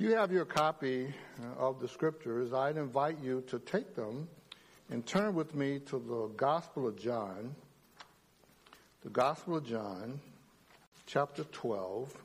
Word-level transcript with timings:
you 0.00 0.14
have 0.14 0.30
your 0.30 0.44
copy 0.44 1.12
uh, 1.42 1.60
of 1.60 1.80
the 1.80 1.88
scriptures, 1.88 2.52
I'd 2.52 2.76
invite 2.76 3.18
you 3.20 3.42
to 3.48 3.58
take 3.58 3.96
them 3.96 4.28
and 4.90 5.04
turn 5.04 5.34
with 5.34 5.56
me 5.56 5.80
to 5.86 5.98
the 5.98 6.28
Gospel 6.36 6.86
of 6.86 6.96
John, 6.96 7.56
the 9.02 9.10
Gospel 9.10 9.56
of 9.56 9.66
John, 9.66 10.20
chapter 11.06 11.42
12. 11.42 12.16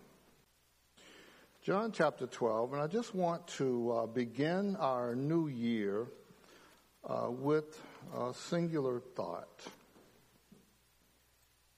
John 1.64 1.92
chapter 1.92 2.28
12, 2.28 2.74
and 2.74 2.82
I 2.82 2.86
just 2.86 3.16
want 3.16 3.48
to 3.58 3.92
uh, 3.92 4.06
begin 4.06 4.76
our 4.76 5.16
new 5.16 5.48
year 5.48 6.06
uh, 7.10 7.28
with 7.32 7.82
a 8.16 8.36
singular 8.36 9.00
thought. 9.00 9.62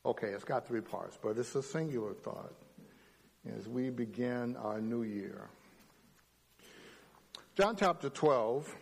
Okay, 0.05 0.27
it's 0.27 0.43
got 0.43 0.68
three 0.68 0.82
parts, 0.82 1.18
but 1.21 1.38
it's 1.38 1.55
a 1.55 1.64
singular 1.64 2.14
thought 2.14 2.54
as 3.57 3.66
we 3.70 3.89
begin 3.89 4.57
our 4.57 4.82
new 4.82 5.04
year. 5.04 5.50
John 7.55 7.77
chapter 7.77 8.09
12. 8.09 8.75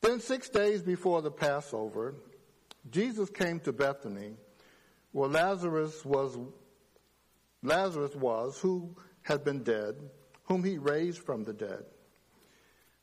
Then 0.00 0.20
six 0.20 0.48
days 0.48 0.80
before 0.80 1.22
the 1.22 1.30
Passover, 1.32 2.14
Jesus 2.88 3.30
came 3.30 3.58
to 3.60 3.72
Bethany, 3.72 4.34
where 5.10 5.28
Lazarus 5.28 6.04
was, 6.04 6.38
Lazarus 7.64 8.14
was, 8.14 8.60
who 8.60 8.94
had 9.22 9.42
been 9.42 9.64
dead, 9.64 9.96
whom 10.44 10.62
he 10.62 10.78
raised 10.78 11.18
from 11.18 11.42
the 11.42 11.52
dead. 11.52 11.82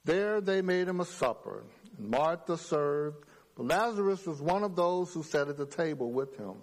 There 0.05 0.39
they 0.39 0.61
made 0.61 0.87
him 0.87 1.01
a 1.01 1.05
supper, 1.05 1.65
and 1.97 2.09
Martha 2.09 2.57
served, 2.57 3.25
but 3.57 3.65
Lazarus 3.65 4.25
was 4.25 4.41
one 4.41 4.63
of 4.63 4.73
those 4.73 5.13
who 5.13 5.21
sat 5.21 5.49
at 5.49 5.57
the 5.57 5.65
table 5.65 6.13
with 6.13 6.37
him. 6.37 6.55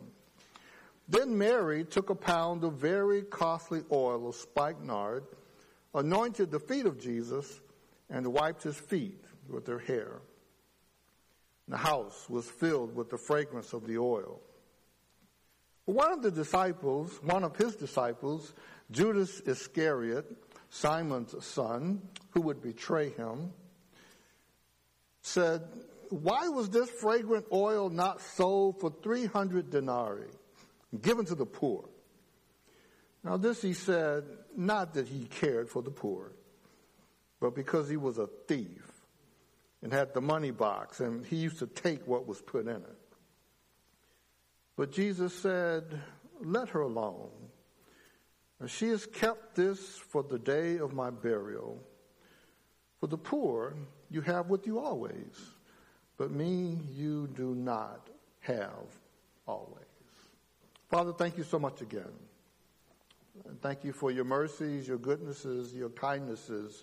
Then 1.10 1.36
Mary 1.36 1.84
took 1.84 2.08
a 2.08 2.14
pound 2.14 2.64
of 2.64 2.72
very 2.72 3.20
costly 3.20 3.82
oil 3.92 4.30
of 4.30 4.34
spikenard, 4.34 5.24
anointed 5.94 6.50
the 6.50 6.58
feet 6.58 6.86
of 6.86 6.98
Jesus, 6.98 7.60
and 8.10 8.26
wiped 8.32 8.62
his 8.62 8.76
feet 8.76 9.24
with 9.48 9.66
their 9.66 9.78
hair. 9.78 10.20
The 11.68 11.76
house 11.76 12.28
was 12.28 12.48
filled 12.48 12.94
with 12.94 13.10
the 13.10 13.18
fragrance 13.18 13.72
of 13.72 13.86
the 13.86 13.98
oil. 13.98 14.40
One 15.84 16.12
of 16.12 16.22
the 16.22 16.30
disciples, 16.30 17.18
one 17.22 17.44
of 17.44 17.56
his 17.56 17.76
disciples, 17.76 18.54
Judas 18.90 19.40
Iscariot, 19.40 20.24
Simon's 20.70 21.44
son, 21.44 22.02
who 22.30 22.40
would 22.42 22.62
betray 22.62 23.10
him, 23.10 23.52
said, 25.22 25.62
Why 26.10 26.48
was 26.48 26.70
this 26.70 26.90
fragrant 26.90 27.46
oil 27.52 27.88
not 27.88 28.20
sold 28.20 28.80
for 28.80 28.92
300 29.02 29.70
denarii, 29.70 30.30
given 31.00 31.24
to 31.26 31.34
the 31.34 31.46
poor? 31.46 31.88
Now, 33.24 33.36
this 33.36 33.60
he 33.60 33.72
said, 33.72 34.24
not 34.56 34.94
that 34.94 35.08
he 35.08 35.24
cared 35.24 35.68
for 35.68 35.82
the 35.82 35.90
poor, 35.90 36.32
but 37.46 37.54
because 37.54 37.88
he 37.88 37.96
was 37.96 38.18
a 38.18 38.26
thief 38.48 38.90
and 39.80 39.92
had 39.92 40.12
the 40.12 40.20
money 40.20 40.50
box 40.50 40.98
and 40.98 41.24
he 41.24 41.36
used 41.36 41.60
to 41.60 41.68
take 41.68 42.04
what 42.04 42.26
was 42.26 42.40
put 42.40 42.66
in 42.66 42.74
it. 42.74 42.98
But 44.76 44.90
Jesus 44.90 45.32
said, 45.32 45.84
Let 46.40 46.70
her 46.70 46.80
alone. 46.80 47.30
She 48.66 48.88
has 48.88 49.06
kept 49.06 49.54
this 49.54 49.78
for 49.78 50.24
the 50.24 50.40
day 50.40 50.78
of 50.78 50.92
my 50.92 51.10
burial. 51.10 51.80
For 52.98 53.06
the 53.06 53.16
poor 53.16 53.74
you 54.10 54.22
have 54.22 54.48
with 54.48 54.66
you 54.66 54.80
always, 54.80 55.38
but 56.16 56.32
me 56.32 56.80
you 56.96 57.28
do 57.28 57.54
not 57.54 58.08
have 58.40 58.88
always. 59.46 59.84
Father, 60.90 61.12
thank 61.12 61.38
you 61.38 61.44
so 61.44 61.60
much 61.60 61.80
again. 61.80 62.10
And 63.48 63.62
Thank 63.62 63.84
you 63.84 63.92
for 63.92 64.10
your 64.10 64.24
mercies, 64.24 64.88
your 64.88 64.98
goodnesses, 64.98 65.72
your 65.74 65.90
kindnesses 65.90 66.82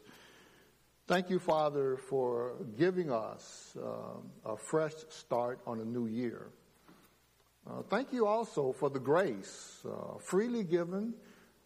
Thank 1.05 1.29
you, 1.29 1.37
Father, 1.37 1.97
for 1.97 2.53
giving 2.77 3.11
us 3.11 3.75
uh, 3.77 4.51
a 4.51 4.55
fresh 4.55 4.93
start 5.09 5.59
on 5.67 5.81
a 5.81 5.85
new 5.85 6.07
year. 6.07 6.47
Uh, 7.69 7.81
thank 7.89 8.13
you 8.13 8.25
also 8.25 8.71
for 8.71 8.89
the 8.89 8.99
grace, 8.99 9.79
uh, 9.85 10.17
freely 10.19 10.63
given, 10.63 11.13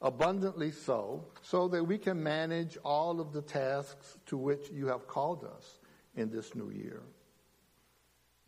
abundantly 0.02 0.72
so, 0.72 1.24
so 1.44 1.68
that 1.68 1.84
we 1.84 2.00
can 2.00 2.22
manage 2.22 2.80
all 2.84 3.20
of 3.20 3.32
the 3.32 3.44
tasks 3.44 4.18
to 4.26 4.38
which 4.38 4.72
you 4.72 4.88
have 4.88 5.08
called 5.08 5.44
us 5.44 5.80
in 6.16 6.32
this 6.32 6.56
new 6.56 6.72
year. 6.72 7.04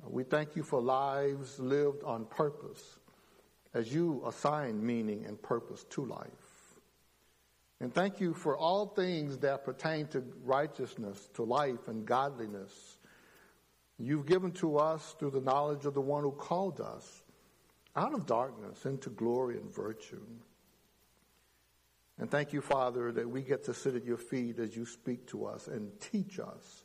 Uh, 0.03 0.09
we 0.09 0.23
thank 0.23 0.55
you 0.55 0.63
for 0.63 0.81
lives 0.81 1.59
lived 1.59 2.03
on 2.03 2.25
purpose 2.25 2.97
as 3.75 3.93
you 3.93 4.23
assign 4.25 4.83
meaning 4.83 5.23
and 5.27 5.39
purpose 5.43 5.85
to 5.91 6.03
life. 6.03 6.48
And 7.81 7.93
thank 7.93 8.19
you 8.19 8.33
for 8.33 8.57
all 8.57 8.87
things 8.87 9.37
that 9.39 9.63
pertain 9.63 10.07
to 10.07 10.23
righteousness, 10.43 11.29
to 11.35 11.43
life 11.43 11.87
and 11.87 12.05
godliness. 12.05 12.97
You've 13.97 14.25
given 14.25 14.51
to 14.53 14.77
us 14.77 15.15
through 15.17 15.31
the 15.31 15.41
knowledge 15.41 15.85
of 15.85 15.93
the 15.93 16.01
one 16.01 16.23
who 16.23 16.31
called 16.31 16.81
us 16.81 17.23
out 17.95 18.13
of 18.13 18.25
darkness 18.25 18.85
into 18.85 19.09
glory 19.09 19.57
and 19.57 19.73
virtue. 19.73 20.25
And 22.17 22.29
thank 22.29 22.51
you, 22.51 22.61
Father, 22.61 23.13
that 23.13 23.29
we 23.29 23.41
get 23.41 23.63
to 23.65 23.73
sit 23.73 23.95
at 23.95 24.03
your 24.03 24.17
feet 24.17 24.59
as 24.59 24.75
you 24.75 24.85
speak 24.85 25.25
to 25.27 25.45
us 25.45 25.67
and 25.67 25.89
teach 26.01 26.37
us 26.37 26.83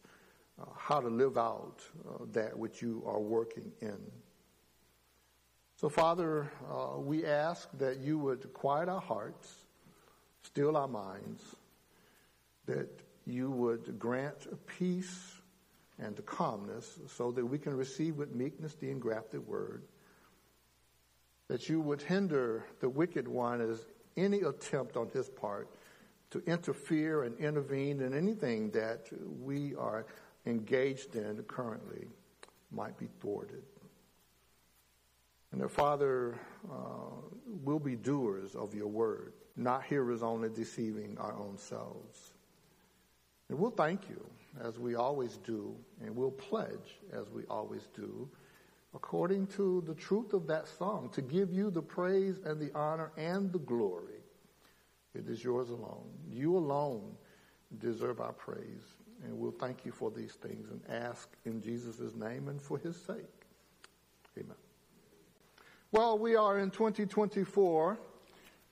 uh, 0.60 0.66
how 0.76 1.00
to 1.00 1.08
live 1.08 1.36
out 1.36 1.82
uh, 2.08 2.24
that 2.32 2.56
which 2.56 2.80
you 2.80 3.02
are 3.04 3.20
working 3.20 3.72
in. 3.80 3.98
So, 5.76 5.88
Father, 5.88 6.52
uh, 6.70 7.00
we 7.00 7.26
ask 7.26 7.68
that 7.78 7.98
you 7.98 8.16
would 8.18 8.52
quiet 8.52 8.88
our 8.88 9.00
hearts 9.00 9.63
still 10.44 10.76
our 10.76 10.88
minds, 10.88 11.42
that 12.66 12.88
you 13.26 13.50
would 13.50 13.98
grant 13.98 14.46
peace 14.66 15.34
and 15.98 16.24
calmness 16.26 16.98
so 17.08 17.30
that 17.32 17.44
we 17.44 17.58
can 17.58 17.76
receive 17.76 18.16
with 18.16 18.34
meekness 18.34 18.74
the 18.74 18.90
engrafted 18.90 19.46
word, 19.46 19.82
that 21.48 21.68
you 21.68 21.80
would 21.80 22.02
hinder 22.02 22.64
the 22.80 22.88
wicked 22.88 23.26
one 23.26 23.60
as 23.60 23.84
any 24.16 24.40
attempt 24.40 24.96
on 24.96 25.08
his 25.08 25.28
part 25.28 25.68
to 26.30 26.42
interfere 26.46 27.24
and 27.24 27.38
intervene 27.38 28.00
in 28.00 28.16
anything 28.16 28.70
that 28.70 29.08
we 29.40 29.74
are 29.76 30.04
engaged 30.46 31.16
in 31.16 31.42
currently 31.44 32.06
might 32.70 32.98
be 32.98 33.06
thwarted. 33.20 33.62
And 35.52 35.60
that, 35.60 35.70
Father, 35.70 36.34
uh, 36.68 36.76
we'll 37.46 37.78
be 37.78 37.94
doers 37.94 38.56
of 38.56 38.74
your 38.74 38.88
word 38.88 39.32
not 39.56 39.84
hearers 39.84 40.22
only 40.22 40.48
deceiving 40.48 41.16
our 41.18 41.34
own 41.34 41.56
selves. 41.56 42.32
And 43.48 43.58
we'll 43.58 43.70
thank 43.70 44.08
you 44.08 44.24
as 44.62 44.78
we 44.78 44.94
always 44.94 45.38
do, 45.38 45.74
and 46.00 46.14
we'll 46.14 46.30
pledge 46.30 46.98
as 47.12 47.28
we 47.30 47.42
always 47.50 47.88
do, 47.94 48.28
according 48.94 49.46
to 49.48 49.82
the 49.86 49.94
truth 49.94 50.32
of 50.32 50.46
that 50.46 50.68
song, 50.68 51.10
to 51.12 51.20
give 51.20 51.52
you 51.52 51.70
the 51.70 51.82
praise 51.82 52.36
and 52.44 52.60
the 52.60 52.72
honor 52.74 53.12
and 53.16 53.52
the 53.52 53.58
glory. 53.58 54.22
It 55.14 55.28
is 55.28 55.42
yours 55.44 55.70
alone. 55.70 56.08
You 56.30 56.56
alone 56.56 57.16
deserve 57.78 58.20
our 58.20 58.32
praise. 58.32 58.96
And 59.24 59.38
we'll 59.38 59.52
thank 59.52 59.84
you 59.84 59.92
for 59.92 60.10
these 60.10 60.32
things 60.32 60.68
and 60.70 60.80
ask 60.88 61.28
in 61.44 61.60
Jesus' 61.60 62.14
name 62.14 62.48
and 62.48 62.60
for 62.60 62.78
his 62.78 62.96
sake. 62.96 63.24
Amen. 64.36 64.56
Well, 65.92 66.18
we 66.18 66.34
are 66.34 66.58
in 66.58 66.70
2024. 66.70 67.98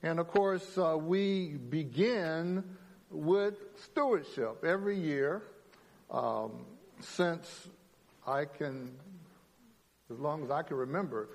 And 0.03 0.19
of 0.19 0.27
course, 0.27 0.77
uh, 0.77 0.97
we 0.97 1.55
begin 1.69 2.63
with 3.09 3.55
stewardship 3.77 4.65
every 4.65 4.99
year 4.99 5.43
um, 6.11 6.65
since 6.99 7.69
I 8.27 8.43
can, 8.43 8.91
as 10.11 10.19
long 10.19 10.43
as 10.43 10.51
I 10.51 10.61
can 10.63 10.75
remember. 10.75 11.29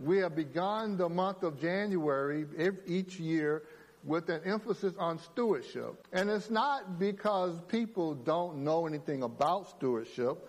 We 0.00 0.18
have 0.18 0.34
begun 0.34 0.96
the 0.96 1.08
month 1.08 1.42
of 1.42 1.60
January 1.60 2.46
each 2.86 3.20
year 3.20 3.62
with 4.04 4.30
an 4.30 4.40
emphasis 4.46 4.94
on 4.98 5.18
stewardship. 5.18 6.06
And 6.10 6.30
it's 6.30 6.50
not 6.50 6.98
because 6.98 7.60
people 7.68 8.14
don't 8.14 8.64
know 8.64 8.86
anything 8.86 9.22
about 9.22 9.68
stewardship, 9.68 10.48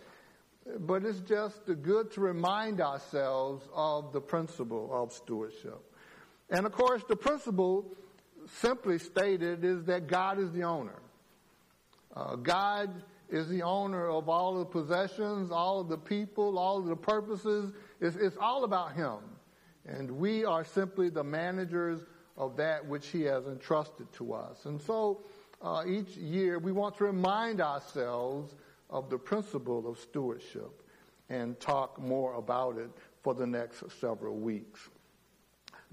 but 0.80 1.04
it's 1.04 1.20
just 1.20 1.60
good 1.82 2.10
to 2.12 2.22
remind 2.22 2.80
ourselves 2.80 3.68
of 3.74 4.14
the 4.14 4.22
principle 4.22 4.90
of 4.94 5.12
stewardship. 5.12 5.82
And 6.50 6.66
of 6.66 6.72
course, 6.72 7.04
the 7.08 7.16
principle, 7.16 7.86
simply 8.60 9.00
stated, 9.00 9.64
is 9.64 9.86
that 9.86 10.08
God 10.08 10.40
is 10.40 10.52
the 10.52 10.64
owner. 10.64 11.00
Uh, 12.16 12.36
God 12.36 13.04
is 13.30 13.50
the 13.50 13.64
owner 13.64 14.10
of 14.10 14.30
all 14.30 14.60
the 14.60 14.66
possessions, 14.66 15.52
all 15.52 15.80
of 15.80 15.90
the 15.90 15.98
people, 15.98 16.58
all 16.58 16.78
of 16.78 16.86
the 16.86 16.96
purposes. 16.96 17.74
It's, 18.00 18.16
it's 18.16 18.38
all 18.38 18.64
about 18.64 18.94
Him. 18.94 19.18
And 19.86 20.12
we 20.12 20.46
are 20.46 20.64
simply 20.64 21.10
the 21.10 21.24
managers 21.24 22.02
of 22.38 22.58
that 22.58 22.86
which 22.86 23.08
He 23.08 23.24
has 23.24 23.46
entrusted 23.48 24.12
to 24.14 24.34
us. 24.34 24.66
And 24.66 24.82
so, 24.82 25.22
uh, 25.62 25.84
each 25.88 26.16
year 26.18 26.60
we 26.60 26.72
want 26.72 26.98
to 26.98 27.06
remind 27.06 27.62
ourselves 27.62 28.54
of 28.90 29.10
the 29.10 29.18
principle 29.18 29.90
of 29.90 29.98
stewardship 29.98 30.84
and 31.30 31.60
talk 31.60 32.00
more 32.00 32.36
about 32.36 32.78
it 32.78 32.90
for 33.24 33.34
the 33.34 33.48
next 33.48 33.84
several 34.00 34.36
weeks. 34.36 34.90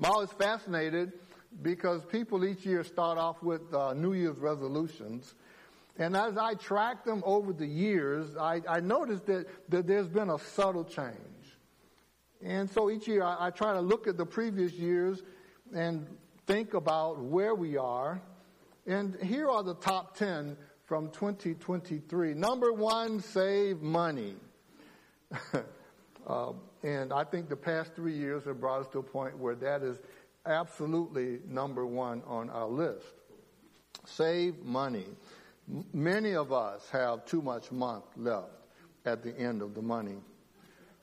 I'm 0.02 0.10
always 0.10 0.32
fascinated 0.32 1.12
because 1.62 2.04
people 2.04 2.44
each 2.44 2.66
year 2.66 2.82
start 2.82 3.18
off 3.18 3.40
with 3.40 3.72
uh, 3.72 3.92
New 3.92 4.14
Year's 4.14 4.36
resolutions. 4.36 5.36
And 5.96 6.16
as 6.16 6.36
I 6.36 6.54
track 6.54 7.04
them 7.04 7.22
over 7.24 7.52
the 7.52 7.68
years, 7.68 8.36
I, 8.36 8.62
I 8.68 8.80
noticed 8.80 9.26
that, 9.26 9.46
that 9.68 9.86
there's 9.86 10.08
been 10.08 10.30
a 10.30 10.40
subtle 10.40 10.82
change. 10.84 11.14
And 12.42 12.68
so 12.68 12.90
each 12.90 13.06
year 13.06 13.22
I, 13.22 13.46
I 13.46 13.50
try 13.50 13.74
to 13.74 13.80
look 13.80 14.08
at 14.08 14.16
the 14.16 14.26
previous 14.26 14.72
years 14.72 15.22
and 15.72 16.04
think 16.48 16.74
about 16.74 17.20
where 17.20 17.54
we 17.54 17.76
are. 17.76 18.20
And 18.88 19.16
here 19.22 19.48
are 19.48 19.62
the 19.62 19.76
top 19.76 20.16
10 20.16 20.56
from 20.84 21.10
2023. 21.10 22.34
Number 22.34 22.72
one, 22.72 23.20
save 23.20 23.80
money. 23.82 24.34
uh, 26.26 26.52
and 26.82 27.12
I 27.12 27.24
think 27.24 27.48
the 27.48 27.56
past 27.56 27.94
three 27.94 28.16
years 28.16 28.44
have 28.44 28.60
brought 28.60 28.80
us 28.80 28.86
to 28.92 28.98
a 28.98 29.02
point 29.02 29.38
where 29.38 29.54
that 29.56 29.82
is 29.82 29.98
absolutely 30.46 31.38
number 31.48 31.86
one 31.86 32.22
on 32.26 32.50
our 32.50 32.66
list. 32.66 33.06
Save 34.04 34.64
money. 34.64 35.06
Many 35.92 36.34
of 36.34 36.52
us 36.52 36.88
have 36.90 37.24
too 37.24 37.40
much 37.40 37.70
month 37.70 38.04
left 38.16 38.50
at 39.04 39.22
the 39.22 39.38
end 39.38 39.62
of 39.62 39.74
the 39.74 39.82
money. 39.82 40.16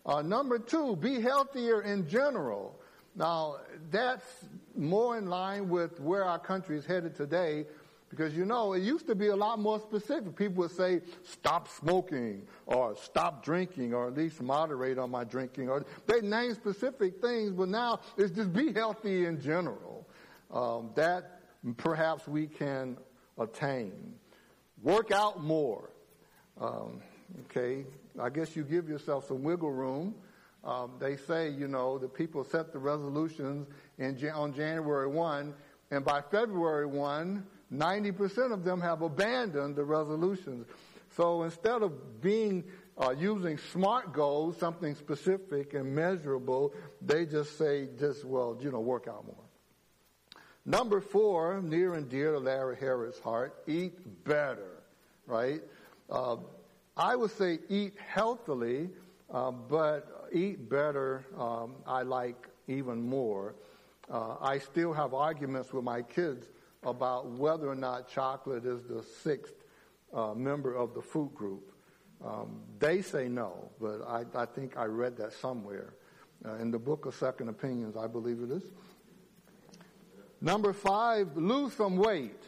Uh, 0.05 0.21
number 0.21 0.59
two, 0.59 0.95
be 0.97 1.21
healthier 1.21 1.81
in 1.81 2.07
general. 2.07 2.75
Now, 3.15 3.57
that's 3.89 4.25
more 4.75 5.17
in 5.17 5.27
line 5.27 5.69
with 5.69 5.99
where 5.99 6.23
our 6.25 6.39
country 6.39 6.77
is 6.77 6.85
headed 6.85 7.15
today 7.15 7.65
because 8.09 8.35
you 8.35 8.45
know, 8.45 8.73
it 8.73 8.81
used 8.81 9.07
to 9.07 9.15
be 9.15 9.27
a 9.27 9.35
lot 9.35 9.59
more 9.59 9.79
specific. 9.79 10.35
People 10.35 10.63
would 10.63 10.71
say, 10.71 11.01
stop 11.23 11.67
smoking 11.67 12.41
or 12.65 12.95
stop 12.95 13.43
drinking 13.43 13.93
or 13.93 14.07
at 14.07 14.15
least 14.15 14.41
moderate 14.41 14.97
on 14.97 15.11
my 15.11 15.23
drinking 15.23 15.69
or 15.69 15.85
they 16.07 16.21
name 16.21 16.53
specific 16.55 17.21
things, 17.21 17.51
but 17.51 17.69
now 17.69 17.99
it's 18.17 18.31
just 18.31 18.51
be 18.51 18.73
healthy 18.73 19.25
in 19.25 19.39
general. 19.39 20.07
Um, 20.51 20.89
that 20.95 21.41
perhaps 21.77 22.27
we 22.27 22.47
can 22.47 22.97
attain. 23.37 24.13
Work 24.81 25.11
out 25.11 25.43
more. 25.43 25.91
Um, 26.59 27.01
okay, 27.45 27.85
I 28.19 28.29
guess 28.29 28.55
you 28.55 28.63
give 28.63 28.89
yourself 28.89 29.27
some 29.27 29.43
wiggle 29.43 29.71
room. 29.71 30.15
Um, 30.63 30.93
they 30.99 31.15
say, 31.15 31.49
you 31.49 31.67
know, 31.67 31.97
the 31.97 32.07
people 32.07 32.43
set 32.43 32.73
the 32.73 32.79
resolutions 32.79 33.67
in, 33.97 34.17
on 34.33 34.53
January 34.53 35.07
1, 35.07 35.53
and 35.91 36.03
by 36.03 36.21
February 36.21 36.85
1, 36.85 37.45
90% 37.73 38.51
of 38.51 38.63
them 38.63 38.81
have 38.81 39.01
abandoned 39.01 39.75
the 39.75 39.83
resolutions. 39.83 40.65
So 41.15 41.43
instead 41.43 41.81
of 41.81 42.21
being 42.21 42.63
uh, 42.97 43.11
using 43.11 43.57
SMART 43.71 44.13
goals, 44.13 44.57
something 44.57 44.95
specific 44.95 45.73
and 45.73 45.95
measurable, 45.95 46.73
they 47.01 47.25
just 47.25 47.57
say, 47.57 47.87
just, 47.99 48.25
well, 48.25 48.57
you 48.59 48.71
know, 48.71 48.79
work 48.79 49.07
out 49.07 49.25
more. 49.25 49.45
Number 50.65 51.01
four, 51.01 51.61
near 51.61 51.93
and 51.93 52.09
dear 52.09 52.33
to 52.33 52.39
Larry 52.39 52.75
Harris' 52.77 53.19
heart, 53.19 53.63
eat 53.67 54.23
better, 54.25 54.83
right? 55.25 55.61
Uh, 56.09 56.37
I 56.97 57.15
would 57.15 57.31
say 57.31 57.59
eat 57.69 57.93
healthily, 57.97 58.89
uh, 59.31 59.51
but 59.51 60.29
eat 60.33 60.69
better, 60.69 61.25
um, 61.37 61.75
I 61.87 62.01
like 62.01 62.47
even 62.67 63.01
more. 63.01 63.55
Uh, 64.11 64.35
I 64.41 64.59
still 64.59 64.91
have 64.93 65.13
arguments 65.13 65.71
with 65.71 65.83
my 65.83 66.01
kids 66.01 66.47
about 66.83 67.27
whether 67.31 67.67
or 67.67 67.75
not 67.75 68.09
chocolate 68.09 68.65
is 68.65 68.83
the 68.83 69.03
sixth 69.03 69.53
uh, 70.13 70.33
member 70.33 70.73
of 70.73 70.93
the 70.93 71.01
food 71.01 71.33
group. 71.33 71.71
Um, 72.25 72.61
they 72.79 73.01
say 73.01 73.27
no, 73.27 73.69
but 73.79 74.01
I, 74.07 74.25
I, 74.35 74.45
think 74.45 74.77
I 74.77 74.85
read 74.85 75.17
that 75.17 75.33
somewhere. 75.33 75.93
Uh, 76.45 76.55
in 76.55 76.71
the 76.71 76.79
book 76.79 77.05
of 77.05 77.15
Second 77.15 77.49
Opinions, 77.49 77.97
I 77.97 78.07
believe 78.07 78.41
it 78.41 78.51
is. 78.51 78.63
Number 80.41 80.71
five, 80.73 81.35
lose 81.35 81.73
some 81.73 81.97
weight. 81.97 82.41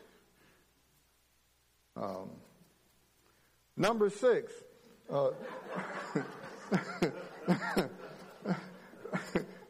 Um, 1.97 2.29
number 3.75 4.09
six, 4.09 4.53
uh, 5.11 5.31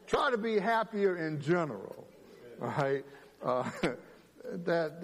try 0.06 0.30
to 0.30 0.38
be 0.38 0.58
happier 0.58 1.16
in 1.16 1.40
general. 1.40 2.06
Right? 2.58 3.04
Uh, 3.42 3.68
that 4.44 5.02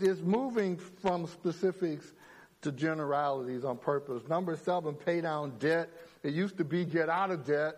is 0.00 0.22
moving 0.22 0.76
from 0.76 1.26
specifics 1.26 2.12
to 2.62 2.72
generalities 2.72 3.64
on 3.64 3.76
purpose. 3.76 4.26
Number 4.28 4.56
seven, 4.56 4.94
pay 4.94 5.20
down 5.20 5.58
debt. 5.58 5.90
It 6.22 6.32
used 6.32 6.56
to 6.56 6.64
be 6.64 6.84
get 6.84 7.08
out 7.08 7.30
of 7.30 7.44
debt, 7.44 7.76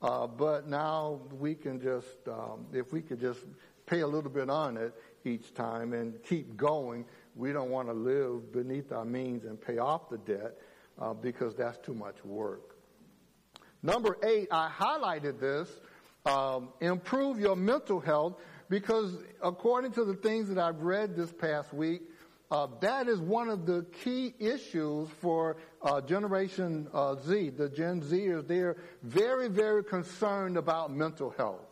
uh, 0.00 0.26
but 0.26 0.66
now 0.66 1.20
we 1.38 1.54
can 1.54 1.80
just, 1.80 2.26
um, 2.26 2.66
if 2.72 2.92
we 2.92 3.02
could 3.02 3.20
just 3.20 3.40
pay 3.86 4.00
a 4.00 4.06
little 4.06 4.30
bit 4.30 4.48
on 4.48 4.76
it 4.76 4.94
each 5.24 5.52
time 5.52 5.92
and 5.92 6.22
keep 6.22 6.56
going, 6.56 7.04
we 7.36 7.52
don't 7.52 7.70
want 7.70 7.88
to 7.88 7.94
live 7.94 8.52
beneath 8.52 8.90
our 8.92 9.04
means 9.04 9.44
and 9.44 9.60
pay 9.60 9.78
off 9.78 10.08
the 10.08 10.18
debt 10.18 10.56
uh, 10.98 11.12
because 11.12 11.54
that's 11.54 11.78
too 11.78 11.94
much 11.94 12.24
work. 12.24 12.76
Number 13.82 14.16
eight, 14.22 14.48
I 14.50 14.70
highlighted 14.70 15.40
this. 15.40 15.68
Um, 16.26 16.68
improve 16.80 17.40
your 17.40 17.56
mental 17.56 17.98
health 17.98 18.40
because 18.70 19.18
according 19.42 19.92
to 19.92 20.04
the 20.04 20.14
things 20.14 20.48
that 20.48 20.56
I've 20.56 20.80
read 20.80 21.16
this 21.16 21.32
past 21.32 21.74
week, 21.74 22.02
uh, 22.52 22.68
that 22.80 23.08
is 23.08 23.20
one 23.20 23.48
of 23.48 23.66
the 23.66 23.84
key 24.02 24.32
issues 24.38 25.08
for 25.20 25.56
uh, 25.82 26.00
Generation 26.00 26.88
uh, 26.94 27.16
Z. 27.16 27.50
The 27.50 27.68
Gen 27.68 28.00
Zers, 28.00 28.46
they're 28.46 28.76
very, 29.02 29.48
very 29.48 29.84
concerned 29.84 30.56
about 30.56 30.92
mental 30.92 31.30
health. 31.36 31.66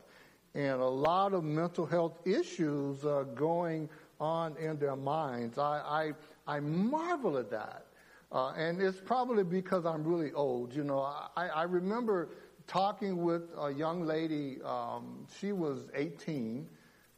And 0.54 0.80
a 0.80 0.86
lot 0.86 1.34
of 1.34 1.44
mental 1.44 1.86
health 1.86 2.18
issues 2.24 3.04
are 3.04 3.24
going 3.24 3.88
on 4.20 4.56
in 4.56 4.78
their 4.78 4.96
minds. 4.96 5.56
I, 5.56 6.12
I, 6.46 6.56
I 6.56 6.60
marvel 6.60 7.38
at 7.38 7.50
that. 7.50 7.86
Uh, 8.30 8.52
and 8.56 8.80
it's 8.80 9.00
probably 9.00 9.44
because 9.44 9.86
I'm 9.86 10.04
really 10.04 10.32
old. 10.32 10.74
You 10.74 10.84
know, 10.84 11.00
I, 11.00 11.48
I 11.48 11.62
remember 11.62 12.30
talking 12.66 13.22
with 13.22 13.42
a 13.58 13.70
young 13.72 14.04
lady, 14.04 14.58
um, 14.64 15.26
she 15.40 15.52
was 15.52 15.86
18, 15.94 16.68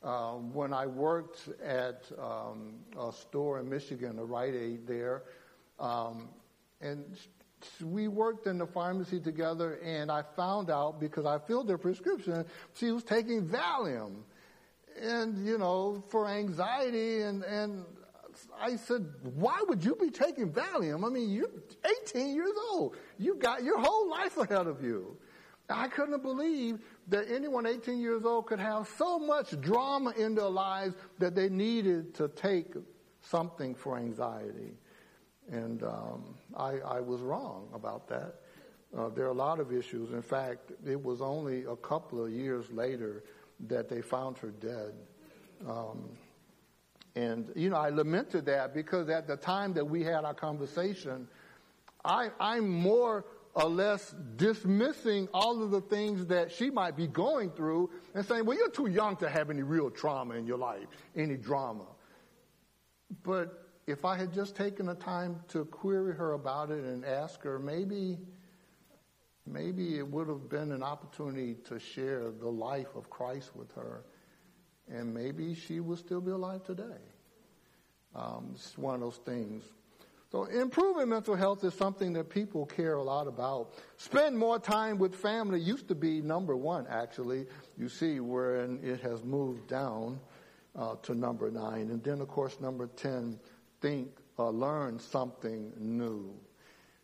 uh, 0.02 0.32
when 0.32 0.72
I 0.72 0.86
worked 0.86 1.48
at 1.62 2.04
um, 2.18 2.74
a 2.98 3.12
store 3.12 3.60
in 3.60 3.68
Michigan, 3.68 4.18
a 4.18 4.24
Rite 4.24 4.54
Aid 4.54 4.86
there, 4.86 5.24
um, 5.78 6.28
and 6.80 7.04
we 7.82 8.08
worked 8.08 8.46
in 8.46 8.58
the 8.58 8.66
pharmacy 8.66 9.20
together, 9.20 9.78
and 9.84 10.10
I 10.10 10.22
found 10.36 10.70
out 10.70 11.00
because 11.00 11.26
I 11.26 11.38
filled 11.38 11.68
her 11.68 11.78
prescription, 11.78 12.46
she 12.74 12.90
was 12.90 13.04
taking 13.04 13.46
Valium, 13.46 14.22
and 15.00 15.46
you 15.46 15.58
know, 15.58 16.02
for 16.08 16.26
anxiety, 16.26 17.22
and 17.22 17.44
and 17.44 17.84
I 18.60 18.76
said, 18.76 19.06
why 19.34 19.62
would 19.68 19.84
you 19.84 19.94
be 19.96 20.10
taking 20.10 20.50
Valium? 20.50 21.04
I 21.04 21.10
mean, 21.10 21.30
you're 21.30 21.50
18 22.06 22.34
years 22.34 22.54
old. 22.72 22.96
you've 23.18 23.38
got 23.38 23.62
your 23.62 23.78
whole 23.78 24.08
life 24.08 24.36
ahead 24.36 24.66
of 24.66 24.82
you. 24.82 25.16
I 25.68 25.88
couldn't 25.88 26.22
believe 26.22 26.80
that 27.10 27.30
anyone 27.30 27.66
18 27.66 28.00
years 28.00 28.24
old 28.24 28.46
could 28.46 28.60
have 28.60 28.88
so 28.96 29.18
much 29.18 29.60
drama 29.60 30.12
in 30.16 30.34
their 30.34 30.48
lives 30.48 30.94
that 31.18 31.34
they 31.34 31.48
needed 31.48 32.14
to 32.14 32.28
take 32.28 32.74
something 33.20 33.74
for 33.74 33.98
anxiety. 33.98 34.72
And 35.50 35.82
um, 35.82 36.36
I, 36.56 36.78
I, 36.78 37.00
was 37.00 37.20
wrong 37.20 37.68
about 37.74 38.08
that. 38.08 38.36
Uh, 38.96 39.08
there 39.08 39.24
are 39.24 39.30
a 39.30 39.32
lot 39.32 39.58
of 39.58 39.72
issues. 39.72 40.12
In 40.12 40.22
fact, 40.22 40.70
it 40.86 41.02
was 41.02 41.20
only 41.20 41.64
a 41.64 41.76
couple 41.76 42.24
of 42.24 42.30
years 42.30 42.70
later 42.70 43.24
that 43.66 43.88
they 43.88 44.00
found 44.00 44.38
her 44.38 44.50
dead. 44.50 44.94
Um, 45.68 46.08
and, 47.16 47.50
you 47.56 47.68
know, 47.68 47.76
I 47.76 47.90
lamented 47.90 48.46
that 48.46 48.72
because 48.72 49.08
at 49.08 49.26
the 49.26 49.36
time 49.36 49.72
that 49.74 49.84
we 49.84 50.04
had 50.04 50.24
our 50.24 50.34
conversation, 50.34 51.26
I, 52.04 52.30
I'm 52.38 52.68
more 52.68 53.24
or 53.54 53.64
less 53.64 54.14
dismissing 54.36 55.28
all 55.34 55.62
of 55.62 55.70
the 55.70 55.80
things 55.80 56.26
that 56.26 56.52
she 56.52 56.70
might 56.70 56.96
be 56.96 57.06
going 57.06 57.50
through 57.50 57.90
and 58.14 58.24
saying, 58.24 58.44
well, 58.44 58.56
you're 58.56 58.70
too 58.70 58.86
young 58.86 59.16
to 59.16 59.28
have 59.28 59.50
any 59.50 59.62
real 59.62 59.90
trauma 59.90 60.34
in 60.34 60.46
your 60.46 60.58
life, 60.58 60.86
any 61.16 61.36
drama. 61.36 61.86
But 63.24 63.68
if 63.86 64.04
I 64.04 64.16
had 64.16 64.32
just 64.32 64.54
taken 64.54 64.86
the 64.86 64.94
time 64.94 65.40
to 65.48 65.64
query 65.64 66.14
her 66.14 66.34
about 66.34 66.70
it 66.70 66.84
and 66.84 67.04
ask 67.04 67.42
her, 67.42 67.58
maybe, 67.58 68.18
maybe 69.46 69.98
it 69.98 70.06
would 70.06 70.28
have 70.28 70.48
been 70.48 70.70
an 70.70 70.84
opportunity 70.84 71.54
to 71.64 71.80
share 71.80 72.30
the 72.30 72.48
life 72.48 72.94
of 72.94 73.10
Christ 73.10 73.50
with 73.56 73.72
her. 73.74 74.04
And 74.88 75.12
maybe 75.12 75.54
she 75.54 75.80
would 75.80 75.98
still 75.98 76.20
be 76.20 76.30
alive 76.30 76.62
today. 76.62 77.02
Um, 78.14 78.50
it's 78.54 78.78
one 78.78 78.94
of 78.94 79.00
those 79.00 79.20
things 79.24 79.64
so 80.30 80.44
improving 80.44 81.08
mental 81.08 81.34
health 81.34 81.64
is 81.64 81.74
something 81.74 82.12
that 82.12 82.30
people 82.30 82.64
care 82.66 82.94
a 82.94 83.02
lot 83.02 83.26
about. 83.26 83.72
Spend 83.96 84.38
more 84.38 84.60
time 84.60 84.96
with 84.96 85.14
family 85.14 85.58
used 85.58 85.88
to 85.88 85.96
be 85.96 86.20
number 86.20 86.54
one, 86.54 86.86
actually. 86.88 87.46
You 87.76 87.88
see 87.88 88.20
where 88.20 88.60
it 88.60 89.00
has 89.00 89.24
moved 89.24 89.66
down 89.66 90.20
uh, 90.76 90.94
to 91.02 91.14
number 91.14 91.50
nine. 91.50 91.90
And 91.90 92.02
then, 92.04 92.20
of 92.20 92.28
course, 92.28 92.60
number 92.60 92.86
10, 92.86 93.40
think, 93.80 94.08
uh, 94.38 94.50
learn 94.50 95.00
something 95.00 95.72
new. 95.76 96.32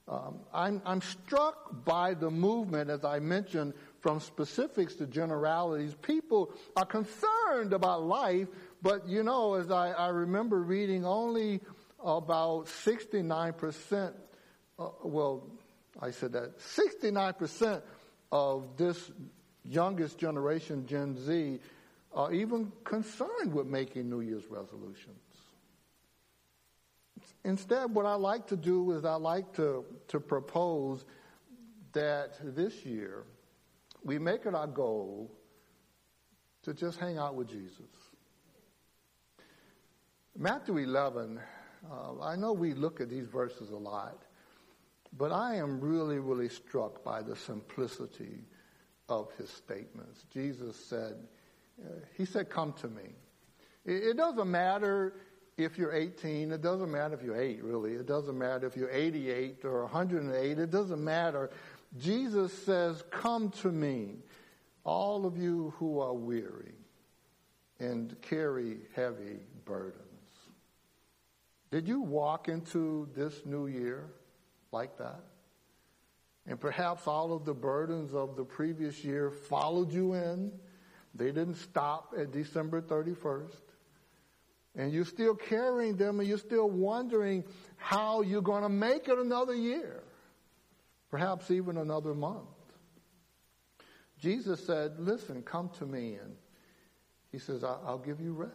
Um, 0.09 0.39
I'm, 0.55 0.81
I'm 0.87 1.01
struck 1.01 1.85
by 1.85 2.15
the 2.15 2.31
movement, 2.31 2.91
as 2.91 3.05
I 3.05 3.19
mentioned, 3.19 3.75
from 3.99 4.21
specifics 4.21 4.95
to 4.97 5.07
generalities. 5.07 5.97
People 6.01 6.53
are 6.77 6.87
concerned 6.87 7.73
about 7.73 8.05
life, 8.05 8.47
but 8.83 9.09
you 9.09 9.25
know, 9.25 9.55
as 9.55 9.73
I, 9.73 9.91
I 9.91 10.09
remember 10.11 10.63
reading, 10.63 11.05
only 11.05 11.61
about 12.03 12.67
69%, 12.67 14.13
uh, 14.79 14.89
well, 15.05 15.47
I 16.01 16.11
said 16.11 16.33
that, 16.33 16.59
69% 16.59 17.83
of 18.33 18.77
this 18.77 19.11
youngest 19.65 20.19
generation, 20.19 20.87
Gen 20.87 21.17
Z, 21.19 21.61
are 22.13 22.33
even 22.33 22.73
concerned 22.85 23.53
with 23.53 23.67
making 23.67 24.09
New 24.09 24.21
Year's 24.21 24.47
resolutions. 24.49 25.17
Instead, 27.45 27.95
what 27.95 28.07
I 28.07 28.15
like 28.15 28.49
to 28.49 28.57
do 28.57 28.93
is 28.93 29.05
I 29.05 29.15
like 29.15 29.55
to, 29.55 29.85
to 30.09 30.21
propose 30.21 31.05
that 31.93 32.35
this 32.43 32.85
year 32.85 33.25
we 34.05 34.19
make 34.19 34.47
it 34.47 34.55
our 34.55 34.67
goal 34.67 35.31
to 36.63 36.75
just 36.75 36.99
hang 36.99 37.19
out 37.19 37.35
with 37.35 37.49
Jesus. 37.49 37.81
Matthew 40.37 40.79
11, 40.79 41.41
uh, 41.91 42.23
I 42.23 42.37
know 42.37 42.53
we 42.53 42.75
look 42.75 43.01
at 43.01 43.09
these 43.09 43.27
verses 43.27 43.71
a 43.71 43.77
lot, 43.77 44.23
but 45.17 45.33
I 45.33 45.57
am 45.57 45.81
really, 45.81 46.19
really 46.19 46.49
struck 46.49 47.03
by 47.05 47.23
the 47.23 47.37
simplicity 47.37 48.45
of 49.09 49.31
his 49.39 49.51
statements. 49.51 50.25
Jesus 50.33 50.77
said, 50.77 51.17
uh, 51.85 51.89
He 52.17 52.25
said, 52.25 52.51
Come 52.51 52.73
to 52.75 52.89
me. 52.89 53.15
It, 53.85 54.03
it 54.05 54.17
doesn't 54.17 54.51
matter 54.51 55.15
if 55.57 55.79
you're 55.79 55.95
18. 55.95 56.53
It 56.53 56.61
doesn't 56.61 56.91
matter 56.91 57.15
if 57.15 57.23
you're 57.23 57.41
8, 57.41 57.63
really. 57.63 57.93
It 57.93 58.07
doesn't 58.07 58.37
matter 58.37 58.67
if 58.67 58.77
you're 58.77 58.91
88 58.91 59.65
or 59.65 59.83
108. 59.83 60.59
It 60.59 60.71
doesn't 60.71 61.03
matter. 61.03 61.51
Jesus 61.99 62.53
says, 62.53 63.05
Come 63.11 63.51
to 63.63 63.69
me, 63.71 64.17
all 64.85 65.27
of 65.27 65.37
you 65.39 65.73
who 65.79 66.01
are 66.01 66.15
weary 66.15 66.75
and 67.79 68.17
carry 68.23 68.79
heavy 68.95 69.41
burdens. 69.65 70.16
Did 71.77 71.89
you 71.89 72.01
walk 72.01 72.49
into 72.49 73.07
this 73.15 73.45
new 73.45 73.67
year 73.67 74.09
like 74.73 74.97
that? 74.97 75.21
And 76.47 76.59
perhaps 76.59 77.07
all 77.07 77.35
of 77.35 77.45
the 77.45 77.53
burdens 77.53 78.15
of 78.15 78.35
the 78.35 78.45
previous 78.45 79.05
year 79.05 79.31
followed 79.31 79.93
you 79.93 80.15
in. 80.15 80.53
They 81.15 81.33
didn't 81.33 81.57
stop 81.57 82.15
at 82.17 82.33
December 82.33 82.81
31st. 82.81 83.61
And 84.75 84.91
you're 84.91 85.05
still 85.05 85.35
carrying 85.35 85.99
them 85.99 86.19
and 86.19 86.27
you're 86.27 86.39
still 86.39 86.71
wondering 86.71 87.45
how 87.77 88.23
you're 88.23 88.41
going 88.41 88.63
to 88.63 88.71
make 88.71 89.09
it 89.09 89.19
another 89.19 89.55
year. 89.55 90.03
Perhaps 91.11 91.51
even 91.51 91.77
another 91.77 92.15
month. 92.15 92.47
Jesus 94.19 94.65
said, 94.67 94.99
listen, 94.99 95.43
come 95.43 95.69
to 95.79 95.85
me. 95.85 96.15
And 96.15 96.37
he 97.31 97.39
says, 97.39 97.63
I'll 97.63 98.03
give 98.03 98.19
you 98.19 98.33
rest. 98.33 98.55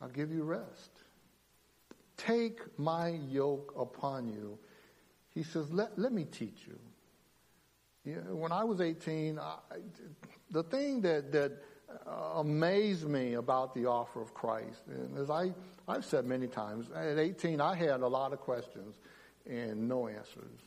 I'll 0.00 0.08
give 0.08 0.32
you 0.32 0.42
rest. 0.42 1.03
Take 2.16 2.60
my 2.78 3.08
yoke 3.28 3.74
upon 3.78 4.28
you. 4.28 4.58
He 5.34 5.42
says, 5.42 5.70
let, 5.72 5.98
let 5.98 6.12
me 6.12 6.24
teach 6.24 6.66
you. 6.66 8.14
know, 8.14 8.34
when 8.34 8.52
I 8.52 8.64
was 8.64 8.80
18, 8.80 9.38
I, 9.38 9.56
the 10.50 10.62
thing 10.62 11.00
that, 11.02 11.32
that 11.32 11.52
uh, 12.06 12.38
amazed 12.38 13.08
me 13.08 13.34
about 13.34 13.74
the 13.74 13.86
offer 13.86 14.22
of 14.22 14.32
Christ, 14.32 14.82
and 14.88 15.18
as 15.18 15.30
I, 15.30 15.52
I've 15.88 16.04
said 16.04 16.24
many 16.24 16.46
times, 16.46 16.86
at 16.94 17.18
18, 17.18 17.60
I 17.60 17.74
had 17.74 18.00
a 18.00 18.08
lot 18.08 18.32
of 18.32 18.40
questions 18.40 18.96
and 19.46 19.88
no 19.88 20.08
answers. 20.08 20.60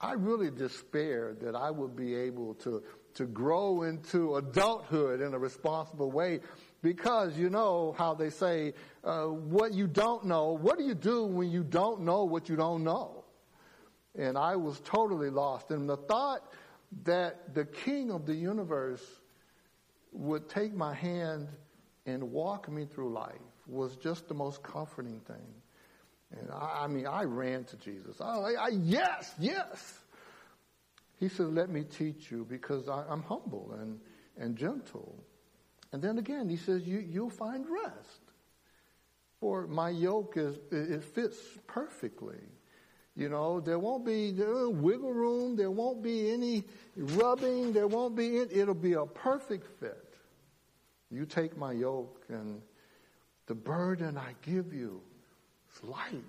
I 0.00 0.14
really 0.14 0.50
despaired 0.50 1.40
that 1.40 1.54
I 1.54 1.70
would 1.70 1.94
be 1.94 2.14
able 2.14 2.54
to, 2.54 2.82
to 3.14 3.24
grow 3.24 3.82
into 3.82 4.36
adulthood 4.36 5.20
in 5.20 5.32
a 5.32 5.38
responsible 5.38 6.10
way 6.10 6.40
because 6.82 7.38
you 7.38 7.48
know 7.48 7.94
how 7.96 8.14
they 8.14 8.30
say, 8.30 8.74
uh, 9.04 9.26
what 9.26 9.72
you 9.72 9.86
don't 9.86 10.24
know, 10.24 10.52
what 10.52 10.78
do 10.78 10.84
you 10.84 10.94
do 10.94 11.24
when 11.24 11.50
you 11.50 11.62
don't 11.62 12.00
know 12.00 12.24
what 12.24 12.48
you 12.48 12.56
don't 12.56 12.82
know? 12.82 13.24
And 14.18 14.36
I 14.36 14.56
was 14.56 14.80
totally 14.80 15.30
lost. 15.30 15.70
And 15.70 15.88
the 15.88 15.96
thought 15.96 16.52
that 17.04 17.54
the 17.54 17.64
king 17.64 18.10
of 18.10 18.26
the 18.26 18.34
universe 18.34 19.02
would 20.12 20.48
take 20.48 20.74
my 20.74 20.92
hand 20.92 21.48
and 22.04 22.32
walk 22.32 22.68
me 22.68 22.84
through 22.84 23.12
life 23.12 23.32
was 23.66 23.96
just 23.96 24.28
the 24.28 24.34
most 24.34 24.62
comforting 24.62 25.20
thing. 25.20 25.36
And 26.32 26.50
I, 26.50 26.82
I 26.84 26.86
mean, 26.88 27.06
I 27.06 27.24
ran 27.24 27.64
to 27.64 27.76
Jesus. 27.76 28.20
I, 28.20 28.54
I, 28.58 28.68
yes, 28.82 29.32
yes. 29.38 30.00
He 31.18 31.28
said, 31.28 31.54
let 31.54 31.70
me 31.70 31.84
teach 31.84 32.30
you 32.30 32.44
because 32.48 32.88
I, 32.88 33.04
am 33.08 33.22
humble 33.22 33.76
and, 33.80 34.00
and 34.36 34.56
gentle. 34.56 35.22
And 35.92 36.00
then 36.00 36.18
again, 36.18 36.48
he 36.48 36.56
says, 36.56 36.82
you, 36.82 36.98
you'll 36.98 37.30
find 37.30 37.66
rest. 37.68 38.20
For 39.40 39.66
my 39.66 39.90
yoke 39.90 40.34
is, 40.36 40.56
it 40.70 41.04
fits 41.04 41.36
perfectly. 41.66 42.38
You 43.14 43.28
know, 43.28 43.60
there 43.60 43.78
won't 43.78 44.06
be 44.06 44.34
uh, 44.40 44.70
wiggle 44.70 45.12
room. 45.12 45.56
There 45.56 45.70
won't 45.70 46.02
be 46.02 46.30
any 46.30 46.64
rubbing. 46.96 47.72
There 47.72 47.86
won't 47.86 48.16
be, 48.16 48.38
it, 48.38 48.50
it'll 48.52 48.74
be 48.74 48.94
a 48.94 49.04
perfect 49.04 49.66
fit. 49.80 50.14
You 51.10 51.26
take 51.26 51.58
my 51.58 51.72
yoke 51.72 52.24
and 52.28 52.62
the 53.46 53.54
burden 53.54 54.16
I 54.16 54.34
give 54.40 54.72
you 54.72 55.02
is 55.74 55.84
light. 55.84 56.22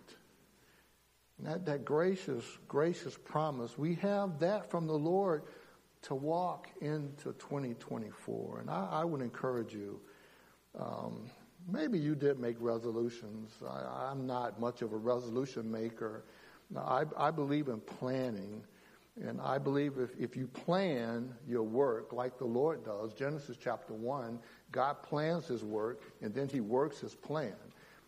That, 1.39 1.65
that 1.65 1.85
gracious, 1.85 2.43
gracious 2.67 3.17
promise. 3.17 3.77
We 3.77 3.95
have 3.95 4.39
that 4.39 4.69
from 4.69 4.87
the 4.87 4.93
Lord 4.93 5.43
to 6.03 6.15
walk 6.15 6.67
into 6.81 7.33
2024. 7.33 8.59
And 8.59 8.69
I, 8.69 8.87
I 8.91 9.05
would 9.05 9.21
encourage 9.21 9.73
you, 9.73 9.99
um, 10.77 11.29
maybe 11.71 11.97
you 11.97 12.15
did 12.15 12.39
make 12.39 12.57
resolutions. 12.59 13.51
I, 13.67 14.11
am 14.11 14.27
not 14.27 14.59
much 14.59 14.81
of 14.81 14.93
a 14.93 14.97
resolution 14.97 15.71
maker. 15.71 16.25
I, 16.77 17.05
I 17.17 17.31
believe 17.31 17.67
in 17.69 17.79
planning. 17.79 18.63
And 19.21 19.39
I 19.41 19.59
believe 19.59 19.99
if, 19.99 20.09
if 20.19 20.35
you 20.35 20.47
plan 20.47 21.33
your 21.47 21.63
work 21.63 22.13
like 22.13 22.37
the 22.37 22.45
Lord 22.45 22.83
does, 22.83 23.13
Genesis 23.13 23.57
chapter 23.61 23.93
1, 23.93 24.39
God 24.71 25.03
plans 25.03 25.47
his 25.47 25.63
work 25.63 26.01
and 26.21 26.33
then 26.33 26.49
he 26.49 26.59
works 26.59 26.99
his 26.99 27.13
plan. 27.13 27.55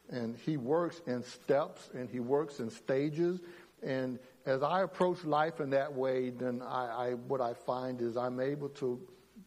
And 0.09 0.35
he 0.37 0.57
works 0.57 1.01
in 1.07 1.23
steps 1.23 1.89
and 1.93 2.09
he 2.09 2.19
works 2.19 2.59
in 2.59 2.69
stages. 2.69 3.39
And 3.83 4.19
as 4.45 4.61
I 4.61 4.83
approach 4.83 5.23
life 5.23 5.59
in 5.59 5.71
that 5.71 5.93
way, 5.93 6.29
then 6.29 6.61
I, 6.61 6.85
I, 6.85 7.13
what 7.13 7.41
I 7.41 7.53
find 7.53 8.01
is 8.01 8.15
I'm 8.15 8.39
able 8.39 8.69
to 8.69 8.99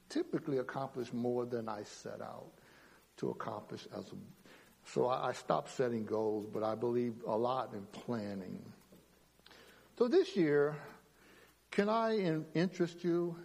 typically 0.08 0.58
accomplish 0.58 1.12
more 1.12 1.46
than 1.46 1.68
I 1.68 1.84
set 1.84 2.20
out 2.20 2.50
to 3.18 3.30
accomplish 3.30 3.86
as 3.96 4.04
a, 4.06 4.16
so 4.84 5.06
I, 5.06 5.28
I 5.28 5.32
stopped 5.32 5.70
setting 5.70 6.04
goals, 6.04 6.46
but 6.52 6.62
I 6.62 6.74
believe 6.74 7.14
a 7.26 7.36
lot 7.36 7.74
in 7.74 7.82
planning. 7.92 8.60
So 9.98 10.08
this 10.08 10.36
year, 10.36 10.76
can 11.70 11.88
I 11.88 12.18
in, 12.18 12.46
interest 12.54 13.04
you 13.04 13.36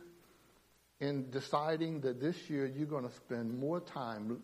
in 1.00 1.30
deciding 1.30 2.02
that 2.02 2.20
this 2.20 2.50
year 2.50 2.66
you're 2.66 2.88
going 2.88 3.08
to 3.08 3.14
spend 3.14 3.60
more 3.60 3.80
time 3.80 4.42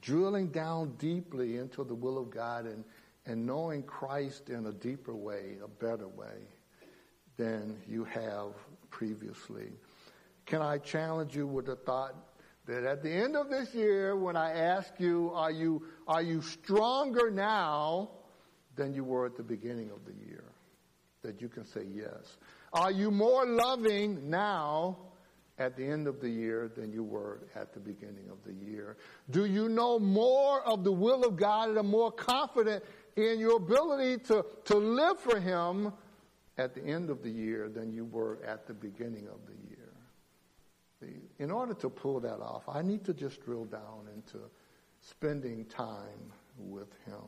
drilling 0.00 0.48
down 0.48 0.94
deeply 0.98 1.56
into 1.56 1.84
the 1.84 1.94
will 1.94 2.18
of 2.18 2.30
God 2.30 2.66
and 2.66 2.84
and 3.26 3.46
knowing 3.46 3.82
Christ 3.82 4.50
in 4.50 4.66
a 4.66 4.72
deeper 4.72 5.14
way, 5.14 5.56
a 5.62 5.68
better 5.68 6.08
way 6.08 6.48
than 7.36 7.80
you 7.88 8.04
have 8.04 8.52
previously. 8.90 9.72
Can 10.46 10.60
I 10.60 10.78
challenge 10.78 11.36
you 11.36 11.46
with 11.46 11.66
the 11.66 11.76
thought 11.76 12.14
that 12.66 12.84
at 12.84 13.02
the 13.02 13.10
end 13.10 13.36
of 13.36 13.48
this 13.48 13.74
year, 13.74 14.16
when 14.16 14.36
I 14.36 14.52
ask 14.52 14.92
you, 14.98 15.30
are 15.34 15.50
you, 15.50 15.84
are 16.06 16.22
you 16.22 16.42
stronger 16.42 17.30
now 17.30 18.10
than 18.76 18.94
you 18.94 19.04
were 19.04 19.26
at 19.26 19.36
the 19.36 19.42
beginning 19.42 19.90
of 19.90 20.04
the 20.04 20.14
year? 20.26 20.44
That 21.22 21.40
you 21.40 21.48
can 21.48 21.64
say 21.64 21.86
yes. 21.92 22.36
Are 22.72 22.90
you 22.90 23.10
more 23.10 23.46
loving 23.46 24.30
now 24.30 24.96
at 25.58 25.76
the 25.76 25.84
end 25.84 26.06
of 26.06 26.20
the 26.20 26.28
year 26.28 26.70
than 26.74 26.92
you 26.92 27.04
were 27.04 27.40
at 27.54 27.72
the 27.74 27.80
beginning 27.80 28.28
of 28.30 28.38
the 28.44 28.52
year? 28.52 28.96
Do 29.30 29.44
you 29.44 29.68
know 29.68 29.98
more 29.98 30.62
of 30.62 30.84
the 30.84 30.92
will 30.92 31.24
of 31.24 31.36
God 31.36 31.68
and 31.68 31.78
are 31.78 31.84
more 31.84 32.10
confident 32.10 32.84
in 33.16 33.38
your 33.38 33.56
ability 33.56 34.22
to, 34.24 34.44
to 34.64 34.76
live 34.76 35.18
for 35.18 35.38
Him 35.38 35.92
at 36.58 36.74
the 36.74 36.82
end 36.82 37.10
of 37.10 37.22
the 37.22 37.30
year 37.30 37.68
than 37.68 37.92
you 37.92 38.04
were 38.04 38.38
at 38.46 38.66
the 38.66 38.74
beginning 38.74 39.28
of 39.28 39.40
the 39.46 39.54
year. 39.68 39.78
In 41.38 41.50
order 41.50 41.74
to 41.74 41.90
pull 41.90 42.20
that 42.20 42.40
off, 42.40 42.68
I 42.68 42.82
need 42.82 43.04
to 43.06 43.14
just 43.14 43.44
drill 43.44 43.64
down 43.64 44.08
into 44.14 44.38
spending 45.00 45.64
time 45.64 46.32
with 46.56 46.92
Him. 47.06 47.24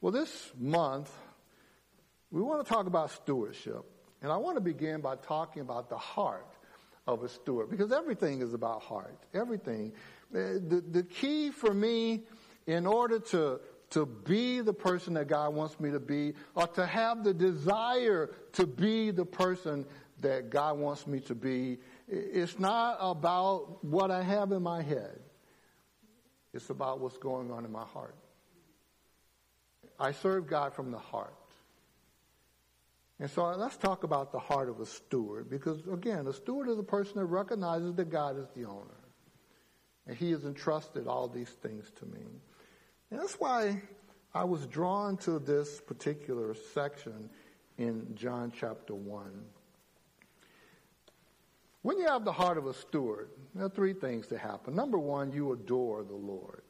Well, 0.00 0.12
this 0.12 0.52
month, 0.56 1.10
we 2.30 2.42
want 2.42 2.64
to 2.64 2.72
talk 2.72 2.86
about 2.86 3.10
stewardship. 3.10 3.84
And 4.22 4.32
I 4.32 4.36
want 4.36 4.56
to 4.56 4.60
begin 4.60 5.00
by 5.00 5.16
talking 5.16 5.62
about 5.62 5.88
the 5.88 5.98
heart 5.98 6.46
of 7.06 7.22
a 7.22 7.28
steward 7.28 7.70
because 7.70 7.92
everything 7.92 8.40
is 8.40 8.54
about 8.54 8.82
heart. 8.82 9.18
Everything. 9.34 9.92
Uh, 10.34 10.58
the, 10.68 10.82
the 10.90 11.02
key 11.02 11.50
for 11.50 11.72
me 11.72 12.24
in 12.66 12.86
order 12.86 13.18
to 13.18 13.60
to 13.90 14.06
be 14.06 14.60
the 14.60 14.72
person 14.72 15.14
that 15.14 15.28
God 15.28 15.54
wants 15.54 15.78
me 15.78 15.90
to 15.90 16.00
be 16.00 16.34
or 16.54 16.66
to 16.68 16.86
have 16.86 17.24
the 17.24 17.32
desire 17.32 18.30
to 18.52 18.66
be 18.66 19.10
the 19.10 19.24
person 19.24 19.86
that 20.20 20.50
God 20.50 20.78
wants 20.78 21.06
me 21.06 21.20
to 21.20 21.34
be. 21.34 21.78
It's 22.08 22.58
not 22.58 22.98
about 23.00 23.84
what 23.84 24.10
I 24.10 24.22
have 24.22 24.52
in 24.52 24.62
my 24.62 24.82
head. 24.82 25.20
It's 26.52 26.70
about 26.70 27.00
what's 27.00 27.18
going 27.18 27.50
on 27.50 27.64
in 27.64 27.72
my 27.72 27.84
heart. 27.84 28.16
I 29.98 30.12
serve 30.12 30.46
God 30.46 30.74
from 30.74 30.90
the 30.90 30.98
heart. 30.98 31.34
And 33.18 33.30
so 33.30 33.46
let's 33.56 33.76
talk 33.76 34.04
about 34.04 34.30
the 34.30 34.38
heart 34.38 34.68
of 34.68 34.80
a 34.80 34.86
steward 34.86 35.48
because 35.48 35.80
again, 35.90 36.26
a 36.26 36.32
steward 36.32 36.68
is 36.68 36.78
a 36.78 36.82
person 36.82 37.16
that 37.16 37.26
recognizes 37.26 37.94
that 37.94 38.10
God 38.10 38.38
is 38.38 38.46
the 38.54 38.64
owner. 38.64 39.00
And 40.06 40.16
he 40.16 40.30
has 40.32 40.44
entrusted 40.44 41.06
all 41.06 41.28
these 41.28 41.48
things 41.48 41.90
to 41.98 42.06
me. 42.06 42.26
And 43.10 43.20
that's 43.20 43.34
why 43.34 43.82
I 44.34 44.44
was 44.44 44.66
drawn 44.66 45.16
to 45.18 45.38
this 45.38 45.80
particular 45.80 46.54
section 46.74 47.30
in 47.78 48.14
John 48.16 48.52
chapter 48.58 48.94
1. 48.94 49.44
When 51.82 51.98
you 51.98 52.06
have 52.08 52.24
the 52.24 52.32
heart 52.32 52.58
of 52.58 52.66
a 52.66 52.74
steward, 52.74 53.28
there 53.54 53.66
are 53.66 53.70
three 53.70 53.92
things 53.92 54.26
that 54.28 54.38
happen. 54.38 54.74
Number 54.74 54.98
one, 54.98 55.30
you 55.30 55.52
adore 55.52 56.02
the 56.02 56.16
Lord. 56.16 56.62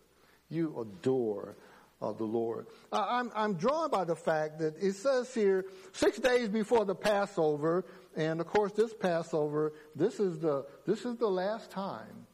You 0.51 0.79
adore 0.79 1.57
uh, 2.03 2.13
the 2.13 2.25
Lord. 2.25 2.67
I'm, 2.93 3.33
I'm 3.35 3.55
drawn 3.55 3.91
by 3.91 4.05
the 4.05 4.15
fact 4.15 4.59
that 4.59 4.75
it 4.79 4.93
says 4.93 5.33
here, 5.33 5.65
six 5.93 6.19
days 6.19 6.51
before 6.51 6.85
the 6.85 6.95
Passover, 6.95 7.87
and 8.15 8.43
of 8.43 8.47
course 8.47 8.73
this 8.73 8.93
Passover, 8.93 9.73
this 9.95 10.21
is 10.21 10.39
the, 10.39 10.67
this 10.87 11.07
is 11.07 11.17
the 11.17 11.29
last 11.29 11.71
time 11.71 12.27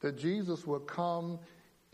that 0.00 0.16
Jesus 0.16 0.66
will 0.66 0.80
come 0.80 1.38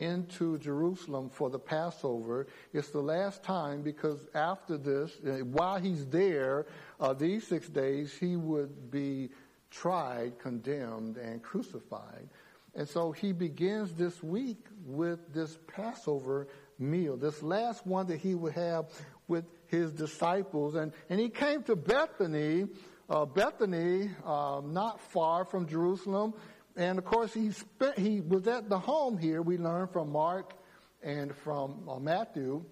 into 0.00 0.58
Jerusalem 0.58 1.30
for 1.30 1.50
the 1.50 1.58
Passover. 1.58 2.46
It's 2.72 2.90
the 2.90 3.00
last 3.00 3.42
time 3.42 3.82
because 3.82 4.26
after 4.34 4.76
this, 4.76 5.16
uh, 5.26 5.44
while 5.44 5.78
he's 5.78 6.06
there, 6.06 6.66
uh, 6.98 7.12
these 7.12 7.46
six 7.46 7.68
days, 7.68 8.12
he 8.18 8.36
would 8.36 8.90
be 8.90 9.30
tried, 9.70 10.38
condemned, 10.38 11.16
and 11.16 11.42
crucified. 11.42 12.28
And 12.74 12.88
so 12.88 13.12
he 13.12 13.32
begins 13.32 13.94
this 13.94 14.22
week 14.22 14.64
with 14.84 15.32
this 15.32 15.58
Passover 15.66 16.48
meal, 16.78 17.16
this 17.16 17.42
last 17.42 17.86
one 17.86 18.06
that 18.06 18.18
he 18.18 18.34
would 18.34 18.54
have 18.54 18.86
with 19.28 19.44
his 19.66 19.92
disciples. 19.92 20.74
And, 20.74 20.92
and 21.08 21.20
he 21.20 21.28
came 21.28 21.62
to 21.64 21.76
Bethany, 21.76 22.66
uh, 23.08 23.24
Bethany, 23.24 24.10
um, 24.24 24.72
not 24.72 25.00
far 25.00 25.44
from 25.44 25.66
Jerusalem. 25.66 26.34
And 26.80 26.98
of 26.98 27.04
course, 27.04 27.34
he 27.34 27.50
spent, 27.50 27.98
he 27.98 28.22
was 28.22 28.48
at 28.48 28.70
the 28.70 28.78
home 28.78 29.18
here. 29.18 29.42
We 29.42 29.58
learn 29.58 29.86
from 29.88 30.10
Mark 30.10 30.54
and 31.02 31.36
from 31.36 31.86
uh, 31.86 31.98
Matthew. 31.98 32.64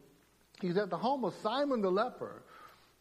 He's 0.62 0.78
at 0.78 0.88
the 0.88 0.96
home 0.96 1.26
of 1.26 1.34
Simon 1.42 1.82
the 1.82 1.90
leper. 1.90 2.42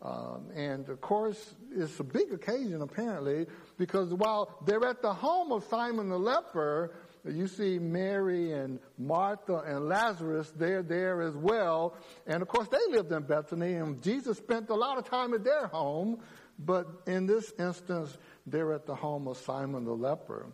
Um, 0.01 0.49
and 0.53 0.89
of 0.89 0.99
course, 0.99 1.55
it's 1.73 1.97
a 2.01 2.03
big 2.03 2.33
occasion 2.33 2.81
apparently 2.81 3.45
because 3.77 4.13
while 4.13 4.59
they're 4.65 4.85
at 4.85 5.01
the 5.01 5.13
home 5.13 5.53
of 5.53 5.63
Simon 5.69 6.09
the 6.09 6.19
leper, 6.19 6.93
you 7.23 7.47
see 7.47 7.79
Mary 7.79 8.51
and 8.51 8.77
Martha 8.97 9.59
and 9.65 9.87
Lazarus, 9.87 10.51
they're 10.57 10.83
there 10.83 11.21
as 11.21 11.37
well. 11.37 11.95
And 12.25 12.41
of 12.41 12.49
course, 12.49 12.67
they 12.67 12.85
lived 12.89 13.13
in 13.13 13.23
Bethany, 13.23 13.75
and 13.75 14.03
Jesus 14.03 14.37
spent 14.39 14.69
a 14.69 14.75
lot 14.75 14.97
of 14.97 15.09
time 15.09 15.33
at 15.33 15.45
their 15.45 15.67
home. 15.67 16.19
But 16.59 16.87
in 17.07 17.27
this 17.27 17.53
instance, 17.57 18.17
they're 18.45 18.73
at 18.73 18.85
the 18.85 18.95
home 18.95 19.29
of 19.29 19.37
Simon 19.37 19.85
the 19.85 19.95
leper. 19.95 20.47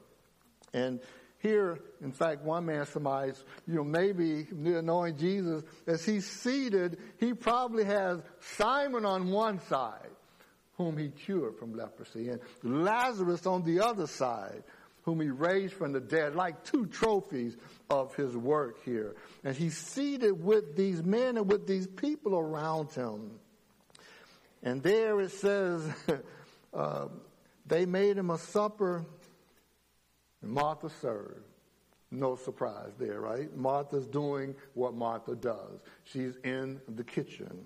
And 0.74 1.00
here, 1.40 1.80
in 2.02 2.14
fact, 2.14 2.42
one 2.44 2.66
man 2.66 2.86
surmised, 2.86 3.44
you 3.68 3.76
know, 3.76 3.84
maybe 3.84 4.48
knowing 4.52 5.18
Jesus, 5.18 5.64
as 5.86 6.06
he's 6.06 6.26
seated, 6.26 6.98
he 7.20 7.34
probably 7.34 7.84
has 7.84 8.22
Simon 8.40 9.06
on 9.06 9.30
one 9.30 9.60
side, 9.68 10.10
whom 10.78 10.98
he 10.98 11.10
cured 11.10 11.58
from 11.58 11.76
leprosy, 11.76 12.30
and 12.30 12.40
Lazarus 12.64 13.46
on 13.46 13.64
the 13.64 13.82
other 13.82 14.08
side, 14.08 14.64
whom 15.04 15.20
he 15.20 15.28
raised 15.28 15.74
from 15.74 15.92
the 15.92 16.00
dead, 16.00 16.34
like 16.34 16.64
two 16.64 16.86
trophies 16.86 17.58
of 17.90 18.16
his 18.16 18.36
work 18.38 18.82
here. 18.86 19.16
And 19.44 19.54
he's 19.54 19.78
seated 19.78 20.42
with 20.42 20.78
these 20.78 21.04
men 21.04 21.36
and 21.36 21.52
with 21.52 21.68
these 21.68 21.88
people 21.88 22.38
around 22.38 22.92
him. 22.92 23.32
And 24.64 24.82
there 24.82 25.20
it 25.20 25.32
says, 25.32 25.84
uh, 26.74 27.08
they 27.66 27.86
made 27.86 28.18
him 28.18 28.30
a 28.30 28.38
supper, 28.38 29.06
Martha 30.44 30.90
served. 31.02 31.48
No 32.12 32.36
surprise 32.36 32.92
there, 33.00 33.22
right? 33.22 33.56
Martha's 33.56 34.06
doing 34.06 34.54
what 34.76 34.94
Martha 34.94 35.36
does. 35.36 35.82
She's 36.04 36.38
in 36.44 36.80
the 36.88 37.04
kitchen. 37.04 37.66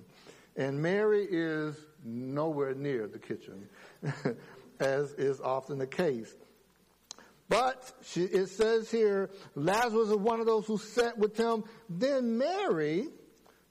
And 0.56 0.82
Mary 0.82 1.28
is 1.30 1.76
nowhere 2.04 2.74
near 2.74 3.08
the 3.08 3.20
kitchen, 3.20 3.68
as 4.80 5.12
is 5.14 5.42
often 5.42 5.78
the 5.78 5.88
case. 5.88 6.34
But 7.50 7.94
she, 8.04 8.24
it 8.24 8.48
says 8.48 8.90
here, 8.90 9.30
Lazarus 9.56 10.10
was 10.10 10.18
one 10.18 10.40
of 10.40 10.46
those 10.46 10.66
who 10.66 10.78
sat 10.78 11.18
with 11.18 11.38
him. 11.38 11.64
Then 11.90 12.38
Mary 12.38 13.08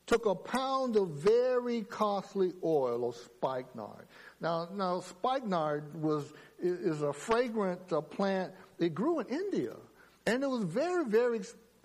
took 0.07 0.27
a 0.27 0.35
pound 0.35 0.97
of 0.97 1.11
very 1.11 1.83
costly 1.83 2.53
oil 2.63 3.09
of 3.09 3.17
spikenard. 3.17 4.07
Now, 4.41 4.69
now 4.73 5.01
spikenard 5.01 6.01
was 6.01 6.33
is 6.59 7.03
a 7.03 7.13
fragrant 7.13 7.93
uh, 7.93 8.01
plant. 8.01 8.53
It 8.79 8.95
grew 8.95 9.21
in 9.21 9.27
India, 9.27 9.75
and 10.27 10.43
it 10.43 10.49
was 10.49 10.65
very, 10.65 11.05
very 11.05 11.41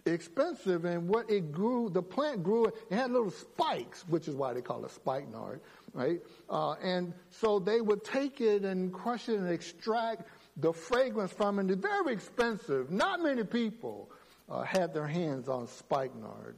expensive. 0.06 0.86
And 0.86 1.08
what 1.08 1.30
it 1.30 1.52
grew, 1.52 1.90
the 1.90 2.02
plant 2.02 2.44
grew. 2.44 2.66
It 2.66 2.76
had 2.92 3.12
little 3.12 3.32
spikes, 3.32 4.04
which 4.08 4.28
is 4.28 4.36
why 4.36 4.54
they 4.54 4.62
call 4.62 4.84
it 4.86 4.92
spikenard, 4.92 5.62
right? 5.94 6.20
Uh, 6.50 6.74
and 6.74 7.14
so 7.30 7.60
they 7.60 7.82
would 7.82 8.04
take 8.04 8.42
it 8.42 8.64
and 8.64 8.92
crush 8.92 9.30
it 9.30 9.40
and 9.40 9.50
extract 9.50 10.28
the 10.58 10.74
fragrance 10.74 11.32
from 11.32 11.60
it. 11.60 11.66
it 11.66 11.72
is 11.72 11.78
very 11.78 12.14
expensive. 12.14 12.92
Not 12.92 13.22
many 13.22 13.44
people 13.44 14.12
uh, 14.50 14.64
had 14.64 14.94
their 14.94 15.08
hands 15.08 15.48
on 15.48 15.68
spikenard. 15.68 16.56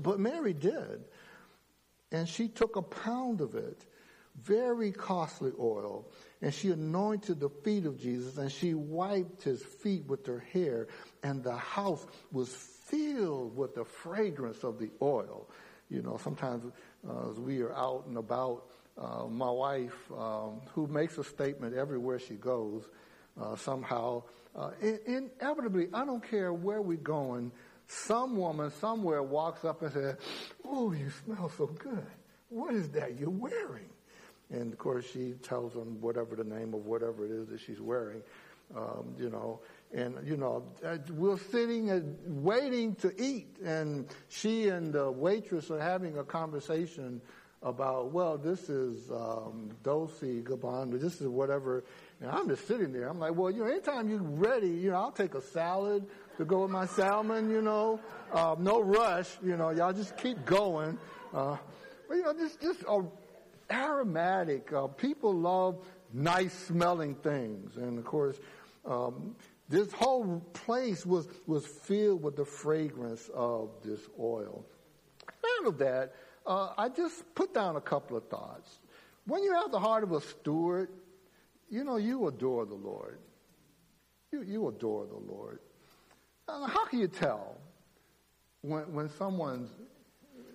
But 0.00 0.18
Mary 0.18 0.52
did. 0.52 1.04
And 2.10 2.28
she 2.28 2.48
took 2.48 2.76
a 2.76 2.82
pound 2.82 3.40
of 3.40 3.54
it, 3.54 3.84
very 4.44 4.92
costly 4.92 5.52
oil, 5.58 6.06
and 6.42 6.52
she 6.52 6.70
anointed 6.70 7.40
the 7.40 7.48
feet 7.48 7.86
of 7.86 7.98
Jesus 7.98 8.38
and 8.38 8.50
she 8.50 8.74
wiped 8.74 9.42
his 9.42 9.62
feet 9.62 10.04
with 10.06 10.26
her 10.26 10.44
hair, 10.52 10.88
and 11.22 11.42
the 11.42 11.56
house 11.56 12.06
was 12.32 12.48
filled 12.48 13.56
with 13.56 13.74
the 13.74 13.84
fragrance 13.84 14.64
of 14.64 14.78
the 14.78 14.90
oil. 15.02 15.48
You 15.90 16.02
know, 16.02 16.18
sometimes 16.22 16.64
uh, 17.08 17.30
as 17.30 17.38
we 17.38 17.60
are 17.62 17.74
out 17.74 18.04
and 18.06 18.16
about, 18.16 18.64
uh, 18.98 19.26
my 19.26 19.50
wife, 19.50 19.94
um, 20.16 20.60
who 20.74 20.86
makes 20.86 21.18
a 21.18 21.24
statement 21.24 21.74
everywhere 21.76 22.18
she 22.18 22.34
goes, 22.34 22.82
uh, 23.40 23.54
somehow, 23.56 24.24
uh, 24.56 24.70
in, 24.80 25.30
inevitably, 25.40 25.88
I 25.94 26.04
don't 26.04 26.22
care 26.28 26.52
where 26.52 26.82
we're 26.82 26.96
going, 26.96 27.52
some 27.86 28.36
woman 28.36 28.70
somewhere 28.80 29.22
walks 29.22 29.64
up 29.64 29.82
and 29.82 29.92
says, 29.92 30.16
"Oh, 30.64 30.92
you 30.92 31.10
smell 31.24 31.50
so 31.56 31.66
good. 31.66 32.06
What 32.50 32.74
is 32.74 32.90
that 32.90 33.18
you're 33.18 33.30
wearing?" 33.30 33.88
And 34.50 34.72
of 34.72 34.78
course, 34.78 35.04
she 35.12 35.34
tells 35.42 35.74
them 35.74 36.00
whatever 36.00 36.36
the 36.36 36.44
name 36.44 36.74
of 36.74 36.86
whatever 36.86 37.24
it 37.24 37.30
is 37.30 37.48
that 37.48 37.60
she's 37.60 37.80
wearing, 37.80 38.22
um, 38.76 39.14
you 39.18 39.30
know. 39.30 39.60
And 39.92 40.16
you 40.26 40.36
know, 40.36 40.64
uh, 40.84 40.98
we're 41.10 41.38
sitting 41.38 41.90
and 41.90 42.16
waiting 42.42 42.94
to 42.96 43.12
eat, 43.22 43.56
and 43.64 44.06
she 44.28 44.68
and 44.68 44.92
the 44.92 45.10
waitress 45.10 45.70
are 45.70 45.80
having 45.80 46.18
a 46.18 46.24
conversation 46.24 47.20
about, 47.62 48.12
well, 48.12 48.38
this 48.38 48.68
is 48.68 49.10
um, 49.10 49.70
Dolce 49.82 50.40
Gabbana, 50.42 51.00
this 51.00 51.20
is 51.20 51.26
whatever. 51.26 51.84
And 52.20 52.30
I'm 52.30 52.48
just 52.48 52.66
sitting 52.66 52.92
there. 52.92 53.08
I'm 53.08 53.18
like, 53.18 53.34
well, 53.34 53.50
you 53.50 53.64
know, 53.64 53.70
anytime 53.70 54.08
you're 54.08 54.22
ready, 54.22 54.68
you 54.68 54.90
know, 54.90 54.96
I'll 54.96 55.10
take 55.10 55.34
a 55.34 55.42
salad 55.42 56.06
to 56.36 56.44
go 56.44 56.62
with 56.62 56.70
my 56.70 56.86
salmon, 56.86 57.50
you 57.50 57.62
know, 57.62 58.00
uh, 58.32 58.54
no 58.58 58.80
rush, 58.80 59.28
you 59.42 59.56
know, 59.56 59.70
y'all 59.70 59.92
just 59.92 60.16
keep 60.16 60.44
going. 60.44 60.98
Uh, 61.34 61.56
but, 62.08 62.14
you 62.14 62.22
know, 62.22 62.32
just, 62.32 62.60
just 62.60 62.84
uh, 62.88 63.02
aromatic. 63.70 64.72
Uh, 64.72 64.86
people 64.86 65.34
love 65.34 65.86
nice 66.12 66.52
smelling 66.52 67.14
things. 67.16 67.76
And 67.76 67.98
of 67.98 68.04
course, 68.04 68.38
um, 68.84 69.36
this 69.68 69.92
whole 69.92 70.40
place 70.52 71.04
was, 71.04 71.28
was 71.46 71.66
filled 71.66 72.22
with 72.22 72.36
the 72.36 72.44
fragrance 72.44 73.28
of 73.34 73.70
this 73.84 74.00
oil. 74.18 74.64
Out 75.28 75.66
of 75.66 75.78
that, 75.78 76.14
uh, 76.46 76.70
I 76.78 76.88
just 76.88 77.34
put 77.34 77.52
down 77.52 77.76
a 77.76 77.80
couple 77.80 78.16
of 78.16 78.28
thoughts. 78.28 78.80
When 79.26 79.42
you 79.42 79.52
have 79.54 79.70
the 79.70 79.78
heart 79.78 80.04
of 80.04 80.12
a 80.12 80.20
steward, 80.22 80.88
you 81.68 81.84
know 81.84 81.96
you 81.96 82.26
adore 82.28 82.64
the 82.64 82.74
Lord. 82.74 83.18
You, 84.32 84.42
you 84.42 84.68
adore 84.68 85.06
the 85.06 85.18
Lord. 85.18 85.60
Uh, 86.48 86.66
how 86.66 86.86
can 86.86 86.98
you 86.98 87.08
tell 87.08 87.58
when, 88.62 88.90
when 88.92 89.10
someone's 89.10 89.70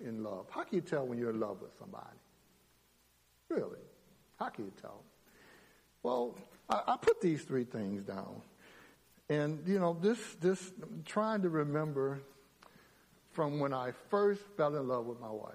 in 0.04 0.24
love? 0.24 0.46
How 0.50 0.64
can 0.64 0.74
you 0.74 0.80
tell 0.80 1.06
when 1.06 1.18
you're 1.18 1.30
in 1.30 1.38
love 1.38 1.62
with 1.62 1.70
somebody? 1.78 2.16
Really? 3.48 3.80
How 4.38 4.48
can 4.48 4.64
you 4.64 4.72
tell? 4.80 5.02
Well, 6.02 6.36
I, 6.68 6.82
I 6.88 6.96
put 6.96 7.20
these 7.20 7.42
three 7.42 7.64
things 7.64 8.02
down. 8.02 8.42
And, 9.28 9.66
you 9.66 9.78
know, 9.78 9.96
this, 10.00 10.18
this, 10.40 10.72
trying 11.04 11.42
to 11.42 11.48
remember 11.48 12.20
from 13.32 13.58
when 13.58 13.72
I 13.72 13.92
first 14.10 14.42
fell 14.56 14.76
in 14.76 14.86
love 14.86 15.06
with 15.06 15.20
my 15.20 15.30
wife. 15.30 15.54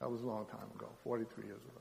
That 0.00 0.10
was 0.10 0.22
a 0.22 0.26
long 0.26 0.46
time 0.46 0.68
ago, 0.74 0.88
43 1.04 1.46
years 1.46 1.56
ago. 1.56 1.80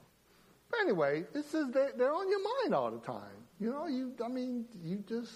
But 0.70 0.80
anyway, 0.82 1.26
this 1.34 1.54
is, 1.54 1.72
they, 1.72 1.90
they're 1.98 2.14
on 2.14 2.30
your 2.30 2.42
mind 2.62 2.74
all 2.74 2.92
the 2.92 3.00
time. 3.00 3.44
You 3.60 3.72
know, 3.72 3.88
you, 3.88 4.14
I 4.24 4.28
mean, 4.28 4.66
you 4.84 5.04
just 5.08 5.32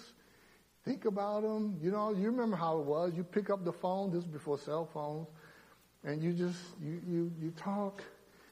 think 0.84 1.04
about 1.04 1.42
them. 1.42 1.78
You 1.82 1.90
know, 1.90 2.10
you 2.10 2.30
remember 2.30 2.56
how 2.56 2.78
it 2.78 2.84
was. 2.84 3.12
You 3.14 3.24
pick 3.24 3.50
up 3.50 3.64
the 3.64 3.72
phone, 3.72 4.10
this 4.10 4.20
is 4.20 4.26
before 4.26 4.58
cell 4.58 4.88
phones, 4.92 5.28
and 6.04 6.22
you 6.22 6.32
just, 6.32 6.58
you, 6.82 7.00
you, 7.06 7.32
you 7.40 7.50
talk. 7.50 8.02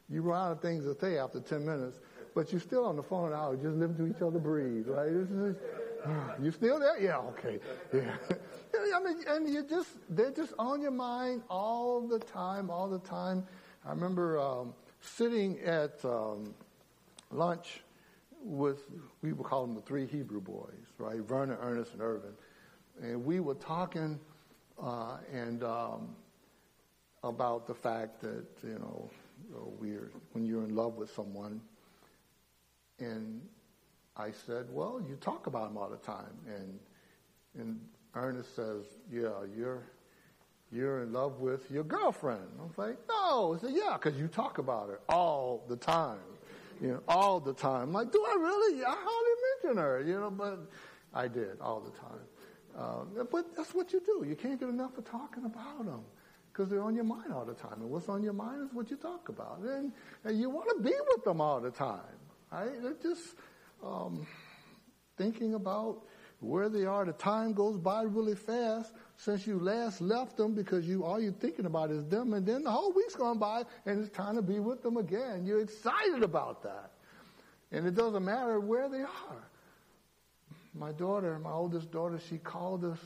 You 0.09 0.23
run 0.23 0.41
out 0.41 0.53
of 0.53 0.61
things 0.61 0.85
to 0.85 0.97
say 0.99 1.19
after 1.19 1.41
10 1.41 1.67
minutes, 1.67 1.99
but 2.35 2.53
you're 2.53 2.61
still 2.61 2.85
on 2.85 2.97
the 2.97 3.03
phone 3.03 3.33
an 3.33 3.39
hour, 3.39 3.57
just 3.57 3.77
listening 3.77 3.97
to 3.97 4.17
each 4.17 4.23
other 4.23 4.39
breathe, 4.39 4.87
right? 4.87 5.11
Just, 5.11 5.59
you 6.43 6.51
still 6.53 6.79
there? 6.79 7.01
Yeah, 7.01 7.19
okay. 7.19 7.59
Yeah. 7.93 8.17
I 8.95 9.03
mean, 9.03 9.25
and 9.27 9.49
you 9.49 9.65
just, 9.65 9.89
they're 10.11 10.31
just 10.31 10.53
on 10.59 10.81
your 10.81 10.91
mind 10.91 11.43
all 11.51 12.07
the 12.07 12.19
time, 12.19 12.71
all 12.71 12.89
the 12.89 12.99
time. 13.01 13.45
I 13.85 13.91
remember 13.91 14.39
um, 14.39 14.75
sitting 15.01 15.59
at 15.61 16.05
um, 16.05 16.55
lunch 17.31 17.81
with, 18.43 18.79
we 19.23 19.33
would 19.33 19.47
call 19.47 19.67
them 19.67 19.75
the 19.75 19.81
three 19.81 20.07
Hebrew 20.07 20.41
boys, 20.41 20.87
right? 20.99 21.21
Vernon, 21.21 21.57
Ernest, 21.61 21.93
and 21.95 22.03
Irvin. 22.03 22.33
And 23.03 23.25
we 23.25 23.41
were 23.41 23.55
talking 23.55 24.21
uh, 24.83 25.17
and 25.33 25.65
um, 25.65 26.15
about 27.25 27.67
the 27.67 27.75
fact 27.75 28.21
that, 28.21 28.47
you 28.63 28.79
know, 28.79 29.11
we're, 29.51 30.11
when 30.33 30.45
you're 30.45 30.65
in 30.65 30.75
love 30.75 30.95
with 30.95 31.13
someone, 31.15 31.61
and 32.99 33.41
I 34.17 34.31
said, 34.47 34.67
well, 34.71 35.03
you 35.07 35.17
talk 35.17 35.47
about 35.47 35.71
him 35.71 35.77
all 35.77 35.91
the 35.91 35.97
time. 35.97 36.33
And, 36.47 36.79
and 37.59 37.81
Ernest 38.15 38.57
says, 38.57 38.85
yeah, 39.13 39.31
you're, 39.57 39.83
you're 40.73 41.03
in 41.03 41.13
love 41.13 41.41
with 41.41 41.71
your 41.71 41.85
girlfriend. 41.85 42.47
I 42.59 42.63
was 42.63 42.79
like, 42.79 42.97
no. 43.09 43.55
I 43.55 43.61
said, 43.61 43.75
yeah, 43.75 43.99
because 44.01 44.19
you 44.19 44.29
talk 44.29 44.59
about 44.59 44.89
her 44.89 45.01
all 45.09 45.65
the 45.69 45.77
time. 45.77 46.19
You 46.81 46.89
know, 46.89 47.03
all 47.09 47.41
the 47.41 47.55
time. 47.55 47.89
I'm 47.89 47.93
like, 47.93 48.13
do 48.13 48.23
I 48.23 48.35
really? 48.35 48.85
I 48.85 48.95
hardly 48.95 49.33
mention 49.65 49.83
her, 49.83 50.03
you 50.03 50.21
know, 50.21 50.31
but 50.31 50.71
I 51.15 51.27
did 51.27 51.59
all 51.61 51.81
the 51.81 51.91
time. 51.91 52.21
Uh, 52.79 53.25
but 53.25 53.57
that's 53.57 53.75
what 53.75 53.95
you 53.95 54.01
do. 54.05 54.27
You 54.29 54.37
can't 54.37 54.61
get 54.61 54.69
enough 54.69 54.99
of 54.99 55.11
talking 55.11 55.47
about 55.47 55.87
them 55.87 56.05
because 56.57 56.71
they're 56.71 56.83
on 56.83 56.95
your 56.95 57.05
mind 57.05 57.33
all 57.35 57.45
the 57.45 57.53
time. 57.53 57.75
And 57.81 57.91
what's 57.91 58.09
on 58.09 58.23
your 58.23 58.33
mind 58.33 58.63
is 58.63 58.73
what 58.73 58.91
you 58.91 58.97
talk 58.97 59.29
about. 59.29 59.59
And, 59.61 59.93
and 60.25 60.41
you 60.41 60.49
want 60.49 60.71
to 60.71 60.83
be 60.83 60.95
with 61.15 61.23
them 61.23 61.41
all 61.41 61.61
the 61.61 61.71
time. 61.71 62.01
Right? 62.51 62.83
They're 62.83 62.95
just 63.03 63.35
um, 63.85 64.27
thinking 65.19 65.53
about 65.55 66.05
where 66.41 66.71
they 66.71 66.87
are. 66.87 67.05
The 67.05 67.13
time 67.13 67.53
goes 67.53 67.77
by 67.77 68.03
really 68.03 68.35
fast 68.35 68.95
since 69.17 69.47
you 69.47 69.59
last 69.59 70.01
left 70.01 70.39
them 70.39 70.55
because 70.55 70.87
you 70.87 71.05
all 71.05 71.21
you're 71.21 71.33
thinking 71.33 71.67
about 71.67 71.91
is 71.91 72.05
them, 72.07 72.33
and 72.35 72.47
then 72.47 72.65
the 72.65 72.71
whole 72.71 72.93
week's 72.93 73.17
gone 73.17 73.39
by, 73.39 73.63
and 73.85 74.01
it's 74.01 74.15
time 74.15 74.37
to 74.37 74.43
be 74.43 74.59
with 74.59 74.83
them 74.83 74.99
again. 74.99 75.45
You're 75.47 75.63
excited 75.63 76.23
about 76.23 76.63
that, 76.63 76.91
and 77.73 77.87
it 77.87 77.95
doesn't 77.95 78.25
matter 78.25 78.61
where 78.61 78.89
they 78.89 79.01
are. 79.01 79.51
My 80.75 80.93
daughter, 80.93 81.39
my 81.39 81.53
oldest 81.53 81.91
daughter, 81.91 82.19
she 82.29 82.37
called 82.37 82.85
us. 82.85 82.99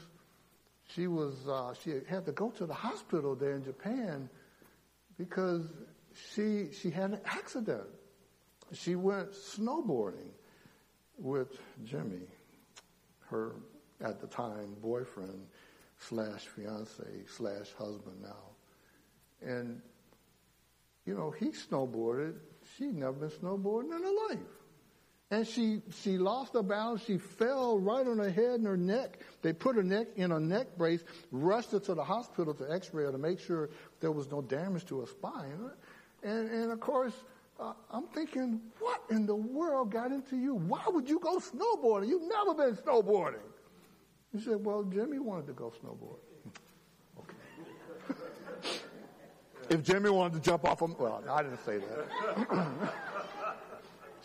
She 0.94 1.07
was 1.07 1.48
uh, 1.48 1.74
she 1.83 2.00
had 2.09 2.26
to 2.26 2.33
go 2.33 2.50
to 2.50 2.66
the 2.66 2.74
hospital 2.74 3.35
there 3.35 3.55
in 3.55 3.64
Japan 3.64 4.29
because 5.18 5.66
she 6.35 6.68
she 6.72 6.90
had 6.90 7.11
an 7.12 7.20
accident. 7.24 7.88
She 8.72 8.94
went 8.94 9.33
snowboarding 9.33 10.31
with 11.18 11.59
Jimmy, 11.85 12.26
her 13.29 13.57
at 14.00 14.20
the 14.20 14.26
time 14.26 14.76
boyfriend 14.81 15.46
slash 15.98 16.46
fiance 16.46 17.05
slash 17.26 17.72
husband 17.79 18.22
now. 18.22 19.46
And, 19.46 19.81
you 21.05 21.14
know, 21.14 21.31
he 21.31 21.46
snowboarded. 21.46 22.35
She'd 22.76 22.94
never 22.94 23.12
been 23.12 23.31
snowboarding 23.31 23.96
in 23.96 24.03
her 24.03 24.35
life. 24.35 24.60
And 25.33 25.47
she, 25.47 25.81
she 26.03 26.19
lost 26.19 26.55
her 26.55 26.62
balance. 26.62 27.05
She 27.05 27.16
fell 27.16 27.79
right 27.79 28.07
on 28.07 28.19
her 28.19 28.31
head 28.31 28.55
and 28.55 28.66
her 28.66 28.77
neck. 28.77 29.21
They 29.43 29.53
put 29.53 29.77
her 29.77 29.83
neck 29.83 30.09
in 30.16 30.33
a 30.33 30.40
neck 30.40 30.77
brace, 30.77 31.05
rushed 31.31 31.71
her 31.71 31.79
to 31.81 31.95
the 31.95 32.03
hospital 32.03 32.53
to 32.55 32.73
x-ray 32.73 33.05
her 33.05 33.12
to 33.12 33.19
make 33.19 33.38
sure 33.38 33.71
there 34.01 34.11
was 34.11 34.29
no 34.31 34.43
damage 34.43 34.87
to 34.87 35.01
her 35.01 35.07
spine. 35.07 35.71
And, 36.25 36.51
and 36.51 36.73
of 36.73 36.81
course, 36.81 37.14
uh, 37.61 37.75
I'm 37.93 38.09
thinking, 38.09 38.61
what 38.81 39.03
in 39.11 39.25
the 39.25 39.35
world 39.37 39.93
got 39.93 40.11
into 40.11 40.37
you? 40.37 40.55
Why 40.55 40.83
would 40.88 41.09
you 41.09 41.21
go 41.21 41.38
snowboarding? 41.38 42.09
You've 42.09 42.29
never 42.29 42.55
been 42.55 42.75
snowboarding. 42.77 43.38
He 44.33 44.40
said, 44.40 44.64
well, 44.64 44.83
Jimmy 44.83 45.21
wanted 45.21 45.47
to 45.47 45.53
go 45.53 45.73
snowboard. 45.85 46.19
okay. 47.19 48.79
if 49.71 49.83
Jimmy 49.85 50.11
wanted 50.11 50.43
to 50.43 50.51
jump 50.51 50.64
off, 50.64 50.83
a, 50.83 50.87
well, 50.87 51.23
I 51.31 51.43
didn't 51.43 51.64
say 51.64 51.79
that. 51.79 52.93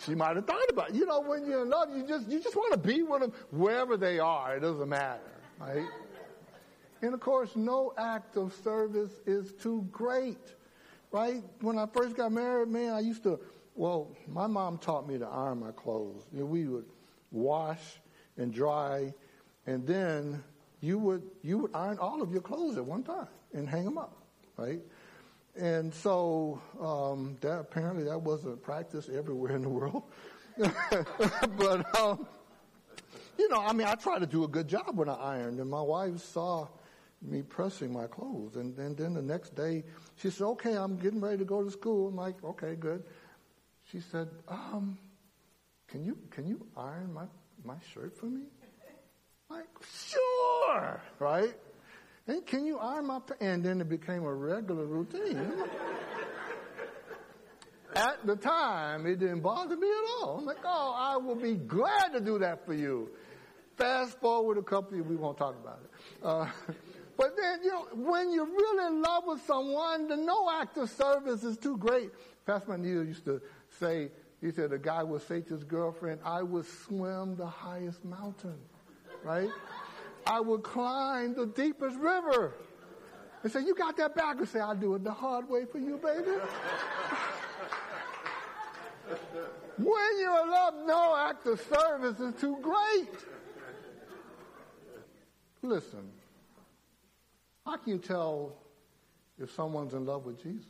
she 0.06 0.16
might 0.16 0.36
have 0.36 0.46
thought 0.46 0.70
about 0.70 0.90
it. 0.90 0.96
You 0.96 1.06
know, 1.06 1.22
when 1.22 1.46
you're 1.46 1.64
in 1.64 1.70
love, 1.70 1.90
you 1.96 2.06
just, 2.08 2.28
you 2.30 2.40
just 2.40 2.56
want 2.56 2.72
to 2.74 2.78
be 2.78 3.04
with 3.04 3.22
them 3.22 3.34
wherever 3.52 3.98
they 3.98 4.20
are. 4.20 4.56
It 4.56 4.62
doesn't 4.62 4.90
matter, 4.90 5.22
right? 5.60 5.86
And 7.02 7.14
of 7.14 7.20
course, 7.20 7.56
no 7.56 7.94
act 7.98 8.38
of 8.38 8.54
service 8.64 9.12
is 9.26 9.54
too 9.54 9.88
great 9.92 10.56
right? 11.16 11.42
When 11.62 11.78
I 11.78 11.86
first 11.86 12.18
got 12.18 12.34
married, 12.34 12.68
man, 12.68 12.94
I 12.94 13.00
used 13.00 13.24
to, 13.24 13.40
well, 13.74 14.12
my 14.28 14.48
mom 14.48 14.78
taught 14.78 15.08
me 15.08 15.18
to 15.18 15.26
iron 15.26 15.62
my 15.62 15.72
clothes. 15.72 16.24
You 16.34 16.42
know, 16.42 16.46
we 16.46 16.68
would 16.68 16.86
wash 17.32 17.80
and 18.38 18.54
dry, 18.54 19.14
and 19.66 19.88
then 19.88 20.44
you 20.82 21.00
would, 21.00 21.24
you 21.42 21.58
would 21.60 21.72
iron 21.74 22.00
all 22.00 22.22
of 22.22 22.34
your 22.34 22.42
clothes 22.42 22.76
at 22.76 22.84
one 22.84 23.02
time 23.02 23.30
and 23.54 23.68
hang 23.68 23.86
them 23.86 23.98
up, 23.98 24.18
right? 24.58 24.82
And 25.58 25.94
so, 25.94 26.62
um, 26.82 27.38
that 27.42 27.60
apparently 27.60 28.04
that 28.06 28.22
wasn't 28.22 28.62
practiced 28.62 29.10
everywhere 29.10 29.56
in 29.56 29.62
the 29.62 29.70
world. 29.70 30.04
but, 30.58 32.00
um, 32.00 32.28
you 33.38 33.50
know, 33.50 33.60
I 33.60 33.74
mean, 33.74 33.88
I 33.88 33.96
tried 33.96 34.20
to 34.20 34.26
do 34.26 34.44
a 34.44 34.48
good 34.48 34.68
job 34.68 34.98
when 34.98 35.10
I 35.10 35.16
ironed, 35.16 35.60
and 35.60 35.70
my 35.70 35.82
wife 35.82 36.20
saw 36.20 36.68
me 37.22 37.42
pressing 37.42 37.92
my 37.92 38.08
clothes. 38.08 38.56
And, 38.56 38.78
and 38.78 38.98
then 38.98 39.14
the 39.14 39.22
next 39.22 39.56
day, 39.56 39.84
she 40.18 40.30
said, 40.30 40.46
okay, 40.46 40.74
I'm 40.76 40.98
getting 40.98 41.22
ready 41.22 41.38
to 41.38 41.46
go 41.46 41.64
to 41.64 41.72
school. 41.72 42.10
I'm 42.10 42.16
like, 42.16 42.44
okay, 42.44 42.76
good. 42.76 43.04
She 43.92 44.00
said, 44.00 44.30
um, 44.48 44.98
can 45.88 46.04
you, 46.04 46.18
can 46.32 46.48
you 46.48 46.66
iron 46.76 47.14
my, 47.14 47.26
my 47.64 47.76
shirt 47.94 48.18
for 48.18 48.26
me? 48.26 48.42
I'm 49.50 49.58
like, 49.58 49.68
sure, 50.10 51.02
right? 51.20 51.54
And 52.28 52.46
can 52.46 52.66
you 52.66 52.80
iron 52.80 53.08
my, 53.08 53.20
pa-? 53.20 53.36
and 53.40 53.64
then 53.64 53.82
it 53.82 53.90
became 53.90 54.24
a 54.24 54.34
regular 54.34 54.86
routine. 54.86 55.54
at 57.96 58.26
the 58.26 58.36
time, 58.36 59.06
it 59.06 59.20
didn't 59.20 59.42
bother 59.42 59.78
me 59.78 59.88
at 59.88 60.04
all. 60.22 60.38
I'm 60.40 60.46
like, 60.46 60.58
oh, 60.66 60.94
I 60.98 61.18
will 61.18 61.36
be 61.36 61.54
glad 61.54 62.14
to 62.14 62.20
do 62.20 62.40
that 62.40 62.66
for 62.66 62.74
you. 62.74 63.10
Fast 63.78 64.20
forward 64.20 64.58
a 64.58 64.64
couple 64.64 65.00
of 65.00 65.08
we 65.08 65.16
won't 65.16 65.38
talk 65.38 65.56
about 65.62 65.80
it. 65.84 65.92
Uh, 66.24 66.48
but 67.18 67.36
then, 67.38 67.60
you 67.64 67.72
know, 67.72 67.88
when 67.94 68.32
you're 68.32 68.46
really 68.46 68.88
in 68.88 69.02
love 69.02 69.24
with 69.28 69.46
someone, 69.46 70.08
the 70.08 70.18
no 70.18 70.50
act 70.50 70.78
of 70.78 70.90
service 70.90 71.44
is 71.44 71.58
too 71.58 71.78
great. 71.78 72.10
Pastor 72.46 72.72
Manil 72.72 73.06
used 73.06 73.26
to 73.26 73.42
say, 73.80 74.10
he 74.42 74.52
said, 74.52 74.72
a 74.72 74.78
guy 74.80 75.04
would 75.04 75.22
say 75.28 75.42
to 75.42 75.54
his 75.54 75.64
girlfriend, 75.64 76.22
I 76.24 76.42
would 76.42 76.66
swim 76.66 77.36
the 77.36 77.48
highest 77.48 78.04
mountain, 78.04 78.58
right? 79.24 79.50
I 80.26 80.40
would 80.40 80.64
climb 80.64 81.36
the 81.36 81.46
deepest 81.46 81.98
river. 82.00 82.54
And 83.44 83.52
say, 83.52 83.62
you 83.62 83.76
got 83.76 83.96
that 83.98 84.16
back? 84.16 84.38
And 84.38 84.48
say, 84.48 84.60
I'll 84.60 84.76
do 84.76 84.96
it 84.96 85.04
the 85.04 85.12
hard 85.12 85.48
way 85.48 85.66
for 85.66 85.78
you, 85.78 85.98
baby. 85.98 86.32
when 89.78 90.20
you're 90.20 90.44
in 90.44 90.50
love, 90.50 90.74
no 90.86 91.16
act 91.16 91.46
of 91.46 91.62
service 91.62 92.20
is 92.20 92.34
too 92.42 92.58
great. 92.62 93.24
Listen, 95.62 96.10
how 97.66 97.78
can 97.78 97.94
you 97.94 98.00
tell 98.00 98.56
if 99.40 99.52
someone's 99.52 99.94
in 99.94 100.06
love 100.06 100.26
with 100.26 100.42
Jesus? 100.42 100.66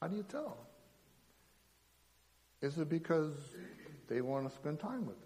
How 0.00 0.08
do 0.08 0.16
you 0.16 0.24
tell? 0.24 0.58
Is 2.62 2.78
it 2.78 2.88
because 2.88 3.32
they 4.08 4.20
want 4.20 4.48
to 4.48 4.54
spend 4.54 4.78
time 4.80 5.06
with 5.06 5.16
him? 5.24 5.25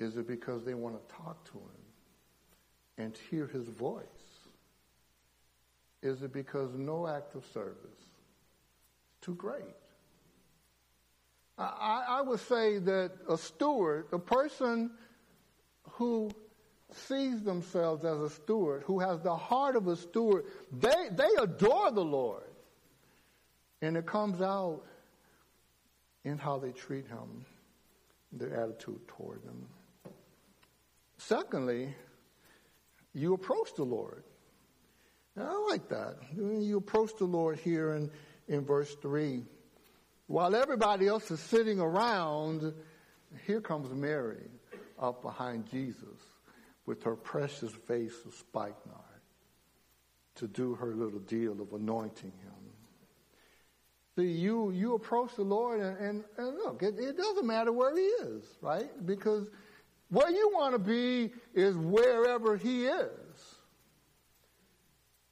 Is 0.00 0.16
it 0.16 0.26
because 0.26 0.64
they 0.64 0.72
want 0.72 0.96
to 0.96 1.14
talk 1.14 1.44
to 1.52 1.58
him 1.58 1.84
and 2.96 3.16
hear 3.30 3.46
his 3.46 3.68
voice? 3.68 4.04
Is 6.02 6.22
it 6.22 6.32
because 6.32 6.74
no 6.74 7.06
act 7.06 7.34
of 7.34 7.44
service 7.52 7.76
is 7.84 9.20
too 9.20 9.34
great? 9.34 9.76
I, 11.58 12.04
I 12.08 12.20
would 12.22 12.40
say 12.40 12.78
that 12.78 13.12
a 13.28 13.36
steward, 13.36 14.06
a 14.12 14.18
person 14.18 14.90
who 15.90 16.30
sees 16.90 17.42
themselves 17.42 18.02
as 18.06 18.18
a 18.18 18.30
steward, 18.30 18.82
who 18.86 19.00
has 19.00 19.20
the 19.20 19.36
heart 19.36 19.76
of 19.76 19.86
a 19.86 19.96
steward, 19.96 20.46
they, 20.72 21.08
they 21.12 21.28
adore 21.38 21.90
the 21.90 22.04
Lord. 22.04 22.44
And 23.82 23.98
it 23.98 24.06
comes 24.06 24.40
out 24.40 24.80
in 26.24 26.38
how 26.38 26.58
they 26.58 26.72
treat 26.72 27.06
him, 27.06 27.44
their 28.32 28.54
attitude 28.54 29.06
toward 29.06 29.44
them. 29.44 29.66
Secondly, 31.20 31.94
you 33.12 33.34
approach 33.34 33.74
the 33.76 33.84
Lord. 33.84 34.24
I 35.38 35.66
like 35.70 35.88
that. 35.88 36.16
You 36.34 36.78
approach 36.78 37.10
the 37.18 37.24
Lord 37.24 37.58
here, 37.58 37.92
and, 37.92 38.10
in 38.48 38.64
verse 38.64 38.94
3. 39.00 39.42
While 40.26 40.54
everybody 40.54 41.06
else 41.06 41.30
is 41.30 41.40
sitting 41.40 41.78
around, 41.78 42.72
here 43.46 43.60
comes 43.60 43.92
Mary 43.92 44.48
up 44.98 45.22
behind 45.22 45.66
Jesus 45.70 46.18
with 46.86 47.02
her 47.04 47.16
precious 47.16 47.72
vase 47.86 48.24
of 48.24 48.34
spikenard 48.34 48.96
to 50.36 50.48
do 50.48 50.74
her 50.74 50.94
little 50.94 51.20
deal 51.20 51.60
of 51.60 51.72
anointing 51.72 52.32
him. 52.32 52.54
See, 54.16 54.32
you, 54.32 54.70
you 54.70 54.94
approach 54.94 55.36
the 55.36 55.42
Lord 55.42 55.80
and, 55.80 55.96
and, 55.98 56.24
and 56.36 56.56
look, 56.56 56.82
it, 56.82 56.98
it 56.98 57.16
doesn't 57.16 57.46
matter 57.46 57.72
where 57.72 57.96
he 57.96 58.02
is, 58.02 58.44
right? 58.60 58.90
Because 59.06 59.48
where 60.10 60.30
you 60.30 60.50
want 60.52 60.74
to 60.74 60.78
be 60.78 61.32
is 61.54 61.76
wherever 61.76 62.56
he 62.56 62.86
is. 62.86 63.10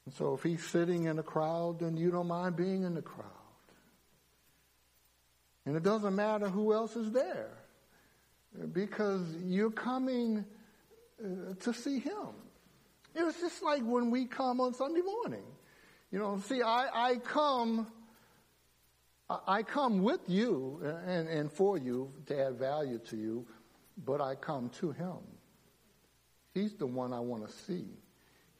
And 0.07 0.15
so 0.15 0.35
if 0.35 0.43
he's 0.43 0.65
sitting 0.65 1.05
in 1.05 1.19
a 1.19 1.23
crowd, 1.23 1.81
then 1.81 1.97
you 1.97 2.11
don't 2.11 2.29
mind 2.29 2.57
being 2.57 2.85
in 2.85 2.95
the 2.95 3.03
crowd. 3.03 3.27
And 5.67 5.77
it 5.77 5.83
doesn't 5.83 6.17
matter 6.17 6.49
who 6.49 6.73
else 6.73 6.97
is 6.97 7.13
there 7.13 7.51
because 8.73 9.23
you're 9.45 9.71
coming 9.71 10.47
uh, 11.23 11.55
to 11.61 11.75
see 11.75 11.99
him. 11.99 12.29
It's 13.15 13.41
just 13.41 13.63
like 13.63 13.83
when 13.83 14.11
we 14.11 14.25
come 14.25 14.61
on 14.61 14.73
Sunday 14.73 15.03
morning. 15.03 15.45
You 16.11 16.21
know, 16.21 16.41
see, 16.47 16.63
I, 16.63 17.11
I 17.11 17.17
come, 17.17 17.87
I 19.29 19.63
come 19.63 20.03
with 20.03 20.21
you 20.29 20.81
and, 21.05 21.29
and 21.29 21.53
for 21.53 21.77
you 21.77 22.13
to 22.27 22.47
add 22.47 22.59
value 22.59 22.99
to 23.11 23.17
you, 23.17 23.47
but 24.05 24.21
I 24.21 24.35
come 24.35 24.71
to 24.81 24.93
him. 24.93 25.19
He's 26.55 26.75
the 26.75 26.87
one 26.87 27.13
I 27.13 27.21
want 27.21 27.47
to 27.47 27.53
see. 27.53 27.85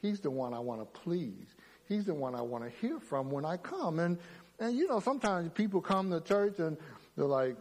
He's 0.01 0.21
the 0.21 0.31
one 0.31 0.55
I 0.55 0.59
want 0.59 0.81
to 0.81 1.01
please. 1.01 1.55
He's 1.89 2.05
the 2.05 2.15
one 2.15 2.35
I 2.35 2.43
want 2.43 2.65
to 2.65 2.71
hear 2.81 3.01
from 3.01 3.31
when 3.31 3.45
I 3.45 3.57
come. 3.57 3.99
And, 3.99 4.19
and 4.61 4.77
you 4.77 4.87
know, 4.87 5.01
sometimes 5.01 5.51
people 5.53 5.81
come 5.81 6.11
to 6.11 6.21
church 6.21 6.59
and 6.59 6.77
they're 7.17 7.27
like, 7.27 7.57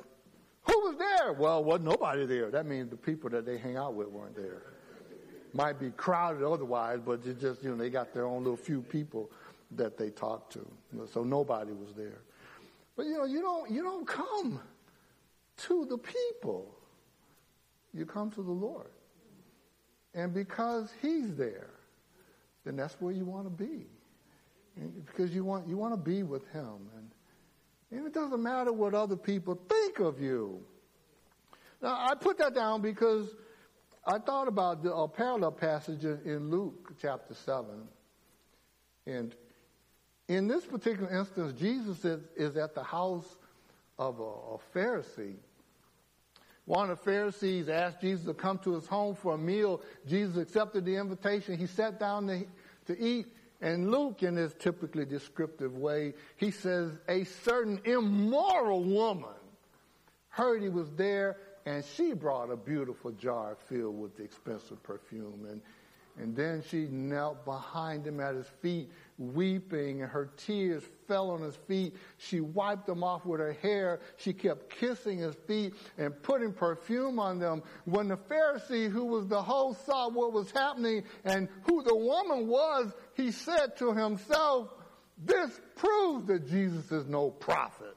who 0.64 0.74
was 0.82 0.98
there? 0.98 1.34
Well, 1.34 1.64
wasn't 1.64 1.86
nobody 1.86 2.26
there. 2.26 2.52
That 2.52 2.66
means 2.66 2.90
the 2.90 2.98
people 2.98 3.30
that 3.30 3.46
they 3.46 3.58
hang 3.58 3.78
out 3.78 3.94
with 3.94 4.10
weren't 4.10 4.36
there. 4.36 4.64
Might 5.54 5.80
be 5.80 5.92
crowded 5.92 6.44
otherwise, 6.44 7.00
but 7.04 7.22
it's 7.26 7.42
just, 7.42 7.64
you 7.64 7.72
know, 7.72 7.78
they 7.78 7.90
got 7.90 8.14
their 8.14 8.26
own 8.26 8.44
little 8.44 8.58
few 8.58 8.82
people 8.82 9.32
that 9.72 9.98
they 9.98 10.10
talk 10.10 10.50
to. 10.52 10.66
So 11.12 11.24
nobody 11.24 11.72
was 11.72 11.94
there. 11.96 12.20
But 12.96 13.06
you 13.06 13.14
know, 13.14 13.26
you 13.26 13.42
don't, 13.42 13.72
you 13.72 13.84
don't 13.84 14.08
come 14.08 14.60
to 15.58 15.86
the 15.86 15.98
people. 15.98 16.77
You 17.94 18.06
come 18.06 18.32
to 18.32 18.44
the 18.44 18.52
Lord. 18.52 18.92
And 20.14 20.34
because 20.34 20.90
He's 21.02 21.36
there, 21.36 21.70
then 22.66 22.76
that's 22.76 22.96
where 23.00 23.14
you 23.14 23.26
want 23.26 23.46
to 23.46 23.50
be. 23.50 23.86
Because 25.06 25.34
you 25.34 25.44
want, 25.44 25.68
you 25.68 25.78
want 25.78 25.94
to 25.94 25.98
be 25.98 26.24
with 26.24 26.48
Him. 26.52 26.90
And 26.96 27.10
and 27.92 28.06
it 28.06 28.14
doesn't 28.14 28.42
matter 28.42 28.74
what 28.74 28.94
other 28.94 29.16
people 29.16 29.60
think 29.70 30.00
of 30.00 30.20
you. 30.20 30.60
Now, 31.82 32.08
I 32.10 32.16
put 32.16 32.38
that 32.40 32.54
down 32.54 32.82
because 32.82 33.30
I 34.06 34.20
thought 34.20 34.48
about 34.48 34.84
the, 34.84 34.94
a 34.94 35.08
parallel 35.08 35.52
passage 35.52 36.04
in 36.04 36.50
Luke 36.50 36.94
chapter 37.02 37.34
7. 37.34 37.66
And 39.06 39.34
in 40.28 40.48
this 40.48 40.66
particular 40.66 41.18
instance, 41.18 41.58
Jesus 41.58 42.04
is, 42.04 42.22
is 42.36 42.58
at 42.58 42.76
the 42.76 42.84
house 42.84 43.38
of 43.98 44.20
a, 44.20 44.24
a 44.24 44.58
Pharisee. 44.76 45.36
One 46.68 46.92
of 46.92 46.98
the 47.00 47.04
Pharisees 47.06 47.70
asked 47.70 48.02
Jesus 48.02 48.26
to 48.26 48.34
come 48.34 48.60
to 48.60 48.76
his 48.76 48.86
home 48.86 49.16
for 49.16 49.36
a 49.36 49.38
meal. 49.38 49.82
Jesus 50.06 50.36
accepted 50.36 50.84
the 50.84 50.98
invitation. 50.98 51.58
He 51.58 51.66
sat 51.66 51.98
down 51.98 52.28
to, 52.28 52.46
to 52.88 53.02
eat. 53.02 53.28
And 53.62 53.90
Luke, 53.90 54.22
in 54.22 54.36
his 54.36 54.54
typically 54.60 55.06
descriptive 55.06 55.78
way, 55.78 56.14
he 56.36 56.52
says, 56.52 56.92
a 57.08 57.24
certain 57.24 57.80
immoral 57.86 58.84
woman 58.84 59.30
heard 60.28 60.62
he 60.62 60.68
was 60.68 60.92
there 60.92 61.38
and 61.66 61.86
she 61.96 62.12
brought 62.12 62.52
a 62.52 62.58
beautiful 62.58 63.12
jar 63.12 63.56
filled 63.68 64.00
with 64.00 64.20
expensive 64.20 64.84
perfume. 64.84 65.48
And, 65.50 65.62
and 66.20 66.36
then 66.36 66.64
she 66.70 66.88
knelt 66.90 67.46
behind 67.46 68.06
him 68.08 68.20
at 68.20 68.34
his 68.34 68.48
feet, 68.62 68.90
weeping, 69.18 70.02
and 70.02 70.10
her 70.10 70.32
tears 70.38 70.84
fell 71.08 71.30
on 71.30 71.42
his 71.42 71.56
feet. 71.68 71.96
She 72.18 72.40
wiped 72.40 72.88
them 72.88 73.04
off 73.04 73.26
with 73.26 73.40
her 73.40 73.54
hair. 73.54 74.00
She 74.18 74.34
kept 74.34 74.70
kissing 74.70 75.20
his 75.20 75.36
feet 75.48 75.76
and 75.98 76.20
putting 76.24 76.54
perfume 76.54 77.20
on 77.20 77.40
them. 77.40 77.62
When 77.86 78.08
the 78.08 78.18
Pharisee, 78.18 78.90
who 78.90 79.06
was 79.06 79.28
the 79.28 79.42
host, 79.42 79.86
saw 79.86 80.10
what 80.10 80.34
was 80.34 80.50
happening 80.52 81.04
and 81.24 81.48
who 81.64 81.84
the 81.84 81.96
woman 81.96 82.48
was, 82.48 82.92
he 83.14 83.32
said 83.32 83.78
to 83.78 83.94
himself, 83.94 84.70
this 85.24 85.60
proves 85.76 86.28
that 86.28 86.50
Jesus 86.50 86.92
is 86.92 87.08
no 87.08 87.30
prophet. 87.30 87.96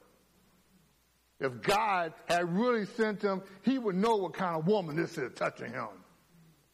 If 1.39 1.61
God 1.63 2.13
had 2.27 2.55
really 2.55 2.85
sent 2.85 3.23
him, 3.23 3.41
he 3.63 3.79
would 3.79 3.95
know 3.95 4.17
what 4.17 4.33
kind 4.33 4.55
of 4.55 4.67
woman 4.67 4.95
this 4.95 5.17
is 5.17 5.33
touching 5.33 5.71
him. 5.71 5.87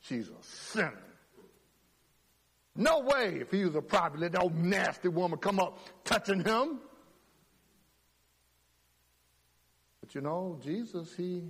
She's 0.02 0.28
a 0.28 0.44
sinner. 0.74 1.07
No 2.78 3.00
way, 3.00 3.40
if 3.42 3.50
he 3.50 3.66
was 3.66 3.74
a 3.74 3.82
prophet, 3.82 4.20
let 4.20 4.34
that 4.34 4.42
old 4.44 4.56
nasty 4.56 5.08
woman 5.08 5.40
come 5.40 5.60
up 5.60 5.80
touching 6.06 6.44
him. 6.44 6.80
But 10.00 10.14
you 10.14 10.22
know, 10.22 10.60
Jesus, 10.64 11.16
he, 11.16 11.42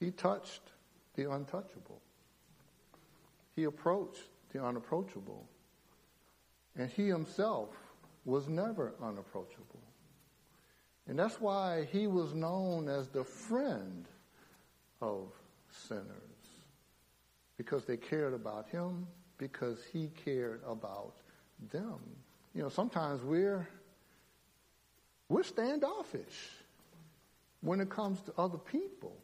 he 0.00 0.10
touched 0.10 0.62
the 1.14 1.30
untouchable. 1.30 2.02
He 3.54 3.64
approached 3.64 4.28
the 4.52 4.64
unapproachable. 4.64 5.46
And 6.76 6.90
he 6.90 7.06
himself 7.06 7.68
was 8.24 8.48
never 8.48 8.94
unapproachable. 9.00 9.80
And 11.06 11.16
that's 11.16 11.40
why 11.40 11.86
he 11.92 12.08
was 12.08 12.34
known 12.34 12.88
as 12.88 13.08
the 13.08 13.24
friend 13.24 14.06
of 15.00 15.32
sinners. 15.70 16.06
Because 17.56 17.84
they 17.84 17.96
cared 17.96 18.34
about 18.34 18.68
him, 18.68 19.06
because 19.42 19.78
he 19.92 20.08
cared 20.24 20.60
about 20.66 21.14
them. 21.72 21.98
You 22.54 22.62
know, 22.62 22.68
sometimes 22.68 23.22
we're 23.22 23.68
we're 25.28 25.42
standoffish 25.42 26.50
when 27.60 27.80
it 27.80 27.90
comes 27.90 28.20
to 28.22 28.32
other 28.38 28.58
people. 28.58 29.16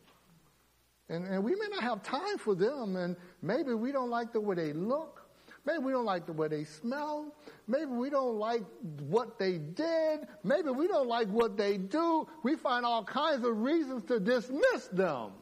And, 1.11 1.27
and 1.27 1.43
we 1.43 1.55
may 1.55 1.69
not 1.71 1.83
have 1.83 2.03
time 2.03 2.39
for 2.39 2.55
them, 2.55 2.97
and 2.97 3.17
maybe 3.41 3.73
we 3.73 3.93
don't 3.93 4.11
like 4.11 4.33
the 4.33 4.41
way 4.41 4.55
they 4.55 4.73
look, 4.75 5.29
Maybe 5.69 5.85
we 5.85 5.93
don't 5.93 6.07
like 6.07 6.25
the 6.25 6.33
way 6.33 6.49
they 6.49 6.65
smell. 6.65 7.35
Maybe 7.67 7.91
we 7.91 8.09
don't 8.09 8.37
like 8.37 8.63
what 9.07 9.39
they 9.39 9.59
did. 9.59 10.27
Maybe 10.43 10.71
we 10.71 10.89
don't 10.89 11.09
like 11.09 11.29
what 11.29 11.59
they 11.59 11.77
do. 11.77 12.27
We 12.43 12.57
find 12.57 12.87
all 12.87 13.05
kinds 13.05 13.45
of 13.45 13.61
reasons 13.61 14.03
to 14.05 14.19
dismiss 14.19 14.89
them. 14.91 15.33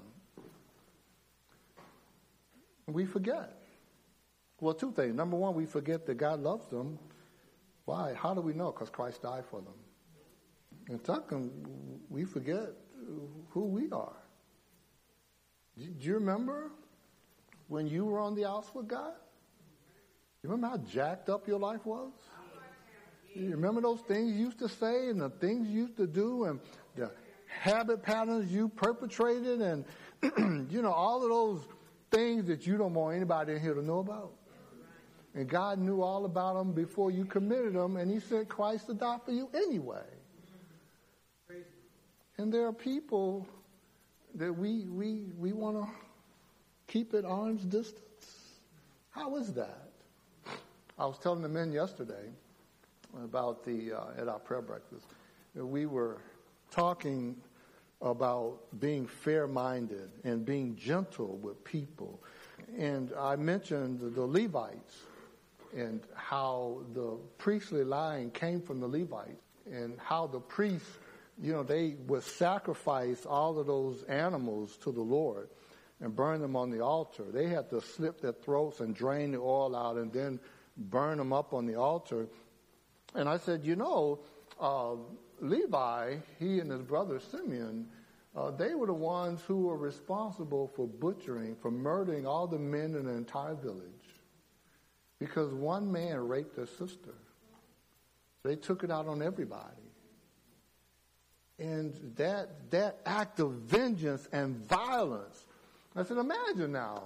We 2.88 3.06
forget. 3.06 3.55
Well, 4.60 4.74
two 4.74 4.92
things. 4.92 5.14
Number 5.14 5.36
one, 5.36 5.54
we 5.54 5.66
forget 5.66 6.06
that 6.06 6.14
God 6.14 6.40
loves 6.40 6.66
them. 6.68 6.98
Why? 7.84 8.14
How 8.14 8.34
do 8.34 8.40
we 8.40 8.52
know? 8.52 8.72
Because 8.72 8.90
Christ 8.90 9.22
died 9.22 9.44
for 9.50 9.60
them. 9.60 9.74
And 10.88 11.04
second, 11.04 11.50
we 12.08 12.24
forget 12.24 12.70
who 13.50 13.64
we 13.64 13.90
are. 13.90 14.16
Do 15.76 15.84
you 16.00 16.14
remember 16.14 16.70
when 17.68 17.86
you 17.86 18.06
were 18.06 18.18
on 18.18 18.34
the 18.34 18.46
outs 18.46 18.74
with 18.74 18.88
God? 18.88 19.12
You 20.42 20.50
remember 20.50 20.68
how 20.68 20.84
jacked 20.84 21.28
up 21.28 21.46
your 21.46 21.58
life 21.58 21.84
was? 21.84 22.12
You 23.34 23.50
remember 23.50 23.82
those 23.82 24.00
things 24.00 24.32
you 24.32 24.46
used 24.46 24.58
to 24.60 24.68
say 24.68 25.10
and 25.10 25.20
the 25.20 25.28
things 25.28 25.68
you 25.68 25.82
used 25.82 25.96
to 25.98 26.06
do 26.06 26.44
and 26.44 26.58
the 26.94 27.10
habit 27.46 28.02
patterns 28.02 28.50
you 28.50 28.68
perpetrated 28.70 29.60
and, 29.60 29.84
you 30.70 30.80
know, 30.80 30.92
all 30.92 31.22
of 31.22 31.28
those 31.28 31.68
things 32.10 32.46
that 32.46 32.66
you 32.66 32.78
don't 32.78 32.94
want 32.94 33.14
anybody 33.14 33.52
in 33.52 33.60
here 33.60 33.74
to 33.74 33.82
know 33.82 33.98
about. 33.98 34.32
And 35.36 35.46
God 35.46 35.78
knew 35.78 36.00
all 36.00 36.24
about 36.24 36.54
them 36.54 36.72
before 36.72 37.10
you 37.10 37.26
committed 37.26 37.74
them 37.74 37.98
and 37.98 38.10
he 38.10 38.20
sent 38.20 38.48
Christ 38.48 38.86
to 38.86 38.94
die 38.94 39.18
for 39.22 39.32
you 39.32 39.50
anyway. 39.54 40.00
And 42.38 42.52
there 42.52 42.66
are 42.66 42.72
people 42.72 43.46
that 44.34 44.52
we, 44.52 44.86
we, 44.86 45.24
we 45.38 45.52
want 45.52 45.76
to 45.76 45.88
keep 46.86 47.12
at 47.12 47.26
arm's 47.26 47.64
distance. 47.64 48.00
How 49.10 49.36
is 49.36 49.52
that? 49.52 49.90
I 50.98 51.04
was 51.04 51.18
telling 51.18 51.42
the 51.42 51.48
men 51.50 51.70
yesterday 51.70 52.30
about 53.22 53.62
the, 53.62 53.92
uh, 53.92 54.20
at 54.20 54.28
our 54.28 54.38
prayer 54.38 54.62
breakfast, 54.62 55.06
we 55.54 55.84
were 55.84 56.16
talking 56.70 57.36
about 58.00 58.58
being 58.80 59.06
fair-minded 59.06 60.10
and 60.24 60.46
being 60.46 60.76
gentle 60.76 61.36
with 61.42 61.62
people. 61.62 62.22
And 62.78 63.12
I 63.18 63.36
mentioned 63.36 64.00
the 64.14 64.22
Levites 64.22 65.05
and 65.76 66.00
how 66.14 66.80
the 66.94 67.18
priestly 67.38 67.84
line 67.84 68.30
came 68.30 68.62
from 68.62 68.80
the 68.80 68.88
Levites 68.88 69.42
and 69.70 69.98
how 69.98 70.26
the 70.26 70.40
priests, 70.40 70.98
you 71.40 71.52
know, 71.52 71.62
they 71.62 71.96
would 72.06 72.22
sacrifice 72.22 73.26
all 73.26 73.58
of 73.58 73.66
those 73.66 74.02
animals 74.04 74.76
to 74.78 74.90
the 74.90 75.02
Lord 75.02 75.48
and 76.00 76.16
burn 76.16 76.40
them 76.40 76.56
on 76.56 76.70
the 76.70 76.80
altar. 76.80 77.24
They 77.30 77.48
had 77.48 77.68
to 77.70 77.80
slit 77.80 78.22
their 78.22 78.32
throats 78.32 78.80
and 78.80 78.94
drain 78.94 79.32
the 79.32 79.38
oil 79.38 79.76
out 79.76 79.96
and 79.96 80.12
then 80.12 80.40
burn 80.76 81.18
them 81.18 81.32
up 81.32 81.52
on 81.52 81.66
the 81.66 81.76
altar. 81.76 82.26
And 83.14 83.28
I 83.28 83.38
said, 83.38 83.64
you 83.64 83.76
know, 83.76 84.20
uh, 84.60 84.94
Levi, 85.40 86.16
he 86.38 86.60
and 86.60 86.70
his 86.70 86.82
brother 86.82 87.20
Simeon, 87.20 87.86
uh, 88.34 88.50
they 88.50 88.74
were 88.74 88.86
the 88.86 88.94
ones 88.94 89.40
who 89.46 89.66
were 89.66 89.76
responsible 89.76 90.70
for 90.74 90.86
butchering, 90.86 91.56
for 91.60 91.70
murdering 91.70 92.26
all 92.26 92.46
the 92.46 92.58
men 92.58 92.94
in 92.94 93.06
the 93.06 93.12
entire 93.12 93.54
village. 93.54 93.95
Because 95.18 95.52
one 95.52 95.90
man 95.90 96.28
raped 96.28 96.58
a 96.58 96.66
sister. 96.66 97.14
They 98.42 98.56
took 98.56 98.84
it 98.84 98.90
out 98.90 99.08
on 99.08 99.22
everybody. 99.22 99.62
And 101.58 101.94
that, 102.16 102.70
that 102.70 102.98
act 103.06 103.40
of 103.40 103.52
vengeance 103.52 104.28
and 104.30 104.56
violence, 104.66 105.46
I 105.94 106.02
said, 106.02 106.18
imagine 106.18 106.72
now, 106.72 107.04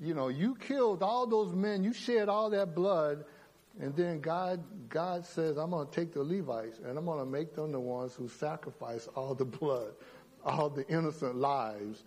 you 0.00 0.14
know, 0.14 0.28
you 0.28 0.54
killed 0.54 1.02
all 1.02 1.26
those 1.26 1.54
men, 1.54 1.84
you 1.84 1.92
shed 1.92 2.30
all 2.30 2.48
that 2.50 2.74
blood, 2.74 3.24
and 3.78 3.94
then 3.94 4.20
God, 4.20 4.62
God 4.88 5.24
says, 5.24 5.56
I'm 5.56 5.70
going 5.70 5.86
to 5.86 5.92
take 5.92 6.12
the 6.12 6.22
Levites 6.22 6.80
and 6.84 6.98
I'm 6.98 7.04
going 7.04 7.20
to 7.20 7.30
make 7.30 7.54
them 7.54 7.72
the 7.72 7.80
ones 7.80 8.14
who 8.14 8.28
sacrifice 8.28 9.06
all 9.14 9.34
the 9.34 9.44
blood, 9.44 9.92
all 10.44 10.70
the 10.70 10.86
innocent 10.88 11.36
lives. 11.36 12.02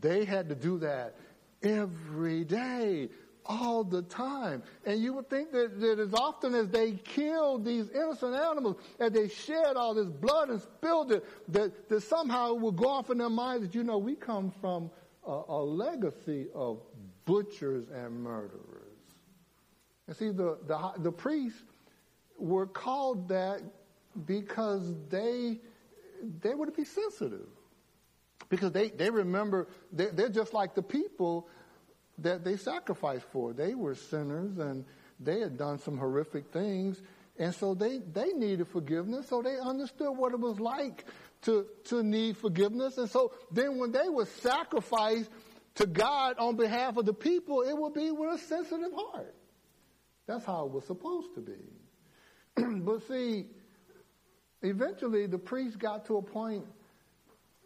They 0.00 0.24
had 0.24 0.48
to 0.48 0.54
do 0.54 0.78
that 0.80 1.14
every 1.62 2.44
day, 2.44 3.08
all 3.46 3.84
the 3.84 4.02
time. 4.02 4.62
And 4.84 5.00
you 5.00 5.14
would 5.14 5.28
think 5.28 5.52
that, 5.52 5.80
that 5.80 5.98
as 5.98 6.14
often 6.14 6.54
as 6.54 6.68
they 6.68 6.92
killed 6.92 7.64
these 7.64 7.88
innocent 7.90 8.34
animals, 8.34 8.76
and 8.98 9.14
they 9.14 9.28
shed 9.28 9.76
all 9.76 9.94
this 9.94 10.08
blood 10.08 10.50
and 10.50 10.60
spilled 10.60 11.12
it, 11.12 11.24
that, 11.52 11.88
that 11.88 12.02
somehow 12.02 12.54
it 12.54 12.60
would 12.60 12.76
go 12.76 12.88
off 12.88 13.10
in 13.10 13.18
their 13.18 13.30
minds 13.30 13.66
that, 13.66 13.74
you 13.74 13.84
know, 13.84 13.98
we 13.98 14.14
come 14.14 14.50
from 14.60 14.90
a, 15.26 15.42
a 15.48 15.62
legacy 15.62 16.46
of 16.54 16.80
butchers 17.24 17.86
and 17.94 18.22
murderers. 18.22 18.60
And 20.06 20.16
see, 20.16 20.30
the, 20.30 20.58
the, 20.66 20.92
the 20.98 21.12
priests 21.12 21.62
were 22.38 22.66
called 22.66 23.28
that 23.28 23.62
because 24.26 24.92
they, 25.08 25.60
they 26.40 26.50
to 26.50 26.72
be 26.76 26.84
sensitive. 26.84 27.48
Because 28.48 28.72
they, 28.72 28.90
they 28.90 29.10
remember, 29.10 29.68
they, 29.92 30.06
they're 30.06 30.28
just 30.28 30.52
like 30.52 30.74
the 30.74 30.82
people 30.82 31.48
that 32.18 32.44
they 32.44 32.56
sacrificed 32.56 33.26
for. 33.32 33.52
They 33.52 33.74
were 33.74 33.94
sinners 33.94 34.58
and 34.58 34.84
they 35.20 35.40
had 35.40 35.56
done 35.56 35.78
some 35.78 35.98
horrific 35.98 36.52
things. 36.52 37.02
And 37.38 37.54
so 37.54 37.74
they, 37.74 37.98
they 37.98 38.28
needed 38.32 38.68
forgiveness. 38.68 39.28
So 39.28 39.42
they 39.42 39.56
understood 39.58 40.16
what 40.16 40.32
it 40.32 40.40
was 40.40 40.60
like 40.60 41.04
to, 41.42 41.66
to 41.84 42.02
need 42.02 42.36
forgiveness. 42.36 42.98
And 42.98 43.10
so 43.10 43.32
then 43.50 43.78
when 43.78 43.90
they 43.90 44.08
were 44.08 44.26
sacrificed 44.26 45.30
to 45.76 45.86
God 45.86 46.36
on 46.38 46.56
behalf 46.56 46.96
of 46.96 47.06
the 47.06 47.12
people, 47.12 47.62
it 47.62 47.76
would 47.76 47.94
be 47.94 48.10
with 48.10 48.34
a 48.34 48.38
sensitive 48.38 48.92
heart. 48.94 49.34
That's 50.26 50.44
how 50.44 50.66
it 50.66 50.72
was 50.72 50.84
supposed 50.84 51.34
to 51.34 51.40
be. 51.40 52.62
but 52.84 53.06
see, 53.08 53.46
eventually 54.62 55.26
the 55.26 55.38
priests 55.38 55.76
got 55.76 56.06
to 56.06 56.16
a 56.18 56.22
point 56.22 56.64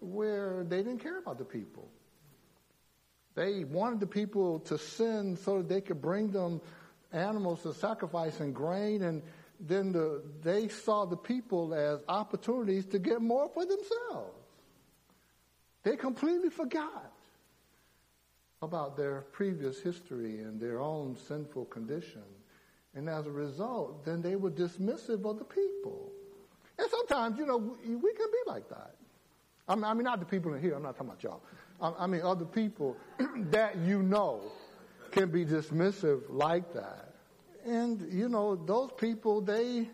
where 0.00 0.64
they 0.64 0.78
didn't 0.78 1.00
care 1.00 1.18
about 1.18 1.38
the 1.38 1.44
people. 1.44 1.90
They 3.38 3.62
wanted 3.62 4.00
the 4.00 4.06
people 4.08 4.58
to 4.66 4.76
sin 4.76 5.36
so 5.36 5.58
that 5.58 5.68
they 5.68 5.80
could 5.80 6.02
bring 6.02 6.32
them 6.32 6.60
animals 7.12 7.62
to 7.62 7.72
sacrifice 7.72 8.40
and 8.40 8.52
grain, 8.52 9.02
and 9.02 9.22
then 9.60 9.92
the, 9.92 10.24
they 10.42 10.66
saw 10.66 11.04
the 11.04 11.16
people 11.16 11.72
as 11.72 12.00
opportunities 12.08 12.84
to 12.86 12.98
get 12.98 13.22
more 13.22 13.48
for 13.48 13.64
themselves. 13.64 14.34
They 15.84 15.94
completely 15.94 16.50
forgot 16.50 17.12
about 18.60 18.96
their 18.96 19.20
previous 19.30 19.80
history 19.80 20.40
and 20.40 20.60
their 20.60 20.80
own 20.80 21.16
sinful 21.28 21.66
condition. 21.66 22.24
And 22.96 23.08
as 23.08 23.28
a 23.28 23.30
result, 23.30 24.04
then 24.04 24.20
they 24.20 24.34
were 24.34 24.50
dismissive 24.50 25.24
of 25.24 25.38
the 25.38 25.44
people. 25.44 26.10
And 26.76 26.90
sometimes, 26.90 27.38
you 27.38 27.46
know, 27.46 27.56
we, 27.56 28.12
can 28.14 28.26
be 28.32 28.50
like 28.50 28.68
that. 28.70 28.96
I 29.68 29.76
mean, 29.76 29.84
I 29.84 29.94
mean, 29.94 30.02
not 30.02 30.18
the 30.18 30.26
people 30.26 30.54
in 30.54 30.60
here. 30.60 30.74
I'm 30.74 30.82
not 30.82 30.96
talking 30.96 31.10
about 31.10 31.22
y'all. 31.22 31.42
I, 31.80 32.06
mean, 32.06 32.22
other 32.22 32.44
people 32.44 32.96
that 33.50 33.76
you 33.78 34.02
know 34.02 34.42
can 35.12 35.30
be 35.30 35.44
dismissive 35.44 36.22
like 36.28 36.72
that. 36.74 37.14
And, 37.64 38.12
you 38.12 38.28
know, 38.28 38.56
those 38.56 38.90
people, 38.96 39.40
they, 39.40 39.88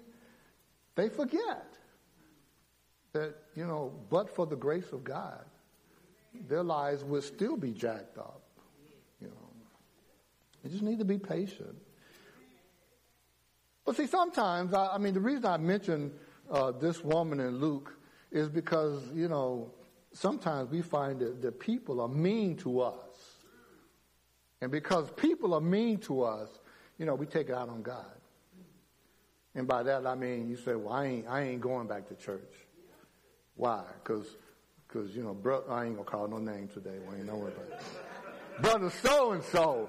they 0.94 1.08
forget 1.08 1.66
that, 3.12 3.34
you 3.54 3.66
know, 3.66 3.92
but 4.10 4.34
for 4.34 4.46
the 4.46 4.56
grace 4.56 4.92
of 4.92 5.04
God, 5.04 5.44
their 6.48 6.62
lives 6.62 7.04
would 7.04 7.22
still 7.22 7.56
be 7.56 7.72
jacked 7.72 8.18
up. 8.18 8.42
You 9.20 9.28
know, 9.28 9.48
you 10.62 10.70
just 10.70 10.82
need 10.82 10.98
to 10.98 11.04
be 11.04 11.18
patient. 11.18 11.76
But 13.84 13.96
see, 13.96 14.06
sometimes, 14.06 14.72
I, 14.72 14.94
I 14.94 14.98
mean, 14.98 15.14
the 15.14 15.20
reason 15.20 15.44
I 15.44 15.58
mention 15.58 16.12
uh, 16.50 16.72
this 16.72 17.04
woman 17.04 17.40
in 17.40 17.58
Luke 17.58 17.92
is 18.30 18.48
because, 18.48 19.02
you 19.14 19.28
know, 19.28 19.70
sometimes 20.14 20.70
we 20.70 20.80
find 20.80 21.20
that, 21.20 21.42
that 21.42 21.60
people 21.60 22.00
are 22.00 22.08
mean 22.08 22.56
to 22.58 22.80
us. 22.80 22.94
And 24.60 24.70
because 24.70 25.10
people 25.10 25.52
are 25.52 25.60
mean 25.60 25.98
to 25.98 26.22
us, 26.22 26.48
you 26.98 27.04
know, 27.04 27.14
we 27.14 27.26
take 27.26 27.50
it 27.50 27.54
out 27.54 27.68
on 27.68 27.82
God. 27.82 28.06
And 29.54 29.68
by 29.68 29.82
that 29.82 30.06
I 30.06 30.14
mean, 30.14 30.48
you 30.48 30.56
say, 30.56 30.74
well, 30.74 30.94
I 30.94 31.06
ain't, 31.06 31.28
I 31.28 31.42
ain't 31.42 31.60
going 31.60 31.86
back 31.86 32.08
to 32.08 32.14
church. 32.14 32.40
Why? 33.56 33.84
Because, 34.02 34.26
cause, 34.88 35.10
you 35.14 35.22
know, 35.22 35.34
bro, 35.34 35.62
I 35.68 35.84
ain't 35.84 35.96
to 35.98 36.04
call 36.04 36.28
no 36.28 36.38
name 36.38 36.68
today. 36.68 36.98
We 37.08 37.18
ain't 37.18 37.26
know 37.26 37.46
it, 37.46 37.56
brother 38.60 38.90
so 39.02 39.32
and 39.32 39.42
so 39.42 39.88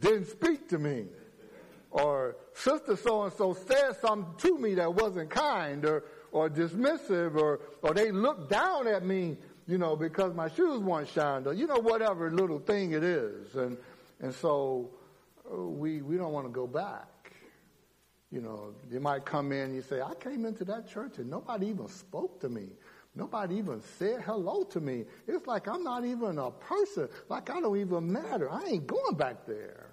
didn't 0.00 0.26
speak 0.26 0.68
to 0.68 0.78
me 0.78 1.06
or 1.90 2.36
sister 2.54 2.96
so 2.96 3.22
and 3.22 3.32
so 3.32 3.54
said 3.54 3.92
something 4.00 4.34
to 4.38 4.58
me 4.58 4.74
that 4.74 4.92
wasn't 4.92 5.30
kind 5.30 5.84
or, 5.84 6.04
or 6.34 6.50
dismissive 6.50 7.36
or, 7.36 7.60
or 7.82 7.94
they 7.94 8.10
look 8.10 8.50
down 8.50 8.88
at 8.88 9.06
me, 9.06 9.36
you 9.68 9.78
know, 9.78 9.94
because 9.94 10.34
my 10.34 10.48
shoes 10.50 10.80
weren't 10.80 11.08
shined 11.08 11.46
or, 11.46 11.54
you 11.54 11.64
know, 11.64 11.78
whatever 11.78 12.28
little 12.28 12.58
thing 12.58 12.90
it 12.90 13.04
is. 13.04 13.54
And, 13.54 13.78
and 14.20 14.34
so 14.34 14.90
uh, 15.48 15.56
we, 15.56 16.02
we 16.02 16.16
don't 16.16 16.32
want 16.32 16.44
to 16.46 16.52
go 16.52 16.66
back. 16.66 17.06
You 18.32 18.40
know, 18.40 18.74
you 18.90 18.98
might 18.98 19.24
come 19.24 19.52
in 19.52 19.60
and 19.60 19.74
you 19.76 19.80
say, 19.80 20.00
I 20.00 20.12
came 20.14 20.44
into 20.44 20.64
that 20.64 20.90
church 20.90 21.18
and 21.18 21.30
nobody 21.30 21.68
even 21.68 21.86
spoke 21.86 22.40
to 22.40 22.48
me. 22.48 22.66
Nobody 23.14 23.54
even 23.54 23.80
said 23.96 24.22
hello 24.22 24.64
to 24.64 24.80
me. 24.80 25.04
It's 25.28 25.46
like 25.46 25.68
I'm 25.68 25.84
not 25.84 26.04
even 26.04 26.38
a 26.38 26.50
person. 26.50 27.08
Like 27.28 27.48
I 27.48 27.60
don't 27.60 27.78
even 27.78 28.12
matter. 28.12 28.50
I 28.50 28.64
ain't 28.66 28.88
going 28.88 29.14
back 29.14 29.46
there. 29.46 29.86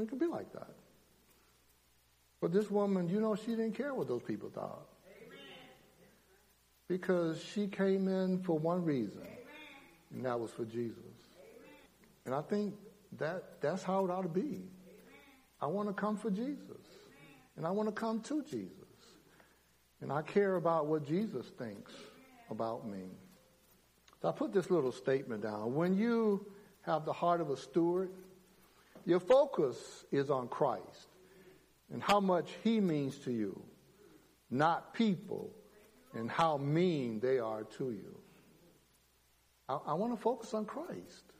It 0.00 0.08
could 0.08 0.18
be 0.18 0.26
like 0.26 0.50
that. 0.54 0.70
But 2.46 2.52
this 2.52 2.70
woman, 2.70 3.08
you 3.08 3.20
know, 3.20 3.34
she 3.34 3.56
didn't 3.56 3.72
care 3.72 3.92
what 3.92 4.06
those 4.06 4.22
people 4.22 4.50
thought. 4.50 4.86
Because 6.86 7.42
she 7.42 7.66
came 7.66 8.06
in 8.06 8.38
for 8.38 8.56
one 8.56 8.84
reason, 8.84 9.26
and 10.14 10.24
that 10.24 10.38
was 10.38 10.52
for 10.52 10.64
Jesus. 10.64 11.02
And 12.24 12.32
I 12.32 12.42
think 12.42 12.76
that 13.18 13.60
that's 13.60 13.82
how 13.82 14.04
it 14.04 14.12
ought 14.12 14.22
to 14.22 14.28
be. 14.28 14.62
I 15.60 15.66
want 15.66 15.88
to 15.88 15.92
come 15.92 16.16
for 16.16 16.30
Jesus. 16.30 16.86
And 17.56 17.66
I 17.66 17.72
want 17.72 17.88
to 17.88 17.92
come 17.92 18.20
to 18.20 18.44
Jesus. 18.44 18.70
And 20.00 20.12
I 20.12 20.22
care 20.22 20.54
about 20.54 20.86
what 20.86 21.04
Jesus 21.04 21.46
thinks 21.58 21.94
about 22.48 22.86
me. 22.86 23.08
So 24.22 24.28
I 24.28 24.30
put 24.30 24.52
this 24.52 24.70
little 24.70 24.92
statement 24.92 25.42
down. 25.42 25.74
When 25.74 25.98
you 25.98 26.46
have 26.82 27.04
the 27.06 27.12
heart 27.12 27.40
of 27.40 27.50
a 27.50 27.56
steward, 27.56 28.10
your 29.04 29.18
focus 29.18 30.04
is 30.12 30.30
on 30.30 30.46
Christ 30.46 31.08
and 31.92 32.02
how 32.02 32.20
much 32.20 32.50
he 32.64 32.80
means 32.80 33.18
to 33.20 33.30
you, 33.30 33.60
not 34.50 34.94
people 34.94 35.50
and 36.14 36.30
how 36.30 36.56
mean 36.56 37.20
they 37.20 37.38
are 37.38 37.64
to 37.64 37.90
you. 37.90 38.18
I, 39.68 39.78
I 39.88 39.94
want 39.94 40.14
to 40.14 40.20
focus 40.20 40.54
on 40.54 40.64
Christ. 40.64 41.32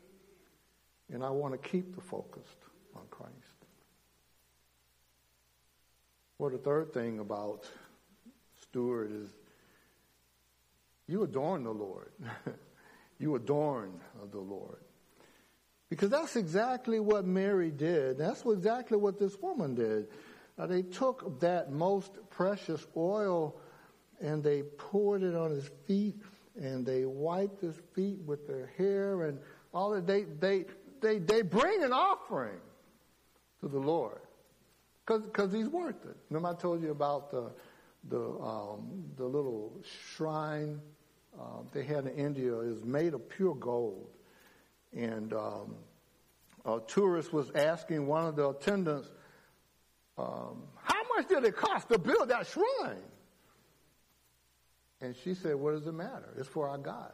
And 1.13 1.25
I 1.25 1.31
want 1.31 1.61
to 1.61 1.69
keep 1.69 1.95
the 1.95 2.01
focus 2.01 2.47
on 2.95 3.03
Christ. 3.11 3.33
Well, 6.39 6.51
the 6.51 6.59
third 6.59 6.93
thing 6.93 7.21
about 7.21 7.65
steward 8.61 9.13
is 9.13 9.31
you 11.07 11.23
adorn 11.23 11.63
the 11.65 11.73
Lord. 11.73 12.11
you 13.19 13.37
adorn 13.37 14.01
the 14.33 14.39
Lord. 14.41 14.81
Because 15.89 16.11
that's 16.11 16.35
exactly 16.35 16.99
what 16.99 17.25
Mary 17.25 17.71
did. 17.71 18.19
That's 18.19 18.45
exactly 18.45 18.99
what 18.99 19.19
this 19.19 19.37
woman 19.41 19.77
did. 19.77 20.09
Uh, 20.59 20.67
they 20.67 20.83
took 20.83 21.41
that 21.41 21.71
most 21.71 22.13
precious 22.31 22.87
oil 22.97 23.57
and 24.21 24.43
they 24.43 24.63
poured 24.63 25.23
it 25.23 25.35
on 25.35 25.51
his 25.51 25.69
feet 25.87 26.17
and 26.59 26.87
they 26.87 27.05
wiped 27.05 27.61
his 27.61 27.77
feet 27.95 28.19
with 28.25 28.47
their 28.47 28.73
hair 28.79 29.25
and 29.25 29.39
all 29.75 29.91
that. 29.91 30.07
They, 30.07 30.23
they, 30.23 30.65
they, 31.01 31.19
they 31.19 31.43
bring 31.43 31.83
an 31.83 31.93
offering 31.93 32.61
to 33.61 33.69
the 33.69 33.79
Lord 33.79 34.21
because 35.07 35.53
he's 35.53 35.69
worth 35.69 36.05
it. 36.05 36.17
Remember 36.31 36.49
I 36.49 36.61
told 36.61 36.83
you 36.83 36.91
about 36.91 37.31
the, 37.31 37.53
the, 38.09 38.21
um, 38.41 39.05
the 39.17 39.25
little 39.25 39.79
shrine 40.15 40.81
uh, 41.39 41.63
they 41.73 41.85
had 41.85 42.07
in 42.07 42.15
India 42.17 42.59
is 42.61 42.83
made 42.85 43.15
of 43.15 43.29
pure 43.29 43.55
gold. 43.55 44.09
And 44.97 45.33
um, 45.35 45.75
a 46.65 46.81
tourist 46.87 47.33
was 47.33 47.51
asking 47.55 48.07
one 48.07 48.25
of 48.27 48.37
the 48.37 48.49
attendants, 48.49 49.11
um, 50.19 50.63
how 50.83 51.03
much 51.17 51.29
did 51.29 51.45
it 51.45 51.57
cost 51.57 51.89
to 51.89 51.99
build 51.99 52.29
that 52.29 52.47
shrine? 52.47 53.03
And 55.01 55.15
she 55.23 55.35
said, 55.35 55.57
what 55.57 55.73
does 55.73 55.87
it 55.87 55.93
matter? 55.93 56.33
It's 56.39 56.49
for 56.49 56.69
our 56.69 56.79
God. 56.79 57.13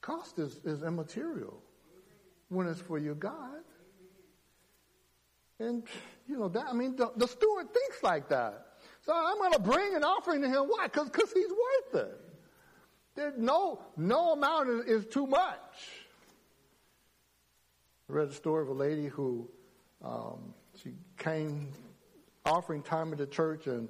Cost 0.00 0.38
is, 0.38 0.60
is 0.64 0.82
immaterial 0.82 1.60
when 2.48 2.66
it's 2.68 2.80
for 2.80 2.98
your 2.98 3.14
God. 3.14 3.62
And, 5.58 5.82
you 6.26 6.38
know, 6.38 6.48
that, 6.48 6.66
I 6.68 6.72
mean, 6.72 6.96
the, 6.96 7.10
the 7.16 7.26
steward 7.26 7.72
thinks 7.74 8.02
like 8.02 8.28
that. 8.28 8.66
So 9.04 9.12
I'm 9.14 9.36
going 9.36 9.52
to 9.52 9.58
bring 9.58 9.94
an 9.94 10.04
offering 10.04 10.40
to 10.42 10.48
him. 10.48 10.64
Why? 10.68 10.84
Because 10.84 11.10
cause 11.10 11.32
he's 11.34 11.50
worth 11.50 12.06
it. 12.06 12.20
There's 13.14 13.36
no, 13.36 13.82
no 13.96 14.32
amount 14.32 14.70
is, 14.70 15.02
is 15.02 15.06
too 15.06 15.26
much. 15.26 15.88
I 18.08 18.12
read 18.12 18.28
a 18.28 18.32
story 18.32 18.62
of 18.62 18.68
a 18.68 18.72
lady 18.72 19.08
who 19.08 19.48
um, 20.02 20.54
she 20.82 20.92
came 21.18 21.68
offering 22.44 22.82
time 22.82 23.12
at 23.12 23.18
the 23.18 23.26
church 23.26 23.66
and 23.66 23.88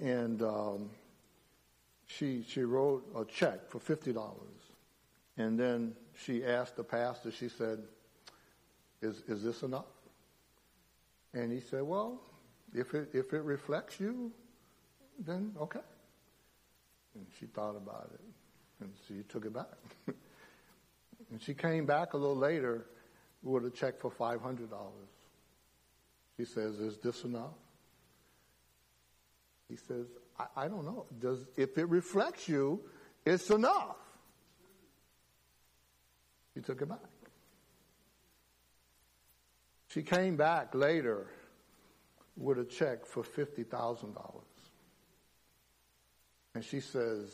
and 0.00 0.42
um, 0.42 0.90
she 2.06 2.44
she 2.48 2.62
wrote 2.62 3.04
a 3.16 3.24
check 3.24 3.68
for 3.68 3.78
fifty 3.78 4.12
dollars, 4.12 4.72
and 5.36 5.58
then 5.58 5.94
she 6.16 6.44
asked 6.44 6.76
the 6.76 6.84
pastor. 6.84 7.30
She 7.30 7.48
said, 7.48 7.80
"Is 9.02 9.22
is 9.28 9.42
this 9.42 9.62
enough?" 9.62 9.92
And 11.34 11.52
he 11.52 11.60
said, 11.60 11.82
"Well, 11.82 12.20
if 12.74 12.94
it 12.94 13.10
if 13.12 13.32
it 13.32 13.42
reflects 13.42 14.00
you, 14.00 14.32
then 15.18 15.54
okay." 15.60 15.80
And 17.14 17.26
she 17.38 17.46
thought 17.46 17.76
about 17.76 18.10
it, 18.14 18.20
and 18.80 18.92
she 19.06 19.22
took 19.28 19.44
it 19.44 19.52
back. 19.52 19.66
and 20.06 21.42
she 21.42 21.54
came 21.54 21.84
back 21.84 22.14
a 22.14 22.16
little 22.16 22.36
later 22.36 22.86
with 23.42 23.66
a 23.66 23.70
check 23.70 24.00
for 24.00 24.10
five 24.10 24.40
hundred 24.40 24.70
dollars. 24.70 25.09
He 26.40 26.46
says, 26.46 26.80
Is 26.80 26.96
this 26.96 27.24
enough? 27.24 27.52
He 29.68 29.76
says, 29.76 30.06
I, 30.38 30.64
I 30.64 30.68
don't 30.68 30.86
know. 30.86 31.04
Does, 31.20 31.44
if 31.54 31.76
it 31.76 31.86
reflects 31.90 32.48
you, 32.48 32.80
it's 33.26 33.50
enough. 33.50 33.98
He 36.54 36.62
took 36.62 36.80
it 36.80 36.88
back. 36.88 36.98
She 39.88 40.02
came 40.02 40.36
back 40.36 40.74
later 40.74 41.26
with 42.38 42.58
a 42.58 42.64
check 42.64 43.04
for 43.04 43.22
$50,000. 43.22 44.16
And 46.54 46.64
she 46.64 46.80
says, 46.80 47.28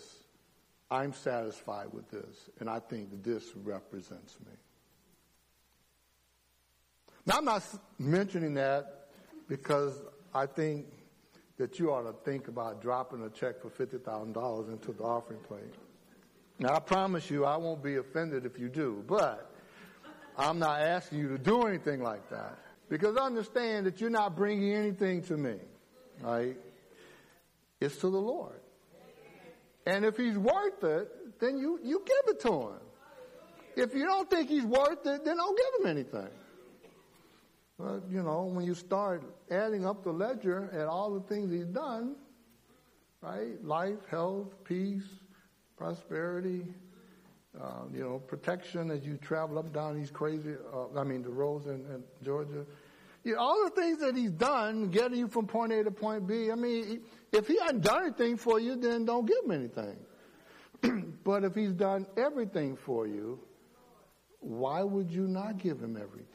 I'm 0.91 1.13
satisfied 1.13 1.93
with 1.93 2.11
this, 2.11 2.51
and 2.59 2.69
I 2.69 2.81
think 2.81 3.23
this 3.23 3.53
represents 3.55 4.37
me. 4.41 4.53
Now, 7.27 7.39
I'm 7.39 7.45
not 7.45 7.65
mentioning 7.99 8.55
that 8.55 9.09
because 9.49 10.01
I 10.33 10.47
think 10.47 10.87
that 11.59 11.79
you 11.79 11.93
ought 11.93 12.03
to 12.03 12.13
think 12.25 12.47
about 12.47 12.81
dropping 12.81 13.23
a 13.25 13.31
check 13.31 13.61
for 13.61 13.69
$50,000 13.69 14.73
into 14.73 14.93
the 14.93 15.03
offering 15.03 15.41
plate. 15.41 15.75
Now, 16.59 16.75
I 16.75 16.79
promise 16.79 17.29
you, 17.31 17.45
I 17.45 17.57
won't 17.57 17.83
be 17.83 17.97
offended 17.97 18.47
if 18.47 18.59
you 18.59 18.69
do, 18.69 19.03
but 19.07 19.51
I'm 20.39 20.59
not 20.59 20.81
asking 20.81 21.19
you 21.19 21.29
to 21.29 21.39
do 21.39 21.63
anything 21.63 22.03
like 22.03 22.31
that. 22.31 22.59
Because 22.89 23.17
understand 23.17 23.87
that 23.87 24.01
you're 24.01 24.11
not 24.11 24.37
bringing 24.37 24.73
anything 24.73 25.23
to 25.25 25.37
me, 25.37 25.57
right? 26.21 26.57
It's 27.81 27.97
to 27.97 28.11
the 28.11 28.21
Lord. 28.21 28.61
And 29.87 30.05
if 30.05 30.17
he's 30.17 30.39
worth 30.39 30.85
it, 30.85 31.41
then 31.41 31.59
you, 31.59 31.81
you 31.83 32.03
give 32.07 32.35
it 32.35 32.41
to 32.43 32.53
him. 32.53 32.81
If 33.77 33.95
you 33.95 34.05
don't 34.05 34.31
think 34.31 34.49
he's 34.49 34.65
worth 34.65 35.05
it, 35.07 35.25
then 35.25 35.37
don't 35.37 35.59
give 35.59 35.81
him 35.81 35.97
anything. 35.97 36.31
But, 37.79 38.03
you 38.11 38.23
know, 38.23 38.45
when 38.45 38.65
you 38.65 38.75
start 38.75 39.23
adding 39.51 39.85
up 39.85 40.03
the 40.03 40.13
ledger 40.13 40.71
and 40.73 40.83
all 40.83 41.13
the 41.13 41.21
things 41.21 41.53
he's 41.53 41.67
done, 41.67 42.17
right? 43.21 43.63
Life, 43.63 43.99
health, 44.09 44.55
peace, 44.65 45.05
prosperity, 45.77 46.67
uh, 47.61 47.85
you 47.93 48.01
know, 48.01 48.19
protection 48.19 48.91
as 48.91 49.05
you 49.05 49.17
travel 49.19 49.59
up 49.59 49.73
down 49.73 49.99
these 49.99 50.11
crazy, 50.11 50.55
uh, 50.73 50.99
I 50.99 51.05
mean, 51.05 51.23
the 51.23 51.31
roads 51.31 51.67
in, 51.67 51.85
in 51.87 52.03
Georgia. 52.23 52.65
You 53.25 53.35
know, 53.35 53.41
all 53.41 53.65
the 53.65 53.71
things 53.71 53.99
that 53.99 54.17
he's 54.17 54.31
done, 54.31 54.89
getting 54.89 55.19
you 55.19 55.29
from 55.29 55.47
point 55.47 55.73
A 55.73 55.83
to 55.85 55.91
point 55.91 56.27
B. 56.27 56.51
I 56.51 56.55
mean, 56.55 57.03
if 57.33 57.49
he 57.49 57.59
hadn't 57.59 57.83
done 57.83 58.05
anything 58.05 58.37
for 58.37 58.61
you, 58.61 58.77
then 58.77 59.05
don't 59.05 59.27
give 59.27 59.45
him 59.45 59.51
anything. 59.51 61.15
but 61.25 61.45
if 61.45 61.55
he's 61.55 61.73
done 61.73 62.07
everything 62.17 62.77
for 62.77 63.07
you, 63.07 63.41
why 64.41 64.83
would 64.83 65.11
you 65.11 65.27
not 65.27 65.59
give 65.59 65.81
him 65.81 65.97
everything? 65.97 66.29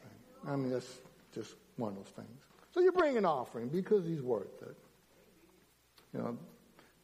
I 0.46 0.56
mean, 0.56 0.70
that's 0.70 1.00
just 1.34 1.54
one 1.76 1.90
of 1.90 1.96
those 1.96 2.12
things. 2.14 2.42
So 2.72 2.80
you 2.80 2.92
bring 2.92 3.16
an 3.16 3.24
offering 3.24 3.68
because 3.68 4.06
he's 4.06 4.22
worth 4.22 4.62
it. 4.62 4.76
You 6.14 6.20
know, 6.20 6.38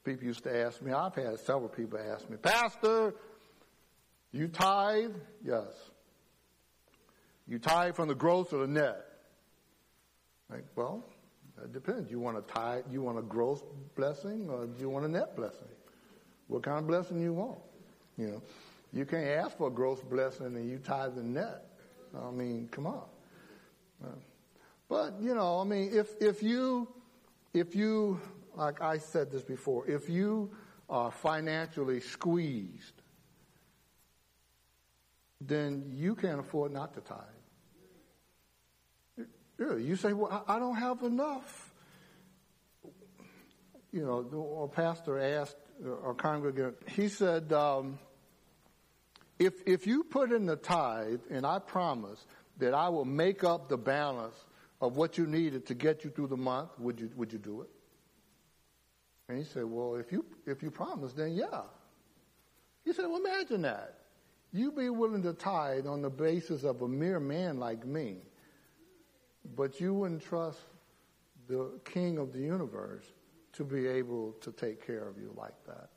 people 0.04 0.26
used 0.26 0.44
to 0.44 0.56
ask 0.56 0.80
me, 0.82 0.92
I've 0.92 1.14
had 1.14 1.38
several 1.40 1.68
people 1.68 1.98
ask 1.98 2.28
me, 2.28 2.36
Pastor, 2.36 3.14
you 4.32 4.48
tithe? 4.48 5.14
Yes. 5.44 5.66
You 7.46 7.58
tithe 7.58 7.94
from 7.94 8.08
the 8.08 8.14
gross 8.14 8.52
or 8.52 8.60
the 8.60 8.66
net? 8.66 9.04
Like, 10.50 10.64
well, 10.76 11.04
it 11.62 11.72
depends. 11.72 12.10
You 12.10 12.18
want 12.18 12.38
a 12.38 12.42
tithe, 12.42 12.84
you 12.90 13.02
want 13.02 13.18
a 13.18 13.22
gross 13.22 13.62
blessing 13.96 14.48
or 14.50 14.66
do 14.66 14.80
you 14.80 14.88
want 14.88 15.04
a 15.04 15.08
net 15.08 15.36
blessing? 15.36 15.68
What 16.46 16.62
kind 16.62 16.78
of 16.78 16.86
blessing 16.86 17.20
you 17.20 17.32
want? 17.32 17.58
You 18.16 18.26
know, 18.28 18.42
you 18.92 19.04
can't 19.04 19.26
ask 19.26 19.56
for 19.56 19.68
a 19.68 19.70
gross 19.70 20.00
blessing 20.00 20.46
and 20.46 20.68
you 20.68 20.78
tithe 20.78 21.14
the 21.14 21.22
net. 21.22 21.64
I 22.18 22.30
mean, 22.30 22.68
come 22.70 22.86
on. 22.86 23.04
But, 24.88 25.20
you 25.20 25.34
know, 25.34 25.60
I 25.60 25.64
mean, 25.64 25.90
if, 25.92 26.14
if 26.20 26.42
you, 26.42 26.88
if 27.52 27.74
you, 27.74 28.20
like 28.54 28.80
I 28.80 28.98
said 28.98 29.30
this 29.30 29.42
before, 29.42 29.86
if 29.86 30.08
you 30.08 30.50
are 30.88 31.10
financially 31.10 32.00
squeezed, 32.00 33.02
then 35.40 35.92
you 35.94 36.14
can't 36.14 36.40
afford 36.40 36.72
not 36.72 36.94
to 36.94 37.00
tithe. 37.00 37.18
You 39.58 39.96
say, 39.96 40.12
well, 40.12 40.44
I 40.46 40.58
don't 40.58 40.76
have 40.76 41.02
enough. 41.02 41.74
You 43.92 44.04
know, 44.04 44.62
a 44.62 44.68
pastor 44.68 45.18
asked 45.18 45.56
a 46.06 46.14
congregant, 46.14 46.76
he 46.88 47.08
said, 47.08 47.52
um, 47.52 47.98
if, 49.38 49.54
if 49.66 49.86
you 49.86 50.04
put 50.04 50.32
in 50.32 50.46
the 50.46 50.56
tithe, 50.56 51.20
and 51.30 51.46
I 51.46 51.58
promise 51.58 52.24
that 52.58 52.74
I 52.74 52.88
will 52.88 53.04
make 53.04 53.44
up 53.44 53.68
the 53.68 53.78
balance 53.78 54.36
of 54.80 54.96
what 54.96 55.18
you 55.18 55.26
needed 55.26 55.66
to 55.66 55.74
get 55.74 56.04
you 56.04 56.10
through 56.10 56.28
the 56.28 56.36
month, 56.36 56.70
would 56.78 57.00
you, 57.00 57.10
would 57.16 57.32
you 57.32 57.38
do 57.38 57.62
it? 57.62 57.68
And 59.28 59.38
he 59.38 59.44
said, 59.44 59.64
well, 59.64 59.96
if 59.96 60.10
you, 60.10 60.24
if 60.46 60.62
you 60.62 60.70
promise, 60.70 61.12
then 61.12 61.34
yeah. 61.34 61.62
He 62.84 62.92
said, 62.92 63.06
well, 63.06 63.18
imagine 63.18 63.62
that. 63.62 63.98
You 64.52 64.72
be 64.72 64.88
willing 64.88 65.22
to 65.24 65.34
tithe 65.34 65.86
on 65.86 66.00
the 66.00 66.08
basis 66.08 66.64
of 66.64 66.80
a 66.80 66.88
mere 66.88 67.20
man 67.20 67.58
like 67.58 67.84
me, 67.84 68.16
but 69.54 69.80
you 69.80 69.92
wouldn't 69.92 70.22
trust 70.22 70.60
the 71.48 71.78
king 71.84 72.18
of 72.18 72.32
the 72.32 72.40
universe 72.40 73.04
to 73.52 73.64
be 73.64 73.86
able 73.86 74.32
to 74.40 74.52
take 74.52 74.86
care 74.86 75.06
of 75.06 75.18
you 75.18 75.34
like 75.36 75.54
that. 75.66 75.90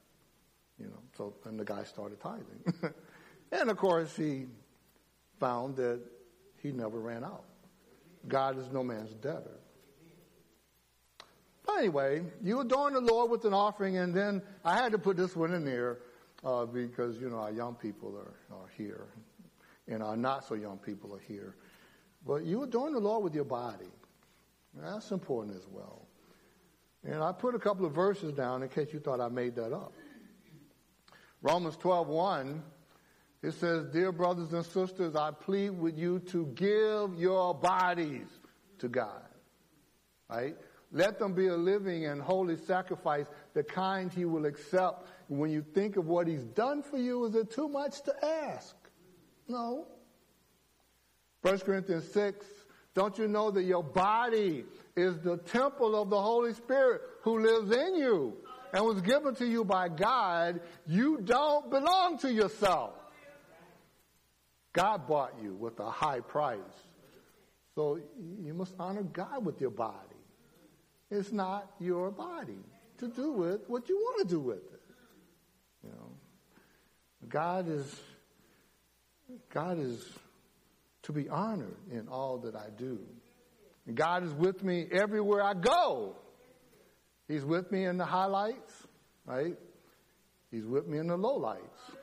You 0.77 0.87
know, 0.87 0.99
so 1.15 1.33
then 1.45 1.57
the 1.57 1.63
guy 1.63 1.83
started 1.83 2.19
tithing. 2.19 2.63
and 3.51 3.69
of 3.69 3.77
course 3.77 4.15
he 4.15 4.47
found 5.39 5.75
that 5.77 6.01
he 6.61 6.71
never 6.71 6.99
ran 6.99 7.23
out. 7.23 7.45
God 8.27 8.57
is 8.57 8.71
no 8.71 8.83
man's 8.83 9.13
debtor. 9.15 9.59
But 11.65 11.77
anyway, 11.79 12.23
you 12.43 12.59
adorn 12.59 12.93
the 12.93 13.01
Lord 13.01 13.31
with 13.31 13.45
an 13.45 13.53
offering, 13.53 13.97
and 13.97 14.13
then 14.13 14.41
I 14.63 14.75
had 14.75 14.91
to 14.91 14.97
put 14.97 15.17
this 15.17 15.35
one 15.35 15.53
in 15.53 15.63
there 15.63 15.99
uh, 16.43 16.65
because, 16.65 17.19
you 17.19 17.29
know, 17.29 17.37
our 17.37 17.51
young 17.51 17.75
people 17.75 18.15
are, 18.17 18.55
are 18.55 18.67
here, 18.77 19.07
and 19.87 20.01
our 20.01 20.17
not 20.17 20.47
so 20.47 20.55
young 20.55 20.77
people 20.77 21.15
are 21.15 21.19
here. 21.19 21.55
But 22.25 22.43
you 22.43 22.63
adorn 22.63 22.93
the 22.93 22.99
Lord 22.99 23.23
with 23.23 23.33
your 23.33 23.45
body. 23.45 23.89
That's 24.73 25.11
important 25.11 25.57
as 25.57 25.67
well. 25.69 26.07
And 27.03 27.23
I 27.23 27.31
put 27.31 27.55
a 27.55 27.59
couple 27.59 27.85
of 27.85 27.93
verses 27.93 28.31
down 28.33 28.63
in 28.63 28.69
case 28.69 28.93
you 28.93 28.99
thought 28.99 29.19
I 29.19 29.27
made 29.27 29.55
that 29.55 29.73
up. 29.73 29.93
Romans 31.41 31.75
12, 31.77 32.07
1 32.07 32.63
it 33.43 33.53
says, 33.53 33.85
Dear 33.87 34.11
brothers 34.11 34.53
and 34.53 34.65
sisters, 34.65 35.15
I 35.15 35.31
plead 35.31 35.71
with 35.71 35.97
you 35.97 36.19
to 36.31 36.45
give 36.47 37.19
your 37.19 37.53
bodies 37.55 38.27
to 38.79 38.87
God. 38.87 39.23
Right? 40.29 40.55
Let 40.91 41.19
them 41.19 41.33
be 41.33 41.47
a 41.47 41.55
living 41.55 42.05
and 42.05 42.21
holy 42.21 42.57
sacrifice, 42.57 43.25
the 43.53 43.63
kind 43.63 44.11
he 44.11 44.25
will 44.25 44.45
accept. 44.45 45.07
When 45.27 45.49
you 45.49 45.63
think 45.73 45.95
of 45.95 46.07
what 46.07 46.27
he's 46.27 46.43
done 46.43 46.83
for 46.83 46.97
you, 46.97 47.25
is 47.25 47.35
it 47.35 47.51
too 47.51 47.69
much 47.69 48.01
to 48.03 48.25
ask? 48.25 48.75
No. 49.47 49.87
1 51.41 51.59
Corinthians 51.59 52.11
6, 52.11 52.45
don't 52.93 53.17
you 53.17 53.27
know 53.27 53.49
that 53.51 53.63
your 53.63 53.83
body 53.83 54.65
is 54.95 55.17
the 55.19 55.37
temple 55.37 55.99
of 55.99 56.09
the 56.09 56.21
Holy 56.21 56.53
Spirit 56.53 57.01
who 57.21 57.39
lives 57.39 57.71
in 57.71 57.95
you 57.95 58.37
and 58.73 58.85
was 58.85 59.01
given 59.01 59.33
to 59.35 59.45
you 59.45 59.63
by 59.63 59.87
God? 59.87 60.59
You 60.85 61.21
don't 61.21 61.69
belong 61.69 62.19
to 62.19 62.31
yourself. 62.31 63.00
God 64.73 65.07
bought 65.07 65.33
you 65.41 65.53
with 65.53 65.79
a 65.79 65.89
high 65.89 66.19
price. 66.19 66.59
So 67.75 67.99
you 68.41 68.53
must 68.53 68.73
honor 68.79 69.03
God 69.03 69.45
with 69.45 69.59
your 69.61 69.69
body. 69.69 69.95
It's 71.09 71.31
not 71.31 71.71
your 71.79 72.11
body 72.11 72.59
to 72.99 73.07
do 73.07 73.31
with 73.31 73.61
what 73.67 73.89
you 73.89 73.97
want 73.97 74.27
to 74.27 74.35
do 74.35 74.39
with 74.39 74.57
it. 74.57 74.81
You 75.83 75.89
know, 75.89 76.11
God 77.27 77.67
is, 77.67 77.99
God 79.49 79.79
is 79.79 80.07
to 81.03 81.11
be 81.11 81.27
honored 81.27 81.75
in 81.91 82.07
all 82.07 82.37
that 82.39 82.55
I 82.55 82.67
do. 82.77 82.99
God 83.93 84.23
is 84.23 84.33
with 84.33 84.63
me 84.63 84.85
everywhere 84.91 85.43
I 85.43 85.53
go. 85.53 86.15
He's 87.27 87.43
with 87.43 87.71
me 87.71 87.85
in 87.85 87.97
the 87.97 88.05
highlights, 88.05 88.87
right? 89.25 89.57
He's 90.51 90.65
with 90.65 90.87
me 90.87 90.97
in 90.97 91.07
the 91.07 91.17
lowlights. 91.17 91.95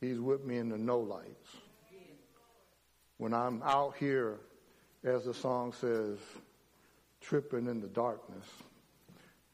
He's 0.00 0.18
with 0.18 0.44
me 0.44 0.58
in 0.58 0.68
the 0.68 0.78
no 0.78 0.98
lights. 0.98 1.56
When 3.18 3.34
I'm 3.34 3.62
out 3.62 3.96
here, 3.98 4.40
as 5.04 5.24
the 5.24 5.34
song 5.34 5.72
says, 5.72 6.18
tripping 7.20 7.66
in 7.66 7.80
the 7.80 7.88
darkness. 7.88 8.46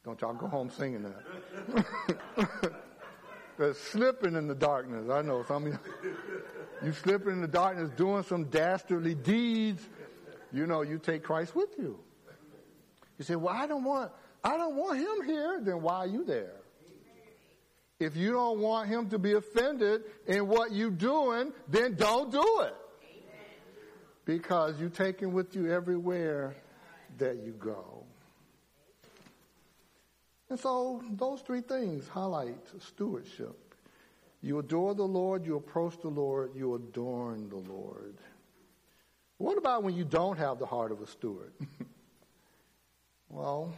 Don't 0.04 0.20
y'all 0.20 0.34
go 0.34 0.46
home 0.46 0.70
singing 0.70 1.02
that. 1.02 1.84
That's 3.58 3.78
slipping 3.78 4.36
in 4.36 4.46
the 4.46 4.54
darkness. 4.54 5.10
I 5.10 5.22
know 5.22 5.44
some 5.48 5.66
of 5.66 5.72
you, 5.72 5.78
you 6.84 6.92
slipping 6.92 7.32
in 7.32 7.40
the 7.40 7.48
darkness 7.48 7.90
doing 7.96 8.22
some 8.22 8.44
dastardly 8.44 9.14
deeds. 9.14 9.82
You 10.52 10.66
know, 10.66 10.82
you 10.82 10.98
take 10.98 11.24
Christ 11.24 11.56
with 11.56 11.70
you. 11.78 11.98
You 13.18 13.24
say, 13.24 13.34
well, 13.34 13.54
I 13.54 13.66
don't 13.66 13.82
want, 13.82 14.12
I 14.44 14.56
don't 14.56 14.76
want 14.76 14.98
him 14.98 15.26
here. 15.26 15.60
Then 15.62 15.82
why 15.82 15.96
are 15.96 16.06
you 16.06 16.24
there? 16.24 16.55
If 17.98 18.16
you 18.16 18.32
don't 18.32 18.60
want 18.60 18.88
him 18.88 19.08
to 19.10 19.18
be 19.18 19.32
offended 19.32 20.02
in 20.26 20.46
what 20.48 20.72
you're 20.72 20.90
doing, 20.90 21.52
then 21.68 21.94
don't 21.94 22.30
do 22.30 22.60
it. 22.60 22.74
Because 24.24 24.78
you 24.80 24.88
take 24.90 25.20
him 25.20 25.32
with 25.32 25.54
you 25.54 25.72
everywhere 25.72 26.56
that 27.18 27.36
you 27.36 27.52
go. 27.52 28.04
And 30.50 30.58
so 30.58 31.02
those 31.12 31.40
three 31.40 31.60
things 31.60 32.06
highlight 32.08 32.56
stewardship. 32.80 33.56
You 34.42 34.58
adore 34.58 34.94
the 34.94 35.02
Lord, 35.02 35.44
you 35.44 35.56
approach 35.56 35.98
the 36.00 36.08
Lord, 36.08 36.50
you 36.54 36.74
adorn 36.74 37.48
the 37.48 37.56
Lord. 37.56 38.14
What 39.38 39.58
about 39.58 39.82
when 39.82 39.94
you 39.94 40.04
don't 40.04 40.38
have 40.38 40.58
the 40.58 40.66
heart 40.66 40.92
of 40.92 41.00
a 41.00 41.06
steward? 41.06 41.52
well, 43.28 43.74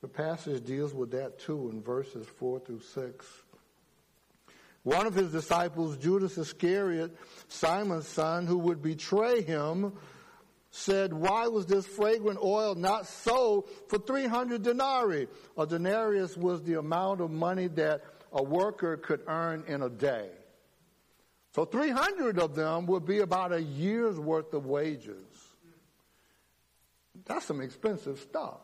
the 0.00 0.08
passage 0.08 0.64
deals 0.64 0.94
with 0.94 1.10
that 1.12 1.38
too 1.38 1.70
in 1.72 1.82
verses 1.82 2.26
4 2.38 2.60
through 2.60 2.80
6. 2.80 3.26
One 4.82 5.06
of 5.06 5.14
his 5.14 5.32
disciples, 5.32 5.96
Judas 5.96 6.38
Iscariot, 6.38 7.16
Simon's 7.48 8.06
son, 8.06 8.46
who 8.46 8.58
would 8.58 8.82
betray 8.82 9.42
him, 9.42 9.94
said, 10.70 11.12
Why 11.12 11.48
was 11.48 11.66
this 11.66 11.86
fragrant 11.86 12.38
oil 12.40 12.76
not 12.76 13.06
sold 13.06 13.68
for 13.88 13.98
300 13.98 14.62
denarii? 14.62 15.26
A 15.58 15.66
denarius 15.66 16.36
was 16.36 16.62
the 16.62 16.78
amount 16.78 17.20
of 17.20 17.30
money 17.30 17.66
that 17.68 18.04
a 18.32 18.42
worker 18.42 18.96
could 18.96 19.22
earn 19.26 19.64
in 19.66 19.82
a 19.82 19.88
day. 19.88 20.28
So 21.54 21.64
300 21.64 22.38
of 22.38 22.54
them 22.54 22.86
would 22.86 23.06
be 23.06 23.20
about 23.20 23.52
a 23.52 23.62
year's 23.62 24.20
worth 24.20 24.52
of 24.52 24.66
wages. 24.66 25.26
That's 27.24 27.46
some 27.46 27.60
expensive 27.60 28.20
stuff. 28.20 28.60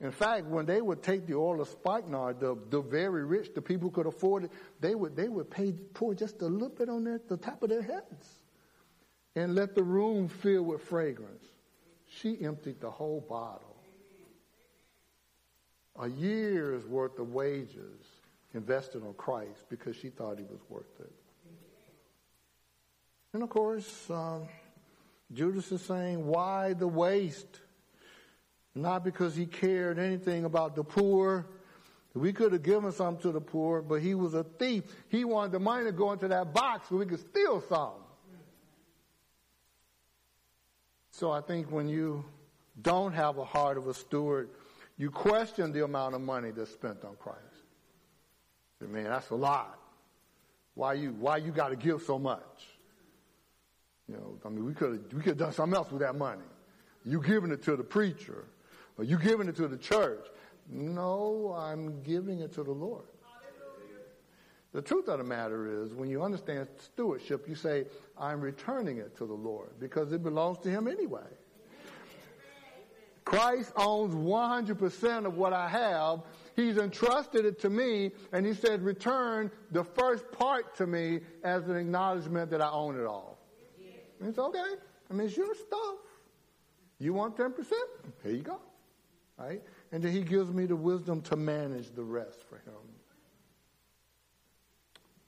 In 0.00 0.10
fact, 0.10 0.44
when 0.46 0.66
they 0.66 0.82
would 0.82 1.02
take 1.02 1.26
the 1.26 1.34
oil 1.34 1.60
of 1.60 1.68
spikenard, 1.68 2.38
the, 2.38 2.58
the 2.68 2.82
very 2.82 3.24
rich, 3.24 3.54
the 3.54 3.62
people 3.62 3.88
who 3.88 3.94
could 3.94 4.06
afford 4.06 4.44
it, 4.44 4.50
they 4.80 4.94
would, 4.94 5.16
they 5.16 5.28
would 5.28 5.50
pay, 5.50 5.72
pour 5.72 6.14
just 6.14 6.42
a 6.42 6.46
little 6.46 6.68
bit 6.68 6.90
on 6.90 7.04
their, 7.04 7.20
the 7.28 7.38
top 7.38 7.62
of 7.62 7.70
their 7.70 7.82
heads 7.82 8.40
and 9.34 9.54
let 9.54 9.74
the 9.74 9.82
room 9.82 10.28
fill 10.28 10.62
with 10.62 10.82
fragrance. 10.82 11.44
She 12.08 12.38
emptied 12.42 12.80
the 12.80 12.90
whole 12.90 13.24
bottle. 13.26 13.76
A 15.98 16.08
year's 16.08 16.86
worth 16.86 17.18
of 17.18 17.32
wages 17.32 18.04
invested 18.52 19.02
on 19.02 19.14
Christ 19.14 19.64
because 19.70 19.96
she 19.96 20.10
thought 20.10 20.38
he 20.38 20.44
was 20.44 20.60
worth 20.68 21.00
it. 21.00 21.12
And 23.32 23.42
of 23.42 23.48
course, 23.48 24.10
um, 24.10 24.46
Judas 25.32 25.72
is 25.72 25.82
saying, 25.82 26.26
why 26.26 26.74
the 26.74 26.86
waste? 26.86 27.60
Not 28.76 29.04
because 29.04 29.34
he 29.34 29.46
cared 29.46 29.98
anything 29.98 30.44
about 30.44 30.76
the 30.76 30.84
poor. 30.84 31.46
We 32.12 32.32
could 32.32 32.52
have 32.52 32.62
given 32.62 32.92
some 32.92 33.16
to 33.18 33.32
the 33.32 33.40
poor, 33.40 33.80
but 33.80 34.02
he 34.02 34.14
was 34.14 34.34
a 34.34 34.44
thief. 34.44 34.84
He 35.08 35.24
wanted 35.24 35.52
the 35.52 35.60
money 35.60 35.84
to 35.86 35.92
go 35.92 36.12
into 36.12 36.28
that 36.28 36.52
box 36.52 36.88
so 36.88 36.96
we 36.96 37.06
could 37.06 37.20
steal 37.20 37.62
some. 37.62 37.92
So 41.10 41.30
I 41.30 41.40
think 41.40 41.70
when 41.72 41.88
you 41.88 42.26
don't 42.82 43.14
have 43.14 43.38
a 43.38 43.44
heart 43.44 43.78
of 43.78 43.88
a 43.88 43.94
steward, 43.94 44.50
you 44.98 45.10
question 45.10 45.72
the 45.72 45.82
amount 45.82 46.14
of 46.14 46.20
money 46.20 46.50
that's 46.50 46.70
spent 46.70 47.02
on 47.02 47.16
Christ. 47.16 47.40
I 48.82 48.86
mean, 48.86 49.04
that's 49.04 49.30
a 49.30 49.34
lot. 49.34 49.78
Why 50.74 50.92
you 50.92 51.12
why 51.18 51.38
you 51.38 51.50
got 51.50 51.70
to 51.70 51.76
give 51.76 52.02
so 52.02 52.18
much? 52.18 52.66
You 54.06 54.16
know, 54.16 54.38
I 54.44 54.50
mean, 54.50 54.66
we 54.66 54.74
could 54.74 55.10
we 55.14 55.20
could 55.20 55.30
have 55.30 55.38
done 55.38 55.52
something 55.52 55.74
else 55.74 55.90
with 55.90 56.02
that 56.02 56.14
money. 56.14 56.44
You 57.06 57.22
giving 57.22 57.50
it 57.50 57.62
to 57.62 57.76
the 57.76 57.84
preacher, 57.84 58.44
are 58.98 59.04
you 59.04 59.18
giving 59.18 59.48
it 59.48 59.56
to 59.56 59.68
the 59.68 59.76
church? 59.76 60.26
No, 60.68 61.54
I'm 61.56 62.02
giving 62.02 62.40
it 62.40 62.52
to 62.54 62.62
the 62.62 62.72
Lord. 62.72 63.04
The 64.72 64.82
truth 64.82 65.08
of 65.08 65.18
the 65.18 65.24
matter 65.24 65.82
is, 65.82 65.94
when 65.94 66.10
you 66.10 66.22
understand 66.22 66.68
stewardship, 66.76 67.48
you 67.48 67.54
say, 67.54 67.86
I'm 68.18 68.40
returning 68.40 68.98
it 68.98 69.16
to 69.16 69.26
the 69.26 69.34
Lord 69.34 69.70
because 69.78 70.12
it 70.12 70.22
belongs 70.22 70.58
to 70.58 70.70
Him 70.70 70.86
anyway. 70.86 71.28
Christ 73.24 73.72
owns 73.74 74.14
100% 74.14 75.26
of 75.26 75.36
what 75.36 75.52
I 75.52 75.68
have. 75.68 76.20
He's 76.54 76.78
entrusted 76.78 77.44
it 77.44 77.58
to 77.60 77.70
me, 77.70 78.12
and 78.32 78.44
He 78.44 78.54
said, 78.54 78.82
return 78.82 79.50
the 79.72 79.82
first 79.82 80.30
part 80.30 80.76
to 80.76 80.86
me 80.86 81.20
as 81.42 81.68
an 81.68 81.76
acknowledgement 81.76 82.50
that 82.50 82.60
I 82.60 82.70
own 82.70 83.00
it 83.00 83.06
all. 83.06 83.38
It's 84.20 84.38
okay. 84.38 84.74
I 85.10 85.14
mean, 85.14 85.26
it's 85.26 85.36
your 85.36 85.54
stuff. 85.54 85.96
You 86.98 87.14
want 87.14 87.36
10%? 87.36 87.72
Here 88.22 88.32
you 88.32 88.42
go 88.42 88.60
right? 89.38 89.62
And 89.92 90.02
then 90.02 90.12
he 90.12 90.22
gives 90.22 90.50
me 90.50 90.66
the 90.66 90.76
wisdom 90.76 91.20
to 91.22 91.36
manage 91.36 91.94
the 91.94 92.02
rest 92.02 92.38
for 92.48 92.56
him. 92.56 92.80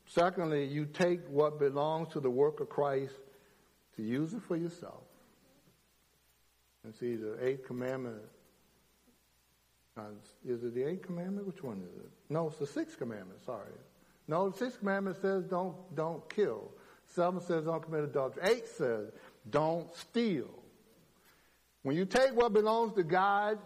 Secondly, 0.06 0.64
you 0.64 0.86
take 0.86 1.20
what 1.28 1.58
belongs 1.58 2.12
to 2.12 2.20
the 2.20 2.30
work 2.30 2.60
of 2.60 2.68
Christ 2.68 3.14
to 3.96 4.02
use 4.02 4.32
it 4.32 4.42
for 4.42 4.56
yourself. 4.56 5.02
And 6.84 6.94
see, 6.94 7.16
the 7.16 7.36
eighth 7.44 7.66
commandment, 7.66 8.22
uh, 9.98 10.02
is 10.46 10.64
it 10.64 10.74
the 10.74 10.84
eighth 10.84 11.02
commandment? 11.02 11.46
Which 11.46 11.62
one 11.62 11.82
is 11.82 11.94
it? 12.00 12.10
No, 12.30 12.48
it's 12.48 12.58
the 12.58 12.66
sixth 12.66 12.98
commandment, 12.98 13.44
sorry. 13.44 13.72
No, 14.26 14.48
the 14.48 14.56
sixth 14.56 14.78
commandment 14.78 15.20
says 15.20 15.44
don't, 15.44 15.76
don't 15.94 16.28
kill. 16.34 16.70
Seven 17.08 17.40
says 17.40 17.64
don't 17.64 17.82
commit 17.82 18.04
adultery. 18.04 18.42
Eight 18.44 18.68
says 18.68 19.10
don't 19.50 19.94
steal. 19.96 20.48
When 21.82 21.96
you 21.96 22.04
take 22.04 22.34
what 22.34 22.52
belongs 22.52 22.94
to 22.94 23.02
God 23.02 23.58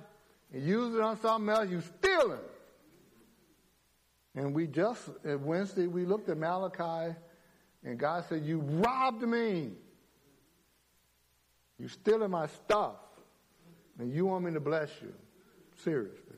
and 0.52 0.62
use 0.62 0.94
it 0.94 1.00
on 1.00 1.18
something 1.20 1.48
else, 1.48 1.68
you 1.70 1.80
stealing. 1.80 2.38
And 4.34 4.54
we 4.54 4.66
just, 4.66 5.02
at 5.24 5.40
Wednesday, 5.40 5.86
we 5.86 6.04
looked 6.04 6.28
at 6.28 6.38
Malachi, 6.38 7.14
and 7.84 7.98
God 7.98 8.24
said, 8.28 8.44
You 8.44 8.60
robbed 8.60 9.22
me. 9.22 9.72
You 11.78 11.88
stealing 11.88 12.30
my 12.30 12.46
stuff. 12.46 12.96
And 13.98 14.12
you 14.12 14.26
want 14.26 14.44
me 14.44 14.52
to 14.52 14.60
bless 14.60 14.90
you. 15.02 15.12
Seriously. 15.82 16.36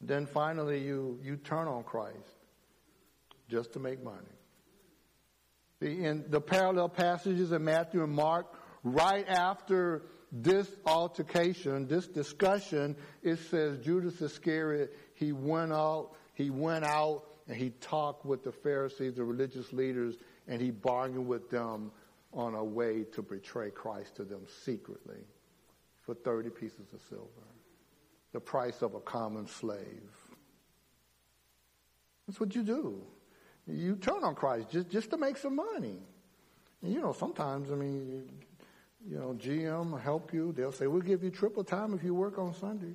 Then 0.00 0.26
finally, 0.26 0.82
you, 0.82 1.18
you 1.22 1.36
turn 1.36 1.68
on 1.68 1.84
Christ 1.84 2.16
just 3.48 3.72
to 3.74 3.78
make 3.78 4.02
money. 4.02 4.18
See, 5.80 6.04
in 6.04 6.24
the 6.28 6.40
parallel 6.40 6.88
passages 6.88 7.52
in 7.52 7.64
Matthew 7.64 8.02
and 8.02 8.12
Mark, 8.12 8.46
right 8.82 9.28
after 9.28 10.02
this 10.32 10.68
altercation, 10.86 11.86
this 11.86 12.06
discussion, 12.08 12.96
it 13.22 13.36
says 13.36 13.78
Judas 13.78 14.20
Iscariot, 14.22 14.96
he 15.14 15.32
went 15.32 15.72
out, 15.72 16.12
he 16.32 16.48
went 16.48 16.86
out 16.86 17.24
and 17.46 17.56
he 17.56 17.70
talked 17.80 18.24
with 18.24 18.42
the 18.42 18.52
Pharisees, 18.52 19.14
the 19.14 19.24
religious 19.24 19.72
leaders, 19.74 20.16
and 20.48 20.60
he 20.60 20.70
bargained 20.70 21.26
with 21.26 21.50
them 21.50 21.92
on 22.32 22.54
a 22.54 22.64
way 22.64 23.04
to 23.12 23.20
betray 23.20 23.70
Christ 23.70 24.16
to 24.16 24.24
them 24.24 24.46
secretly 24.64 25.20
for 26.00 26.14
30 26.14 26.48
pieces 26.50 26.92
of 26.94 27.00
silver. 27.08 27.26
The 28.32 28.40
price 28.40 28.80
of 28.80 28.94
a 28.94 29.00
common 29.00 29.46
slave. 29.46 30.10
That's 32.26 32.40
what 32.40 32.54
you 32.54 32.62
do. 32.62 33.02
You 33.66 33.96
turn 33.96 34.24
on 34.24 34.34
Christ 34.34 34.70
just, 34.70 34.88
just 34.88 35.10
to 35.10 35.18
make 35.18 35.36
some 35.36 35.56
money. 35.56 35.98
And 36.82 36.92
you 36.92 37.00
know, 37.00 37.12
sometimes, 37.12 37.70
I 37.70 37.74
mean, 37.74 38.30
you 39.08 39.18
know, 39.18 39.36
GM 39.38 39.90
will 39.90 39.98
help 39.98 40.32
you. 40.32 40.52
They'll 40.52 40.72
say, 40.72 40.86
we'll 40.86 41.02
give 41.02 41.22
you 41.22 41.30
triple 41.30 41.64
time 41.64 41.94
if 41.94 42.02
you 42.04 42.14
work 42.14 42.38
on 42.38 42.54
Sunday. 42.54 42.94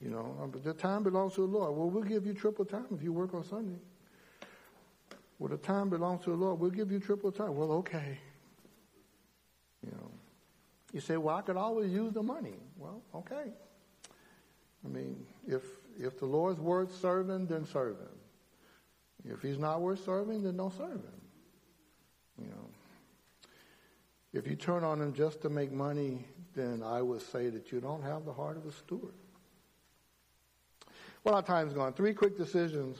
You 0.00 0.10
know, 0.10 0.36
uh, 0.42 0.46
but 0.46 0.62
the 0.62 0.74
time 0.74 1.02
belongs 1.02 1.34
to 1.34 1.40
the 1.40 1.46
Lord. 1.46 1.74
Well, 1.74 1.88
we'll 1.88 2.02
give 2.02 2.26
you 2.26 2.34
triple 2.34 2.64
time 2.64 2.86
if 2.94 3.02
you 3.02 3.12
work 3.12 3.32
on 3.32 3.44
Sunday. 3.44 3.78
Well, 5.38 5.48
the 5.48 5.56
time 5.56 5.88
belongs 5.88 6.24
to 6.24 6.30
the 6.30 6.36
Lord. 6.36 6.60
We'll 6.60 6.70
give 6.70 6.90
you 6.90 7.00
triple 7.00 7.32
time. 7.32 7.54
Well, 7.56 7.72
okay. 7.72 8.18
You 9.82 9.92
know, 9.92 10.10
You 10.92 11.00
say, 11.00 11.16
well, 11.16 11.36
I 11.36 11.42
could 11.42 11.56
always 11.56 11.92
use 11.92 12.12
the 12.12 12.22
money. 12.22 12.54
Well, 12.76 13.02
okay. 13.14 13.52
I 14.84 14.88
mean, 14.88 15.24
if, 15.46 15.62
if 15.98 16.18
the 16.18 16.26
Lord's 16.26 16.60
worth 16.60 16.94
serving, 16.94 17.46
then 17.46 17.64
serve 17.64 17.96
him. 17.98 19.32
If 19.32 19.42
he's 19.42 19.58
not 19.58 19.80
worth 19.80 20.04
serving, 20.04 20.42
then 20.42 20.56
don't 20.56 20.76
serve 20.76 20.92
him. 20.92 21.20
You 22.38 22.48
know, 22.48 22.65
if 24.36 24.46
you 24.46 24.54
turn 24.54 24.84
on 24.84 25.00
him 25.00 25.14
just 25.14 25.40
to 25.42 25.48
make 25.48 25.72
money, 25.72 26.26
then 26.54 26.82
I 26.84 27.00
would 27.00 27.22
say 27.22 27.48
that 27.48 27.72
you 27.72 27.80
don't 27.80 28.02
have 28.02 28.26
the 28.26 28.32
heart 28.32 28.58
of 28.58 28.66
a 28.66 28.72
steward. 28.72 29.14
Well, 31.24 31.34
our 31.34 31.42
time's 31.42 31.72
gone. 31.72 31.94
Three 31.94 32.12
quick 32.12 32.36
decisions 32.36 32.98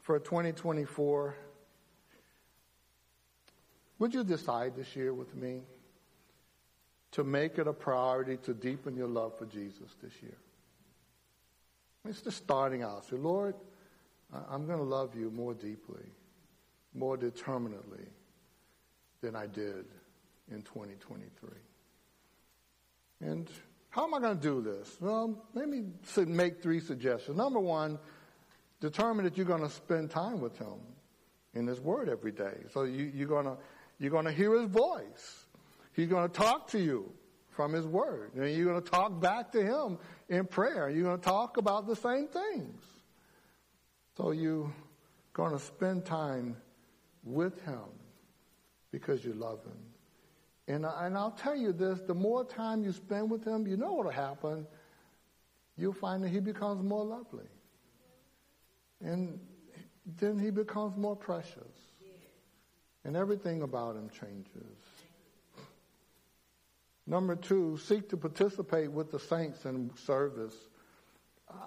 for 0.00 0.18
2024. 0.18 1.36
Would 3.98 4.12
you 4.12 4.24
decide 4.24 4.74
this 4.76 4.96
year 4.96 5.14
with 5.14 5.34
me 5.36 5.62
to 7.12 7.22
make 7.22 7.58
it 7.58 7.68
a 7.68 7.72
priority 7.72 8.36
to 8.38 8.54
deepen 8.54 8.96
your 8.96 9.08
love 9.08 9.38
for 9.38 9.46
Jesus 9.46 9.94
this 10.02 10.12
year? 10.20 10.36
It's 12.08 12.22
just 12.22 12.38
starting 12.38 12.82
out. 12.82 13.04
Say, 13.06 13.16
Lord, 13.16 13.54
I'm 14.50 14.66
going 14.66 14.78
to 14.78 14.84
love 14.84 15.14
you 15.14 15.30
more 15.30 15.54
deeply, 15.54 16.04
more 16.92 17.16
determinedly 17.16 18.06
than 19.20 19.36
I 19.36 19.46
did 19.46 19.86
in 20.50 20.62
2023. 20.62 21.50
And 23.20 23.48
how 23.90 24.04
am 24.04 24.14
I 24.14 24.20
going 24.20 24.36
to 24.36 24.42
do 24.42 24.60
this? 24.60 24.96
Well, 25.00 25.42
let 25.54 25.68
me 25.68 25.84
make 26.26 26.62
three 26.62 26.80
suggestions. 26.80 27.36
Number 27.36 27.60
one, 27.60 27.98
determine 28.80 29.24
that 29.24 29.36
you're 29.36 29.46
going 29.46 29.62
to 29.62 29.70
spend 29.70 30.10
time 30.10 30.40
with 30.40 30.58
Him 30.58 30.78
in 31.54 31.66
His 31.66 31.80
Word 31.80 32.08
every 32.08 32.32
day. 32.32 32.58
So 32.72 32.82
you, 32.84 33.10
you're 33.14 33.28
going 33.28 33.46
to 33.46 33.56
you're 33.98 34.10
going 34.10 34.26
to 34.26 34.32
hear 34.32 34.52
His 34.60 34.68
voice. 34.68 35.46
He's 35.94 36.08
going 36.08 36.28
to 36.28 36.34
talk 36.34 36.68
to 36.72 36.78
you 36.78 37.10
from 37.48 37.72
His 37.72 37.86
Word, 37.86 38.32
and 38.34 38.54
you're 38.54 38.66
going 38.66 38.82
to 38.82 38.90
talk 38.90 39.18
back 39.18 39.50
to 39.52 39.62
Him 39.64 39.98
in 40.28 40.44
prayer. 40.44 40.90
You're 40.90 41.04
going 41.04 41.18
to 41.18 41.24
talk 41.24 41.56
about 41.56 41.86
the 41.86 41.96
same 41.96 42.28
things. 42.28 42.82
So 44.18 44.32
you're 44.32 44.70
going 45.32 45.52
to 45.52 45.58
spend 45.58 46.04
time 46.04 46.56
with 47.24 47.64
Him 47.64 47.84
because 48.98 49.22
you 49.22 49.34
love 49.34 49.62
Him. 49.62 49.76
And, 50.68 50.86
uh, 50.86 50.92
and 51.00 51.16
I'll 51.16 51.32
tell 51.32 51.54
you 51.54 51.72
this 51.72 52.00
the 52.00 52.14
more 52.14 52.44
time 52.44 52.82
you 52.82 52.92
spend 52.92 53.30
with 53.30 53.44
him, 53.44 53.66
you 53.66 53.76
know 53.76 53.92
what 53.92 54.06
will 54.06 54.12
happen. 54.12 54.66
You'll 55.76 55.92
find 55.92 56.24
that 56.24 56.30
he 56.30 56.40
becomes 56.40 56.82
more 56.82 57.04
lovely. 57.04 57.44
And 59.00 59.38
then 60.18 60.38
he 60.38 60.50
becomes 60.50 60.96
more 60.96 61.14
precious. 61.14 61.74
And 63.04 63.16
everything 63.16 63.62
about 63.62 63.94
him 63.94 64.08
changes. 64.08 64.76
Number 67.06 67.36
two, 67.36 67.78
seek 67.86 68.08
to 68.08 68.16
participate 68.16 68.90
with 68.90 69.12
the 69.12 69.20
saints 69.20 69.64
in 69.66 69.92
service. 69.94 70.54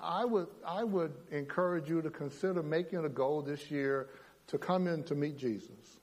I 0.03 0.25
would, 0.25 0.47
I 0.67 0.84
would 0.84 1.13
encourage 1.32 1.88
you 1.88 2.01
to 2.01 2.09
consider 2.09 2.61
making 2.61 3.05
a 3.05 3.09
goal 3.09 3.41
this 3.41 3.71
year 3.71 4.09
to 4.47 4.57
come 4.57 4.88
in 4.88 5.03
to 5.03 5.15
meet 5.15 5.38
Jesus, 5.38 5.99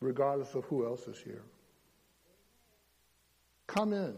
regardless 0.00 0.54
of 0.54 0.64
who 0.64 0.86
else 0.86 1.06
is 1.06 1.18
here. 1.18 1.42
Come 3.66 3.92
in. 3.92 4.14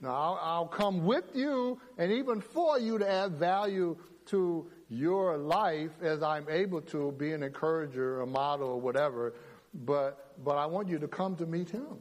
Now, 0.00 0.10
I'll, 0.10 0.38
I'll, 0.40 0.66
come 0.66 1.04
with 1.04 1.24
you 1.34 1.80
and 1.96 2.12
even 2.12 2.40
for 2.40 2.78
you 2.78 2.98
to 2.98 3.10
add 3.10 3.32
value 3.32 3.96
to 4.26 4.70
your 4.88 5.36
life 5.36 5.90
as 6.00 6.22
I'm 6.22 6.48
able 6.48 6.80
to 6.82 7.10
be 7.12 7.32
an 7.32 7.42
encourager, 7.42 8.20
a 8.20 8.26
model, 8.26 8.68
or 8.68 8.80
whatever. 8.80 9.34
But, 9.74 10.44
but 10.44 10.56
I 10.56 10.66
want 10.66 10.88
you 10.88 10.98
to 11.00 11.08
come 11.08 11.34
to 11.36 11.46
meet 11.46 11.70
him. 11.70 11.98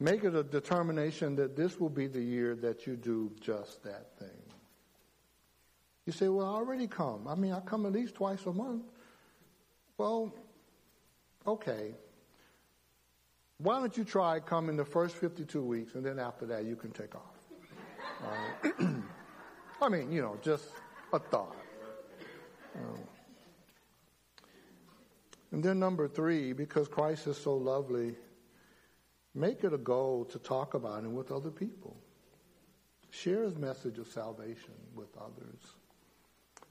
Make 0.00 0.24
it 0.24 0.34
a 0.34 0.42
determination 0.42 1.36
that 1.36 1.54
this 1.54 1.78
will 1.78 1.90
be 1.90 2.06
the 2.06 2.20
year 2.20 2.54
that 2.56 2.86
you 2.86 2.96
do 2.96 3.30
just 3.40 3.82
that 3.84 4.18
thing. 4.18 4.28
You 6.06 6.12
say, 6.12 6.28
well, 6.28 6.46
I 6.46 6.50
already 6.50 6.86
come. 6.86 7.28
I 7.28 7.34
mean, 7.34 7.52
I 7.52 7.60
come 7.60 7.86
at 7.86 7.92
least 7.92 8.14
twice 8.14 8.44
a 8.46 8.52
month. 8.52 8.84
Well, 9.96 10.34
okay. 11.46 11.94
Why 13.58 13.78
don't 13.78 13.96
you 13.96 14.04
try 14.04 14.40
coming 14.40 14.76
the 14.76 14.84
first 14.84 15.16
52 15.16 15.62
weeks 15.62 15.94
and 15.94 16.04
then 16.04 16.18
after 16.18 16.44
that 16.46 16.64
you 16.64 16.76
can 16.76 16.90
take 16.90 17.14
off? 17.14 17.34
I 19.80 19.88
mean, 19.88 20.10
you 20.10 20.22
know, 20.22 20.38
just 20.42 20.66
a 21.12 21.18
thought. 21.18 21.56
Um, 22.76 22.98
and 25.52 25.62
then 25.62 25.78
number 25.78 26.08
three, 26.08 26.52
because 26.52 26.88
Christ 26.88 27.26
is 27.26 27.36
so 27.36 27.54
lovely, 27.56 28.16
make 29.34 29.62
it 29.62 29.72
a 29.72 29.78
goal 29.78 30.24
to 30.26 30.38
talk 30.38 30.74
about 30.74 31.04
him 31.04 31.14
with 31.14 31.30
other 31.30 31.50
people. 31.50 31.96
Share 33.10 33.44
his 33.44 33.56
message 33.56 33.98
of 33.98 34.08
salvation 34.08 34.74
with 34.96 35.16
others. 35.16 35.60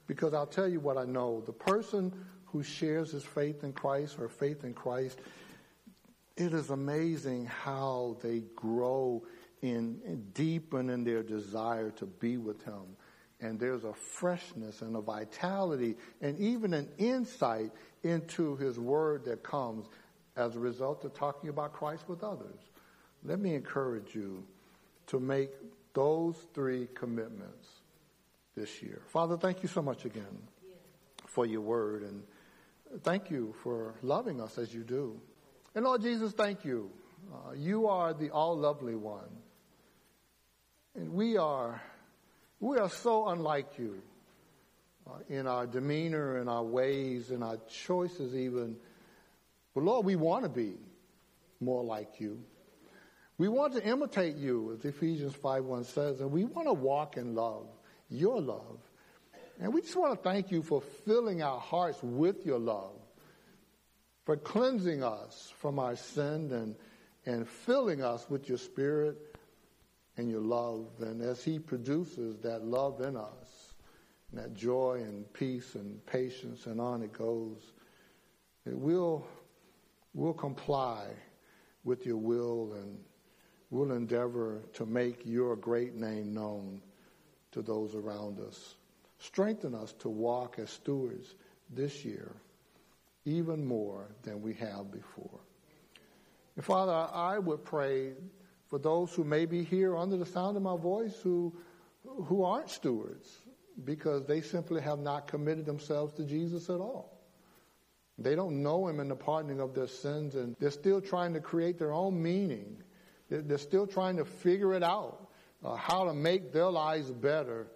Because 0.05 0.33
I'll 0.33 0.45
tell 0.45 0.67
you 0.67 0.81
what 0.81 0.97
I 0.97 1.05
know. 1.05 1.41
The 1.45 1.53
person 1.53 2.13
who 2.53 2.63
shares 2.63 3.11
his 3.11 3.23
faith 3.23 3.63
in 3.63 3.73
Christ 3.73 4.17
or 4.17 4.29
faith 4.29 4.63
in 4.63 4.73
Christ 4.73 5.19
it 6.35 6.53
is 6.53 6.69
amazing 6.69 7.45
how 7.45 8.17
they 8.21 8.41
grow 8.55 9.23
in, 9.61 10.01
in 10.05 10.25
deepen 10.33 10.89
in 10.89 11.03
their 11.03 11.23
desire 11.23 11.91
to 11.91 12.05
be 12.05 12.37
with 12.37 12.63
him. 12.63 12.97
And 13.39 13.59
there's 13.59 13.83
a 13.83 13.93
freshness 13.93 14.81
and 14.81 14.95
a 14.95 15.01
vitality 15.01 15.95
and 16.21 16.39
even 16.39 16.73
an 16.73 16.89
insight 16.97 17.71
into 18.03 18.55
his 18.55 18.79
word 18.79 19.25
that 19.25 19.43
comes 19.43 19.85
as 20.35 20.55
a 20.55 20.59
result 20.59 21.05
of 21.05 21.13
talking 21.13 21.49
about 21.49 21.73
Christ 21.73 22.05
with 22.07 22.23
others. 22.23 22.59
Let 23.23 23.39
me 23.39 23.53
encourage 23.53 24.15
you 24.15 24.43
to 25.07 25.19
make 25.19 25.51
those 25.93 26.35
three 26.53 26.87
commitments 26.95 27.67
this 28.55 28.81
year. 28.81 29.01
Father, 29.09 29.37
thank 29.37 29.61
you 29.61 29.69
so 29.69 29.81
much 29.81 30.05
again 30.05 30.37
for 31.27 31.45
your 31.45 31.61
word 31.61 32.03
and 32.03 32.23
thank 33.01 33.31
you 33.31 33.53
for 33.63 33.95
loving 34.01 34.41
us 34.41 34.57
as 34.57 34.73
you 34.73 34.83
do. 34.83 35.19
And 35.75 35.85
Lord 35.85 36.01
Jesus, 36.01 36.33
thank 36.33 36.63
you. 36.63 36.91
Uh, 37.33 37.53
you 37.53 37.87
are 37.87 38.13
the 38.13 38.29
all 38.29 38.57
lovely 38.57 38.95
one. 38.95 39.29
And 40.95 41.13
we 41.13 41.37
are, 41.37 41.81
we 42.59 42.77
are 42.77 42.89
so 42.89 43.29
unlike 43.29 43.79
you 43.79 44.01
uh, 45.07 45.13
in 45.29 45.47
our 45.47 45.65
demeanor, 45.65 46.39
in 46.39 46.47
our 46.47 46.63
ways, 46.63 47.31
in 47.31 47.41
our 47.41 47.57
choices 47.85 48.35
even. 48.35 48.75
But 49.73 49.83
Lord, 49.83 50.05
we 50.05 50.15
want 50.15 50.43
to 50.43 50.49
be 50.49 50.75
more 51.59 51.83
like 51.83 52.19
you. 52.19 52.39
We 53.37 53.47
want 53.47 53.73
to 53.73 53.83
imitate 53.83 54.35
you, 54.35 54.77
as 54.77 54.85
Ephesians 54.85 55.33
5 55.33 55.65
1 55.65 55.83
says, 55.85 56.21
and 56.21 56.31
we 56.31 56.43
want 56.45 56.67
to 56.67 56.73
walk 56.73 57.17
in 57.17 57.33
love, 57.33 57.65
your 58.09 58.39
love. 58.39 58.77
And 59.59 59.73
we 59.73 59.81
just 59.81 59.95
want 59.95 60.15
to 60.15 60.29
thank 60.29 60.51
you 60.51 60.61
for 60.61 60.81
filling 60.81 61.41
our 61.41 61.59
hearts 61.59 61.99
with 62.01 62.45
your 62.45 62.59
love 62.59 62.93
for 64.25 64.37
cleansing 64.37 65.03
us 65.03 65.53
from 65.59 65.79
our 65.79 65.95
sin 65.95 66.51
and, 66.51 66.75
and 67.25 67.47
filling 67.47 68.01
us 68.01 68.29
with 68.29 68.47
your 68.47 68.57
spirit 68.57 69.17
and 70.17 70.29
your 70.29 70.41
love. 70.41 70.87
And 70.99 71.21
as 71.21 71.43
he 71.43 71.59
produces 71.59 72.37
that 72.39 72.63
love 72.63 73.01
in 73.01 73.17
us, 73.17 73.73
that 74.31 74.53
joy 74.53 75.01
and 75.03 75.31
peace 75.33 75.75
and 75.75 76.03
patience 76.05 76.65
and 76.65 76.79
on 76.79 77.03
it 77.03 77.13
goes, 77.13 77.73
it 78.65 78.77
will 78.77 79.27
we'll 80.13 80.33
comply 80.33 81.07
with 81.83 82.05
your 82.05 82.17
will 82.17 82.73
and 82.73 82.97
we'll 83.69 83.91
endeavor 83.91 84.61
to 84.73 84.85
make 84.85 85.25
your 85.25 85.55
great 85.55 85.95
name 85.95 86.33
known 86.33 86.81
to 87.51 87.61
those 87.61 87.93
around 87.93 88.39
us. 88.39 88.75
Strengthen 89.19 89.73
us 89.75 89.93
to 89.99 90.09
walk 90.09 90.59
as 90.59 90.69
stewards 90.69 91.33
this 91.69 92.03
year 92.03 92.31
even 93.25 93.65
more 93.65 94.07
than 94.23 94.41
we 94.41 94.53
have 94.55 94.91
before. 94.91 95.39
And 96.55 96.65
Father, 96.65 96.91
I 96.91 97.39
would 97.39 97.63
pray 97.63 98.13
for 98.67 98.79
those 98.79 99.13
who 99.13 99.23
may 99.23 99.45
be 99.45 99.63
here 99.63 99.95
under 99.95 100.17
the 100.17 100.25
sound 100.25 100.57
of 100.57 100.63
my 100.63 100.77
voice 100.77 101.15
who, 101.23 101.53
who 102.03 102.43
aren't 102.43 102.69
stewards 102.69 103.29
because 103.85 104.25
they 104.25 104.41
simply 104.41 104.81
have 104.81 104.99
not 104.99 105.27
committed 105.27 105.65
themselves 105.65 106.13
to 106.13 106.23
Jesus 106.23 106.69
at 106.69 106.79
all. 106.79 107.17
They 108.19 108.35
don't 108.35 108.61
know 108.61 108.87
him 108.87 108.99
in 108.99 109.07
the 109.07 109.15
pardoning 109.15 109.59
of 109.59 109.73
their 109.73 109.87
sins 109.87 110.35
and 110.35 110.55
they're 110.59 110.69
still 110.69 111.01
trying 111.01 111.33
to 111.33 111.39
create 111.39 111.79
their 111.79 111.93
own 111.93 112.21
meaning. 112.21 112.77
They're, 113.29 113.57
still 113.57 113.87
trying 113.87 114.17
to 114.17 114.25
figure 114.25 114.75
it 114.75 114.83
out, 114.83 115.27
uh, 115.65 115.75
how 115.75 116.05
to 116.05 116.13
make 116.13 116.53
their 116.53 116.69
lives 116.69 117.09
better 117.09 117.67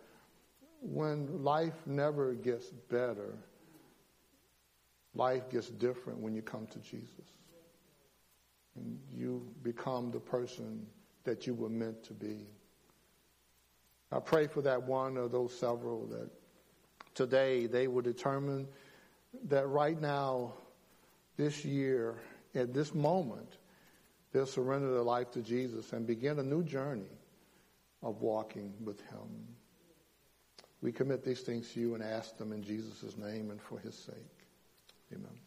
when 0.82 1.44
life 1.44 1.76
never 1.86 2.34
gets 2.34 2.68
better 2.90 3.34
life 5.18 5.50
gets 5.50 5.68
different 5.68 6.20
when 6.20 6.34
you 6.36 6.42
come 6.42 6.68
to 6.68 6.80
Jesus. 6.80 7.26
And 8.76 9.00
you 9.14 9.46
become 9.64 10.12
the 10.12 10.20
person 10.20 10.86
that 11.24 11.48
you 11.48 11.56
were 11.56 11.70
meant 11.70 12.04
to 12.06 12.14
be. 12.14 12.46
I 14.12 14.20
pray 14.20 14.48
for 14.48 14.62
that 14.62 14.84
one 14.84 15.18
or 15.18 15.28
those 15.28 15.58
several 15.58 16.06
that 16.08 16.30
today 17.16 17.66
they 17.66 17.88
will 17.88 18.04
determine 18.04 18.68
that 19.46 19.68
right 19.68 20.00
now, 20.00 20.54
this 21.36 21.66
year, 21.66 22.16
at 22.56 22.74
this 22.74 22.96
moment, 22.96 23.58
they'll 24.32 24.46
surrender 24.46 24.92
their 24.94 25.04
life 25.04 25.32
to 25.32 25.42
Jesus 25.42 25.92
and 25.94 26.08
begin 26.08 26.40
a 26.40 26.44
new 26.44 26.64
journey 26.64 27.12
of 28.02 28.22
walking 28.22 28.74
with 28.84 29.02
Him. 29.02 29.57
We 30.82 30.92
commit 30.92 31.24
these 31.24 31.42
things 31.42 31.72
to 31.74 31.80
you 31.80 31.96
and 31.96 32.04
ask 32.04 32.38
them 32.38 32.52
in 32.52 32.64
Jesus' 32.64 33.18
name 33.18 33.52
and 33.52 33.62
for 33.62 33.80
His 33.80 33.96
sake. 33.96 34.16
Amen. 35.14 35.47